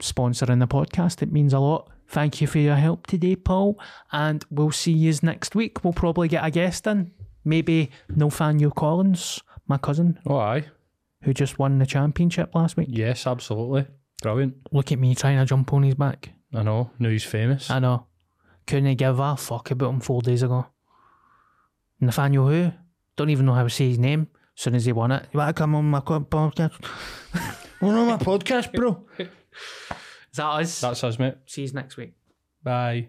sponsoring 0.00 0.60
the 0.60 0.66
podcast. 0.68 1.22
It 1.22 1.32
means 1.32 1.54
a 1.54 1.58
lot. 1.58 1.90
Thank 2.08 2.40
you 2.40 2.46
for 2.46 2.58
your 2.58 2.76
help 2.76 3.06
today, 3.06 3.36
Paul. 3.36 3.80
And 4.12 4.44
we'll 4.50 4.70
see 4.70 4.92
you 4.92 5.14
next 5.22 5.54
week. 5.54 5.82
We'll 5.82 5.92
probably 5.94 6.28
get 6.28 6.44
a 6.44 6.50
guest 6.50 6.86
in. 6.86 7.10
Maybe 7.44 7.90
Nathaniel 8.08 8.70
Collins, 8.70 9.40
my 9.66 9.78
cousin, 9.78 10.18
Oh, 10.26 10.36
aye. 10.36 10.66
who 11.22 11.32
just 11.32 11.58
won 11.58 11.78
the 11.78 11.86
championship 11.86 12.54
last 12.54 12.76
week. 12.76 12.88
Yes, 12.90 13.26
absolutely. 13.26 13.86
Brilliant. 14.22 14.54
Look 14.72 14.92
at 14.92 14.98
me 14.98 15.14
trying 15.14 15.38
to 15.38 15.44
jump 15.44 15.72
on 15.72 15.82
his 15.82 15.94
back. 15.94 16.30
I 16.54 16.62
know. 16.62 16.90
Now 16.98 17.10
he's 17.10 17.24
famous. 17.24 17.70
I 17.70 17.78
know. 17.78 18.06
Couldn't 18.66 18.96
give 18.96 19.18
a 19.18 19.36
fuck 19.36 19.70
about 19.70 19.90
him 19.90 20.00
four 20.00 20.22
days 20.22 20.42
ago. 20.42 20.66
Nathaniel 22.00 22.48
who? 22.48 22.72
Don't 23.16 23.30
even 23.30 23.46
know 23.46 23.54
how 23.54 23.62
to 23.62 23.70
say 23.70 23.88
his 23.88 23.98
name. 23.98 24.28
As 24.56 24.62
soon 24.62 24.74
as 24.74 24.84
he 24.86 24.92
won 24.92 25.12
it, 25.12 25.26
you 25.32 25.38
want 25.38 25.54
to 25.54 25.60
come 25.60 25.74
on 25.74 25.84
my 25.84 26.00
co- 26.00 26.20
podcast? 26.20 26.72
Come 27.80 27.90
on 27.90 28.06
my 28.06 28.16
podcast, 28.16 28.72
bro. 28.72 29.04
Is 29.18 29.28
that 30.34 30.46
us? 30.46 30.80
That's 30.80 31.04
us, 31.04 31.18
mate. 31.18 31.34
See 31.46 31.62
you 31.62 31.72
next 31.72 31.96
week. 31.98 32.14
Bye. 32.62 33.08